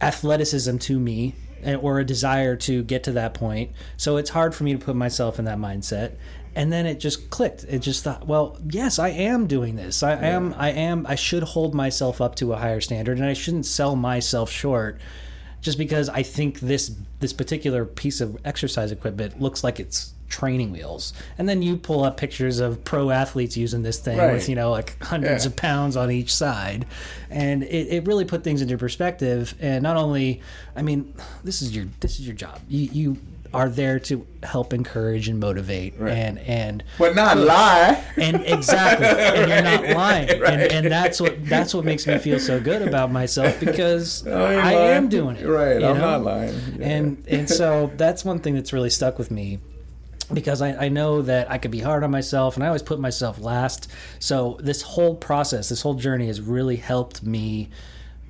athleticism 0.00 0.78
to 0.78 0.98
me 0.98 1.34
eh, 1.62 1.74
or 1.74 1.98
a 1.98 2.04
desire 2.04 2.56
to 2.56 2.82
get 2.82 3.04
to 3.04 3.12
that 3.12 3.34
point. 3.34 3.70
So 3.96 4.16
it's 4.16 4.30
hard 4.30 4.54
for 4.54 4.64
me 4.64 4.72
to 4.72 4.78
put 4.78 4.96
myself 4.96 5.38
in 5.38 5.44
that 5.44 5.58
mindset. 5.58 6.12
And 6.54 6.72
then 6.72 6.86
it 6.86 7.00
just 7.00 7.30
clicked. 7.30 7.64
It 7.68 7.78
just 7.80 8.02
thought, 8.04 8.26
well, 8.26 8.58
yes, 8.68 8.98
I 8.98 9.08
am 9.10 9.46
doing 9.46 9.76
this. 9.76 10.02
I 10.02 10.12
am. 10.14 10.54
I 10.58 10.70
am. 10.70 11.06
I 11.08 11.14
should 11.14 11.42
hold 11.42 11.74
myself 11.74 12.20
up 12.20 12.34
to 12.36 12.52
a 12.52 12.56
higher 12.56 12.80
standard, 12.80 13.18
and 13.18 13.26
I 13.26 13.34
shouldn't 13.34 13.66
sell 13.66 13.96
myself 13.96 14.50
short 14.50 15.00
just 15.60 15.76
because 15.78 16.08
I 16.08 16.22
think 16.22 16.60
this 16.60 16.90
this 17.20 17.32
particular 17.32 17.84
piece 17.84 18.20
of 18.20 18.38
exercise 18.44 18.90
equipment 18.92 19.40
looks 19.40 19.62
like 19.62 19.78
it's 19.78 20.12
training 20.30 20.70
wheels. 20.70 21.12
And 21.38 21.48
then 21.48 21.60
you 21.60 21.76
pull 21.76 22.04
up 22.04 22.16
pictures 22.16 22.60
of 22.60 22.84
pro 22.84 23.10
athletes 23.10 23.56
using 23.56 23.82
this 23.82 23.98
thing 23.98 24.16
Right. 24.16 24.32
with 24.32 24.48
you 24.48 24.54
know 24.54 24.70
like 24.70 24.96
hundreds 25.02 25.44
Yeah. 25.44 25.50
of 25.50 25.56
pounds 25.56 25.96
on 25.96 26.10
each 26.10 26.32
side, 26.34 26.86
and 27.30 27.62
it, 27.64 27.88
it 27.88 28.06
really 28.06 28.24
put 28.24 28.42
things 28.44 28.62
into 28.62 28.78
perspective. 28.78 29.54
And 29.60 29.82
not 29.82 29.96
only, 29.96 30.40
I 30.76 30.82
mean, 30.82 31.12
this 31.44 31.62
is 31.62 31.74
your 31.76 31.86
this 32.00 32.18
is 32.20 32.26
your 32.26 32.36
job. 32.36 32.60
You 32.68 32.88
you 32.92 33.16
are 33.52 33.68
there 33.68 33.98
to 33.98 34.26
help 34.42 34.72
encourage 34.72 35.28
and 35.28 35.38
motivate 35.40 35.94
Right. 35.98 36.12
and 36.12 36.38
and 36.38 36.84
But 36.98 37.14
not 37.16 37.36
lie. 37.36 38.02
and 38.16 38.36
exactly 38.44 39.06
and 39.06 39.48
you're 39.50 39.62
not 39.62 39.96
lying 39.96 40.30
and, 40.30 40.40
Right. 40.40 40.72
and 40.72 40.86
that's 40.90 41.20
what 41.20 41.44
that's 41.46 41.74
what 41.74 41.84
makes 41.84 42.06
me 42.06 42.18
feel 42.18 42.38
so 42.38 42.60
good 42.60 42.82
about 42.86 43.10
myself 43.10 43.58
because 43.60 44.26
I 44.26 44.30
I 44.30 44.74
lying. 44.74 44.76
am 44.96 45.08
doing 45.08 45.36
it 45.36 45.46
Right, 45.46 45.76
I'm 45.82 45.98
know? 45.98 46.10
not 46.18 46.22
lying. 46.22 46.54
Yeah. 46.78 46.88
and 46.88 47.24
and 47.28 47.48
so 47.50 47.90
that's 47.96 48.24
one 48.24 48.38
thing 48.38 48.54
that's 48.54 48.72
really 48.72 48.90
stuck 48.90 49.18
with 49.18 49.30
me 49.30 49.58
because 50.32 50.62
I, 50.62 50.84
I 50.86 50.88
know 50.90 51.22
that 51.22 51.50
I 51.50 51.58
could 51.58 51.72
be 51.72 51.80
hard 51.80 52.04
on 52.04 52.10
myself 52.12 52.54
and 52.54 52.62
I 52.62 52.68
always 52.68 52.82
put 52.84 53.00
myself 53.00 53.40
last. 53.40 53.88
So 54.20 54.58
this 54.60 54.80
whole 54.82 55.16
process, 55.16 55.68
this 55.68 55.82
whole 55.82 55.94
journey 55.94 56.28
has 56.28 56.40
really 56.40 56.76
helped 56.76 57.24
me 57.24 57.68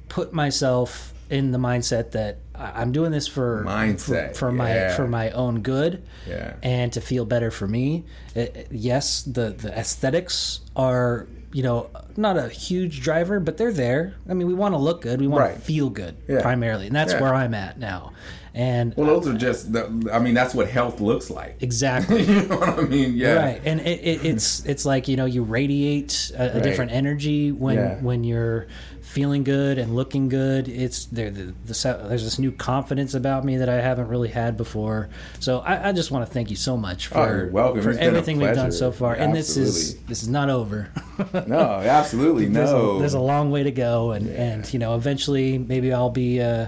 put 0.09 0.33
myself 0.33 1.13
in 1.29 1.51
the 1.53 1.59
mindset 1.59 2.13
that 2.13 2.39
I'm 2.61 2.93
doing 2.93 3.11
this 3.11 3.27
for 3.27 3.65
Mindset, 3.67 4.31
for, 4.31 4.47
for 4.47 4.53
my 4.53 4.93
for 4.95 5.09
my 5.09 5.31
own 5.31 5.63
good 5.63 6.03
Yeah. 6.29 6.55
and 6.63 6.93
to 6.93 7.01
feel 7.01 7.25
better 7.25 7.51
for 7.51 7.67
me. 7.67 8.05
It- 8.35 8.69
yes, 8.71 9.23
the 9.23 9.51
the 9.51 9.77
aesthetics 9.77 10.61
are 10.77 11.27
you 11.53 11.63
know 11.63 11.91
not 12.17 12.37
a 12.37 12.49
huge 12.49 13.01
driver, 13.03 13.41
but 13.41 13.57
they're 13.57 13.73
there. 13.73 14.15
I 14.29 14.35
mean, 14.35 14.47
we 14.47 14.55
want 14.55 14.75
to 14.75 14.79
look 14.79 15.01
good, 15.03 15.21
we 15.21 15.27
want 15.27 15.41
Right. 15.43 15.55
to 15.55 15.61
feel 15.61 15.91
good 15.91 16.17
Yeah. 16.29 16.43
primarily, 16.43 16.87
and 16.87 16.95
that's 16.95 17.13
Yeah. 17.13 17.21
where 17.23 17.35
I'm 17.35 17.55
at 17.55 17.79
now. 17.79 18.13
And 18.55 18.95
well, 18.97 19.07
those 19.21 19.29
are 19.29 19.39
just. 19.39 19.73
The, 19.73 20.11
I 20.13 20.19
mean, 20.19 20.35
that's 20.35 20.55
what 20.55 20.69
health 20.69 21.01
looks 21.01 21.31
like. 21.31 21.57
exactly. 21.63 22.23
you 22.27 22.43
know 22.49 22.57
what 22.59 22.69
I 22.79 22.83
mean? 22.83 23.15
Yeah. 23.17 23.35
Right, 23.35 23.63
and 23.65 23.81
it, 23.81 24.01
it, 24.01 24.25
it's 24.25 24.65
it's 24.67 24.85
like 24.85 25.07
you 25.09 25.17
know 25.17 25.25
you 25.27 25.43
radiate 25.45 26.33
a, 26.35 26.43
a 26.43 26.55
Right. 26.55 26.63
different 26.63 26.91
energy 26.93 27.53
when 27.53 27.77
Yeah. 27.77 28.01
when 28.01 28.25
you're 28.25 28.67
feeling 29.03 29.43
good 29.45 29.79
and 29.79 29.95
looking 29.97 30.29
good. 30.29 30.69
It's 30.69 31.07
there. 31.07 31.31
The, 31.31 31.53
the, 31.67 32.07
there's 32.09 32.23
this 32.25 32.39
new 32.39 32.53
confidence 32.53 33.15
about 33.15 33.45
me 33.45 33.57
that 33.57 33.69
I 33.69 33.81
haven't 33.81 34.07
really 34.09 34.29
had 34.29 34.57
before. 34.57 35.09
So 35.41 35.59
I, 35.61 35.89
I 35.89 35.93
just 35.93 36.11
want 36.13 36.25
to 36.27 36.33
thank 36.33 36.49
you 36.51 36.55
so 36.57 36.77
much 36.77 37.09
for 37.09 37.49
Oh, 37.49 37.53
welcome. 37.53 37.83
for 37.83 37.91
It's 37.91 37.99
been 37.99 38.07
a 38.07 38.09
everything 38.11 38.39
we've 38.39 38.55
done 38.55 38.71
so 38.73 38.93
far. 38.93 39.15
And 39.15 39.35
this 39.35 39.57
is 39.57 39.97
this 40.03 40.23
is 40.23 40.29
not 40.29 40.51
over. 40.51 40.91
No, 41.47 41.59
absolutely 41.59 42.47
there's, 42.47 42.71
no. 42.73 42.97
a, 42.97 42.99
there's 42.99 43.13
a 43.15 43.21
long 43.21 43.51
way 43.51 43.63
to 43.63 43.71
go, 43.71 44.13
and 44.13 44.29
and 44.31 44.73
you 44.73 44.79
know 44.79 44.95
eventually 44.97 45.59
maybe 45.59 45.93
I'll 45.93 46.11
be. 46.11 46.41
Uh, 46.41 46.67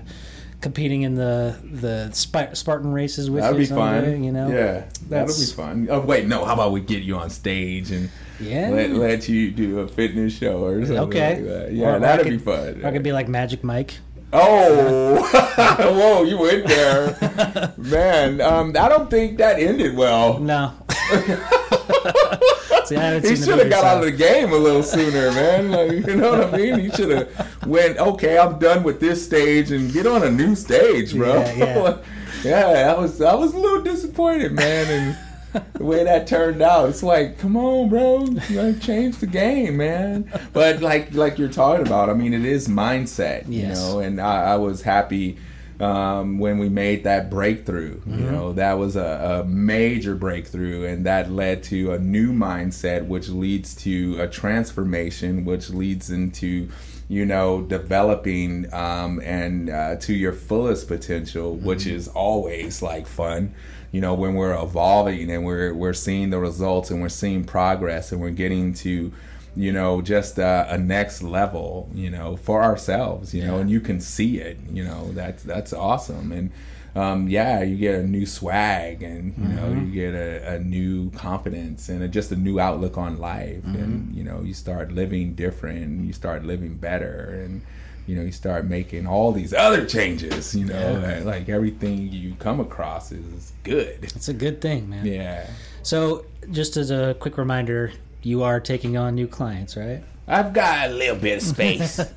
Competing 0.62 1.02
in 1.02 1.14
the 1.16 1.56
the 1.72 2.10
Spi- 2.12 2.54
Spartan 2.54 2.92
races 2.92 3.28
with 3.28 3.42
That'd 3.42 3.56
you 3.56 3.62
be 3.62 3.66
someday, 3.66 4.12
fun. 4.12 4.22
you 4.24 4.30
know. 4.32 4.48
Yeah, 4.48 4.84
that'll 5.08 5.26
be 5.36 5.44
fun. 5.44 5.88
Oh 5.90 5.98
wait, 6.00 6.26
no. 6.28 6.44
How 6.44 6.54
about 6.54 6.70
we 6.72 6.80
get 6.80 7.02
you 7.02 7.16
on 7.16 7.30
stage 7.30 7.90
and 7.90 8.08
Yeah. 8.40 8.68
let, 8.70 8.90
let 8.90 9.28
you 9.28 9.50
do 9.50 9.80
a 9.80 9.88
fitness 9.88 10.34
show 10.38 10.64
or 10.64 10.78
something 10.86 10.98
Okay. 11.00 11.34
like 11.34 11.44
that. 11.44 11.72
Yeah, 11.72 11.96
or 11.96 11.98
that'd 11.98 12.24
could- 12.24 12.30
be 12.30 12.38
fun. 12.38 12.82
I 12.84 12.92
could 12.92 13.02
be 13.02 13.10
like 13.12 13.26
Magic 13.28 13.64
Mike. 13.64 13.94
Oh, 14.32 15.16
whoa! 15.78 16.22
You 16.22 16.38
went 16.38 16.66
there, 16.66 17.74
man. 17.76 18.40
Um, 18.40 18.70
I 18.78 18.88
don't 18.88 19.10
think 19.10 19.38
that 19.38 19.58
ended 19.58 19.96
well. 19.96 20.38
No. 20.38 20.72
See, 22.86 22.96
He 23.28 23.36
should 23.36 23.58
have 23.58 23.70
got 23.70 23.84
out 23.84 23.98
of 23.98 24.04
the 24.04 24.12
game 24.12 24.52
a 24.52 24.56
little 24.56 24.82
sooner, 24.82 25.30
man. 25.32 25.70
Like, 25.70 26.06
you 26.06 26.16
know 26.16 26.30
what 26.30 26.54
I 26.54 26.56
mean? 26.56 26.78
He 26.80 26.90
should 26.90 27.10
have 27.10 27.66
went. 27.66 27.98
Okay, 27.98 28.38
I'm 28.38 28.58
done 28.58 28.82
with 28.82 29.00
this 29.00 29.24
stage 29.24 29.70
and 29.70 29.92
get 29.92 30.06
on 30.06 30.22
a 30.22 30.30
new 30.30 30.54
stage, 30.54 31.14
bro. 31.14 31.34
Yeah, 31.40 31.54
yeah. 31.54 31.98
Yeah, 32.44 32.92
I 32.96 33.00
was 33.00 33.20
I 33.22 33.34
was 33.36 33.54
a 33.54 33.58
little 33.58 33.82
disappointed, 33.82 34.50
man, 34.50 35.16
and 35.54 35.64
the 35.74 35.84
way 35.84 36.02
that 36.02 36.26
turned 36.26 36.60
out. 36.60 36.88
It's 36.88 37.02
like, 37.04 37.38
come 37.38 37.56
on, 37.56 37.88
bro, 37.88 38.16
like, 38.50 38.80
change 38.80 39.18
the 39.18 39.28
game, 39.28 39.76
man. 39.76 40.28
But 40.52 40.80
like 40.80 41.14
like 41.14 41.38
you're 41.38 41.48
talking 41.48 41.86
about, 41.86 42.10
I 42.10 42.14
mean, 42.14 42.34
it 42.34 42.44
is 42.44 42.66
mindset, 42.66 43.48
you 43.48 43.68
know. 43.68 44.00
And 44.00 44.20
I, 44.20 44.54
I 44.54 44.56
was 44.56 44.82
happy 44.82 45.38
um, 45.82 46.38
when 46.38 46.58
we 46.58 46.68
made 46.68 47.04
that 47.04 47.28
breakthrough. 47.30 48.00
You 48.06 48.12
Mm-hmm. 48.12 48.30
know, 48.32 48.52
that 48.54 48.74
was 48.74 48.96
a, 48.96 49.42
a 49.42 49.44
major 49.48 50.14
breakthrough, 50.14 50.84
and 50.86 51.04
that 51.06 51.30
led 51.30 51.62
to 51.64 51.92
a 51.92 51.98
new 51.98 52.32
mindset, 52.32 53.06
which 53.06 53.28
leads 53.28 53.74
to 53.76 54.16
a 54.20 54.28
transformation, 54.28 55.44
which 55.44 55.70
leads 55.70 56.10
into 56.10 56.68
you 57.08 57.26
know 57.26 57.62
developing 57.62 58.72
um, 58.72 59.20
and 59.22 59.68
uh, 59.68 59.96
to 59.96 60.14
your 60.14 60.32
fullest 60.32 60.88
potential, 60.88 61.56
which 61.56 61.80
Mm-hmm. 61.80 61.96
is 61.96 62.08
always 62.08 62.80
like 62.82 63.06
fun. 63.06 63.54
You 63.90 64.00
know, 64.00 64.14
when 64.14 64.34
we're 64.34 64.54
evolving 64.54 65.30
and 65.30 65.44
we're 65.44 65.74
we're 65.74 65.92
seeing 65.92 66.30
the 66.30 66.38
results 66.38 66.90
and 66.90 67.02
we're 67.02 67.08
seeing 67.10 67.44
progress 67.44 68.12
and 68.12 68.20
we're 68.20 68.30
getting 68.30 68.72
to 68.74 69.12
you 69.56 69.72
know, 69.72 70.00
just 70.00 70.38
uh, 70.38 70.66
a 70.68 70.78
next 70.78 71.22
level, 71.22 71.88
you 71.94 72.08
know, 72.10 72.36
for 72.36 72.62
ourselves, 72.62 73.34
you 73.34 73.44
know, 73.44 73.58
and 73.58 73.70
you 73.70 73.80
can 73.80 74.00
see 74.00 74.38
it, 74.38 74.58
you 74.72 74.82
know, 74.84 75.12
that's 75.12 75.42
that's 75.42 75.72
awesome, 75.72 76.32
and 76.32 76.50
um, 76.94 77.26
yeah, 77.28 77.62
you 77.62 77.76
get 77.76 77.94
a 77.94 78.02
new 78.06 78.26
swag, 78.26 79.02
and 79.02 79.34
you 79.38 79.48
know, 79.56 79.72
you 79.72 79.90
get 79.92 80.14
a, 80.14 80.54
a 80.54 80.58
new 80.58 81.10
confidence 81.12 81.88
and 81.88 82.02
a, 82.02 82.08
just 82.08 82.30
a 82.32 82.36
new 82.36 82.60
outlook 82.60 82.98
on 82.98 83.18
life, 83.18 83.64
and 83.64 84.14
you 84.14 84.22
know, 84.24 84.42
you 84.42 84.52
start 84.54 84.92
living 84.92 85.34
different, 85.34 86.04
you 86.04 86.12
start 86.12 86.44
living 86.44 86.74
better, 86.74 87.42
and 87.44 87.62
you 88.06 88.16
know, 88.16 88.22
you 88.22 88.32
start 88.32 88.64
making 88.66 89.06
all 89.06 89.32
these 89.32 89.54
other 89.54 89.86
changes, 89.86 90.54
you 90.56 90.64
know, 90.66 90.74
Yeah. 90.94 90.98
that, 91.00 91.24
like 91.26 91.48
everything 91.48 92.10
you 92.12 92.34
come 92.38 92.58
across 92.60 93.12
is 93.12 93.52
good, 93.64 93.98
It's 94.02 94.28
a 94.28 94.34
good 94.34 94.60
thing, 94.60 94.90
man. 94.90 95.06
yeah. 95.06 95.46
So, 95.82 96.24
just 96.50 96.76
as 96.76 96.90
a 96.90 97.14
quick 97.20 97.38
reminder, 97.38 97.92
you 98.22 98.42
are 98.42 98.60
taking 98.60 98.96
on 98.96 99.14
new 99.14 99.26
clients, 99.26 99.76
right? 99.76 100.02
I've 100.28 100.52
got 100.52 100.90
a 100.90 100.92
little 100.92 101.16
bit 101.16 101.38
of 101.38 101.42
space. 101.42 102.00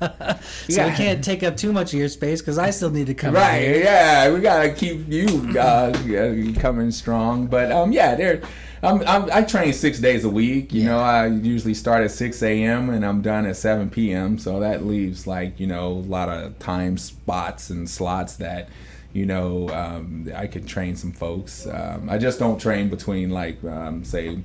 So 0.68 0.74
Yeah. 0.74 0.88
we 0.90 0.96
can't 0.96 1.22
take 1.24 1.42
up 1.42 1.56
too 1.56 1.72
much 1.72 1.92
of 1.92 1.98
your 1.98 2.08
space 2.08 2.40
because 2.40 2.56
I 2.58 2.70
still 2.70 2.90
need 2.90 3.06
to 3.08 3.14
come. 3.14 3.34
in 3.34 3.40
Right, 3.42 3.76
yeah, 3.78 4.32
we 4.32 4.40
gotta 4.40 4.72
keep 4.72 5.08
you 5.08 5.26
uh, 5.58 5.92
coming 6.60 6.90
strong. 6.92 7.46
But 7.46 7.70
um, 7.72 7.92
yeah, 7.92 8.14
there, 8.14 8.42
I'm, 8.82 9.00
I'm, 9.06 9.28
I 9.32 9.42
train 9.42 9.72
six 9.72 9.98
days 9.98 10.24
a 10.24 10.28
week. 10.28 10.72
You 10.72 10.82
Yeah. 10.82 10.88
know, 10.88 10.98
I 10.98 11.26
usually 11.26 11.74
start 11.74 12.04
at 12.04 12.10
six 12.10 12.42
a.m. 12.42 12.90
and 12.90 13.04
I'm 13.04 13.22
done 13.22 13.44
at 13.46 13.56
seven 13.56 13.90
p.m. 13.90 14.38
So 14.38 14.60
that 14.60 14.84
leaves 14.86 15.26
like 15.26 15.58
you 15.60 15.66
know 15.66 15.88
a 15.88 16.06
lot 16.08 16.28
of 16.28 16.58
time 16.58 16.96
spots 16.98 17.70
and 17.70 17.88
slots 17.90 18.36
that 18.36 18.68
you 19.12 19.26
know 19.26 19.68
um, 19.70 20.30
I 20.34 20.46
could 20.46 20.66
train 20.66 20.94
some 20.96 21.12
folks. 21.12 21.66
Um, 21.66 22.08
I 22.08 22.18
just 22.18 22.38
don't 22.38 22.60
train 22.60 22.88
between 22.88 23.30
like 23.30 23.62
um, 23.64 24.04
say 24.04 24.38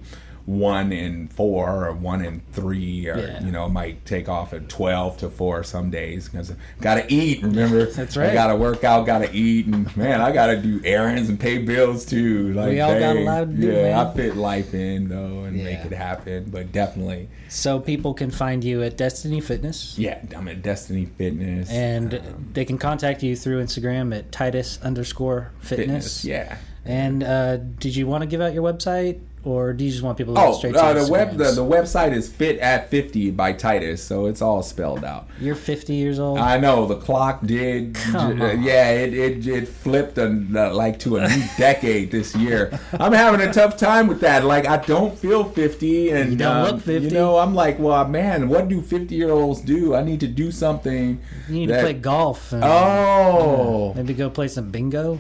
one 0.46 0.92
in 0.92 1.28
four 1.28 1.86
or 1.88 1.94
one 1.94 2.24
in 2.26 2.42
three 2.52 3.08
or 3.08 3.18
Yeah. 3.18 3.44
you 3.44 3.52
know 3.52 3.70
might 3.70 4.06
take 4.06 4.28
off 4.28 4.54
at 4.54 4.68
12 4.70 5.18
to 5.18 5.30
4 5.30 5.64
some 5.64 5.90
days 5.92 6.28
because 6.28 6.52
gotta 6.82 7.06
eat 7.14 7.44
remember 7.44 7.86
That's 7.86 8.18
I 8.18 8.22
right. 8.28 8.34
gotta 8.34 8.56
work 8.56 8.84
out 8.84 9.06
gotta 9.06 9.30
eat 9.34 9.68
and 9.68 9.96
man 9.96 10.20
i 10.20 10.32
gotta 10.32 10.58
do 10.58 10.82
errands 10.84 11.30
and 11.30 11.40
pay 11.40 11.60
bills 11.60 12.06
too 12.06 12.54
like 12.54 12.70
We 12.70 12.82
all 12.82 12.98
got 13.00 13.16
a 13.16 13.20
lot 13.22 13.40
to 13.42 13.46
do, 13.46 13.68
yeah 13.68 13.84
man. 13.84 14.08
i 14.08 14.14
fit 14.14 14.36
life 14.36 14.74
in 14.74 15.10
though 15.10 15.44
and 15.44 15.64
make 15.64 15.80
it 15.86 15.92
happen 15.92 16.46
but 16.50 16.72
definitely 16.72 17.30
So 17.50 17.80
people 17.80 18.14
can 18.14 18.32
find 18.32 18.64
you 18.64 18.82
at 18.84 18.98
Destiny 18.98 19.42
Fitness, 19.42 19.96
yeah 19.98 20.22
i'm 20.36 20.48
at 20.48 20.62
destiny 20.64 21.06
fitness 21.06 21.70
and 21.70 22.16
um, 22.16 22.50
they 22.54 22.66
can 22.66 22.78
contact 22.78 23.22
you 23.24 23.36
through 23.36 23.64
Instagram 23.64 24.16
at 24.18 24.32
Titus 24.32 24.80
underscore 24.82 25.52
Fitness. 25.60 26.22
fitness 26.22 26.26
yeah 26.26 26.58
And 26.84 27.24
uh, 27.24 27.58
did 27.58 27.96
you 27.96 28.08
want 28.08 28.24
to 28.24 28.26
give 28.28 28.42
out 28.42 28.54
your 28.56 28.64
website, 28.64 29.20
or 29.44 29.74
do 29.74 29.84
you 29.84 29.92
just 29.92 30.04
want 30.04 30.18
people 30.18 30.36
to 30.36 30.40
go 30.40 30.48
Oh, 30.50 30.54
straight 30.54 30.76
uh, 30.76 30.92
your 30.94 31.06
the 31.06 31.12
web 31.12 31.38
the, 31.38 31.52
the 31.52 31.64
website 31.64 32.14
is 32.14 32.32
fit 32.32 32.60
at 32.60 32.90
50 32.90 33.32
by 33.32 33.54
Titus, 33.54 34.04
so 34.04 34.28
it's 34.28 34.42
all 34.42 34.62
spelled 34.62 35.04
out. 35.04 35.28
You're 35.40 35.56
50 35.56 35.94
years 35.94 36.20
old. 36.20 36.38
I 36.38 36.58
know 36.60 36.86
the 36.86 36.98
clock 36.98 37.42
did. 37.46 37.96
J- 37.96 38.16
on. 38.18 38.62
Yeah, 38.64 38.92
it 38.92 39.14
it, 39.14 39.48
it 39.48 39.68
flipped 39.68 40.18
a, 40.18 40.28
like 40.28 41.00
to 41.00 41.18
a 41.18 41.28
new 41.28 41.44
decade 41.58 42.12
this 42.12 42.36
year. 42.36 42.78
I'm 42.94 43.14
having 43.14 43.42
a 43.42 43.52
tough 43.52 43.78
time 43.78 44.08
with 44.08 44.20
that. 44.22 44.44
Like 44.46 44.68
I 44.68 44.78
don't 44.78 45.18
feel 45.18 45.44
50, 45.44 46.10
and 46.12 46.32
You 46.32 46.38
don't 46.38 46.58
um, 46.58 46.64
look 46.76 46.82
50. 46.82 47.08
You 47.08 47.14
know, 47.14 47.38
I'm 47.38 47.56
like, 47.56 47.80
well, 47.80 48.08
man, 48.08 48.48
what 48.50 48.68
do 48.68 48.82
50 48.82 49.16
year 49.16 49.30
olds 49.32 49.62
do? 49.62 49.96
I 49.96 50.04
need 50.04 50.20
to 50.20 50.28
do 50.28 50.52
something. 50.52 51.20
you 51.48 51.54
need 51.54 51.70
that- 51.70 51.78
to 51.78 51.84
play 51.84 51.94
golf. 51.94 52.52
And, 52.54 52.64
Oh, 52.64 53.94
Maybe 53.96 54.14
go 54.14 54.30
play 54.30 54.48
some 54.48 54.70
bingo. 54.72 55.18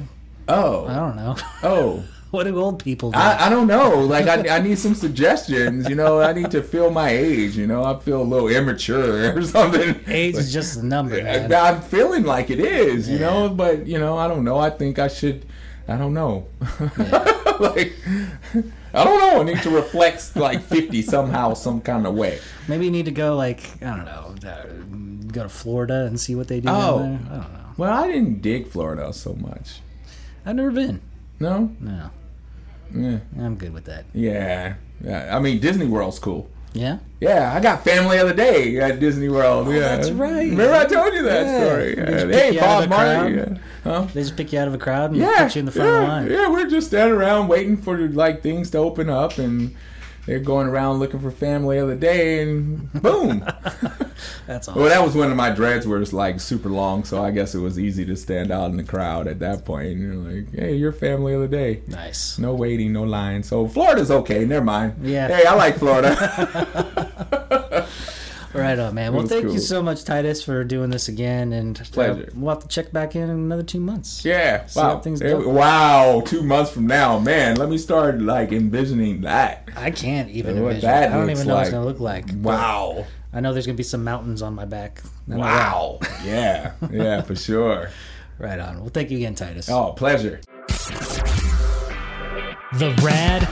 Oh 0.47 0.85
i 0.87 0.95
don't 0.95 1.15
know. 1.15 1.35
oh. 1.63 2.03
what 2.31 2.45
do 2.45 2.57
old 2.59 2.83
people 2.83 3.11
do? 3.11 3.17
I, 3.19 3.45
I 3.47 3.49
don't 3.49 3.67
know. 3.67 3.99
Like 3.99 4.27
I, 4.27 4.57
I 4.57 4.59
need 4.61 4.77
some 4.79 4.95
suggestions. 4.95 5.87
You 5.89 5.95
know, 5.95 6.19
I 6.21 6.33
need 6.33 6.49
to 6.51 6.63
feel 6.63 6.89
my 6.89 7.09
age. 7.09 7.55
You 7.57 7.67
know, 7.67 7.83
I 7.83 7.99
feel 7.99 8.21
a 8.21 8.23
little 8.23 8.47
immature 8.49 9.33
or 9.37 9.41
something. 9.43 9.99
Age 10.07 10.35
is 10.35 10.51
just 10.51 10.79
a 10.79 10.85
number, 10.85 11.21
man. 11.21 11.51
I- 11.53 11.69
I'm 11.71 11.81
feeling 11.81 12.23
like 12.23 12.49
it 12.49 12.59
is, 12.59 13.07
you 13.09 13.17
Yeah. 13.17 13.29
know, 13.29 13.49
but 13.49 13.85
you 13.85 13.99
know, 13.99 14.17
I 14.17 14.27
don't 14.27 14.43
know. 14.43 14.57
I 14.57 14.69
think 14.69 14.97
I 14.99 15.07
should. 15.07 15.45
I 15.87 15.97
don't 15.97 16.13
know. 16.13 16.47
like, 17.59 17.93
I 18.93 19.03
don't 19.03 19.19
know. 19.19 19.41
I 19.41 19.43
need 19.43 19.61
to 19.63 19.69
reflect 19.69 20.35
like 20.35 20.61
50 20.61 21.01
somehow, 21.01 21.53
some 21.53 21.81
kind 21.81 22.05
of 22.07 22.13
way. 22.15 22.39
Maybe 22.67 22.85
you 22.85 22.91
need 22.91 23.05
to 23.05 23.11
go 23.11 23.35
like 23.35 23.61
I 23.83 23.95
don't 23.97 24.05
know, 24.05 24.49
uh, 24.49 24.65
go 25.33 25.43
to 25.43 25.49
Florida 25.49 26.05
and 26.05 26.19
see 26.19 26.35
what 26.35 26.47
they 26.47 26.59
do. 26.61 26.69
Oh. 26.69 26.99
there. 26.99 27.05
I 27.07 27.09
don't 27.09 27.29
know. 27.29 27.45
Well, 27.77 27.91
I 28.03 28.07
didn't 28.07 28.41
dig 28.41 28.67
Florida 28.67 29.11
so 29.13 29.33
much. 29.33 29.79
I've 30.45 30.55
never 30.55 30.71
been. 30.71 31.01
No? 31.39 31.75
No, 31.79 32.11
Yeah. 32.93 33.19
I'm 33.39 33.55
good 33.55 33.73
with 33.73 33.85
that. 33.85 34.05
Yeah. 34.13 34.75
yeah. 35.03 35.35
I 35.35 35.39
mean, 35.39 35.59
Disney 35.59 35.85
World's 35.87 36.19
cool. 36.19 36.49
Yeah. 36.73 36.99
Yeah, 37.19 37.53
I 37.53 37.59
got 37.59 37.83
family 37.83 38.17
of 38.17 38.29
the 38.29 38.33
day 38.33 38.77
at 38.79 38.99
Disney 39.01 39.27
World. 39.27 39.67
Oh, 39.67 39.71
yeah, 39.71 39.77
Oh, 39.77 39.81
that's 39.97 40.11
right. 40.11 40.49
Remember 40.49 40.73
I 40.73 40.85
told 40.85 41.13
you 41.13 41.23
that 41.23 41.45
Yeah. 41.45 41.65
story? 41.65 41.95
They 41.95 42.01
Yeah. 42.01 42.27
Hey, 42.39 42.53
you 42.53 42.59
out 42.61 42.83
of 42.83 42.89
Bob 42.89 42.99
Marley. 42.99 43.35
Yeah. 43.35 43.45
Huh? 43.83 44.07
They 44.13 44.21
just 44.21 44.37
pick 44.37 44.53
you 44.53 44.59
out 44.59 44.67
of 44.69 44.73
a 44.73 44.77
crowd 44.77 45.11
and 45.11 45.19
Yeah, 45.19 45.43
put 45.43 45.55
you 45.55 45.59
in 45.59 45.65
the 45.65 45.71
front 45.73 45.89
yeah, 45.89 46.07
line. 46.07 46.29
yeah. 46.31 46.49
We're 46.49 46.69
just 46.69 46.87
standing 46.87 47.15
around 47.17 47.49
waiting 47.49 47.75
for 47.75 47.97
like 47.97 48.41
things 48.41 48.69
to 48.71 48.77
open 48.77 49.09
up, 49.09 49.37
and 49.37 49.75
they're 50.25 50.39
going 50.39 50.67
around 50.67 50.99
looking 50.99 51.19
for 51.19 51.31
family 51.31 51.77
of 51.77 51.87
the 51.87 51.95
day, 51.95 52.41
and 52.41 52.91
boom. 52.93 53.39
That's 54.47 54.67
awesome. 54.67 54.81
well, 54.81 54.89
that 54.89 55.03
was 55.03 55.15
when 55.15 55.35
my 55.35 55.49
dreads 55.49 55.87
were 55.87 55.99
just 55.99 56.13
like 56.13 56.39
super 56.39 56.69
long, 56.69 57.03
so 57.03 57.23
I 57.23 57.31
guess 57.31 57.55
it 57.55 57.59
was 57.59 57.79
easy 57.79 58.05
to 58.05 58.15
stand 58.15 58.51
out 58.51 58.69
in 58.69 58.77
the 58.77 58.83
crowd 58.83 59.27
at 59.27 59.39
that 59.39 59.65
point. 59.65 59.97
You're 59.97 60.15
like, 60.15 60.53
hey, 60.53 60.75
you're 60.75 60.91
family 60.91 61.33
of 61.33 61.41
the 61.41 61.47
day. 61.47 61.81
Nice. 61.87 62.37
No 62.37 62.53
waiting, 62.53 62.93
no 62.93 63.03
line. 63.03 63.43
So 63.43 63.67
Florida's 63.67 64.11
okay. 64.11 64.45
Never 64.45 64.65
mind. 64.65 64.95
Yeah. 65.01 65.27
Hey, 65.27 65.45
I 65.45 65.55
like 65.55 65.77
Florida. 65.77 66.15
Right 68.53 68.77
on, 68.77 68.93
man. 68.95 69.13
Well, 69.13 69.25
thank 69.27 69.45
cool. 69.45 69.53
you 69.53 69.59
so 69.59 69.81
much, 69.81 70.03
Titus, 70.03 70.43
for 70.43 70.63
doing 70.63 70.89
this 70.89 71.07
again, 71.07 71.53
and 71.53 71.79
uh, 71.79 71.83
Pleasure. 71.91 72.29
we'll 72.35 72.53
have 72.53 72.61
to 72.63 72.67
check 72.67 72.91
back 72.91 73.15
in 73.15 73.23
in 73.23 73.29
another 73.29 73.63
two 73.63 73.79
months. 73.79 74.25
yeah. 74.25 74.67
Wow. 74.75 74.99
things 74.99 75.19
There 75.19 75.39
go. 75.41 75.49
wow. 75.49 76.21
Two 76.25 76.43
months 76.43 76.71
from 76.71 76.87
now, 76.87 77.17
man. 77.19 77.55
Let 77.55 77.69
me 77.69 77.77
start 77.77 78.21
like 78.21 78.51
envisioning 78.51 79.21
that. 79.21 79.69
I 79.75 79.91
can't 79.91 80.29
even 80.29 80.61
What 80.61 80.69
envision. 80.75 80.89
that 80.89 81.11
I 81.11 81.17
don't 81.17 81.29
even 81.29 81.47
know 81.47 81.55
what 81.55 81.61
it's 81.61 81.71
gonna 81.71 81.85
look 81.85 81.99
like. 82.01 82.25
Wow. 82.35 83.05
I 83.33 83.39
know 83.39 83.53
there's 83.53 83.65
gonna 83.65 83.77
be 83.77 83.83
some 83.83 84.03
mountains 84.03 84.41
on 84.41 84.53
my 84.53 84.65
back. 84.65 85.01
I 85.29 85.31
know 85.31 85.37
that. 85.37 85.41
Wow. 85.41 85.99
yeah. 86.25 86.73
Yeah, 86.91 87.21
for 87.21 87.35
sure. 87.47 87.89
Right 88.37 88.59
on. 88.59 88.81
Well, 88.81 88.89
thank 88.89 89.11
you 89.11 89.17
again, 89.17 89.35
Titus. 89.35 89.69
Oh, 89.69 89.93
pleasure. 89.93 90.41
The 92.73 92.97
Rad 93.03 93.43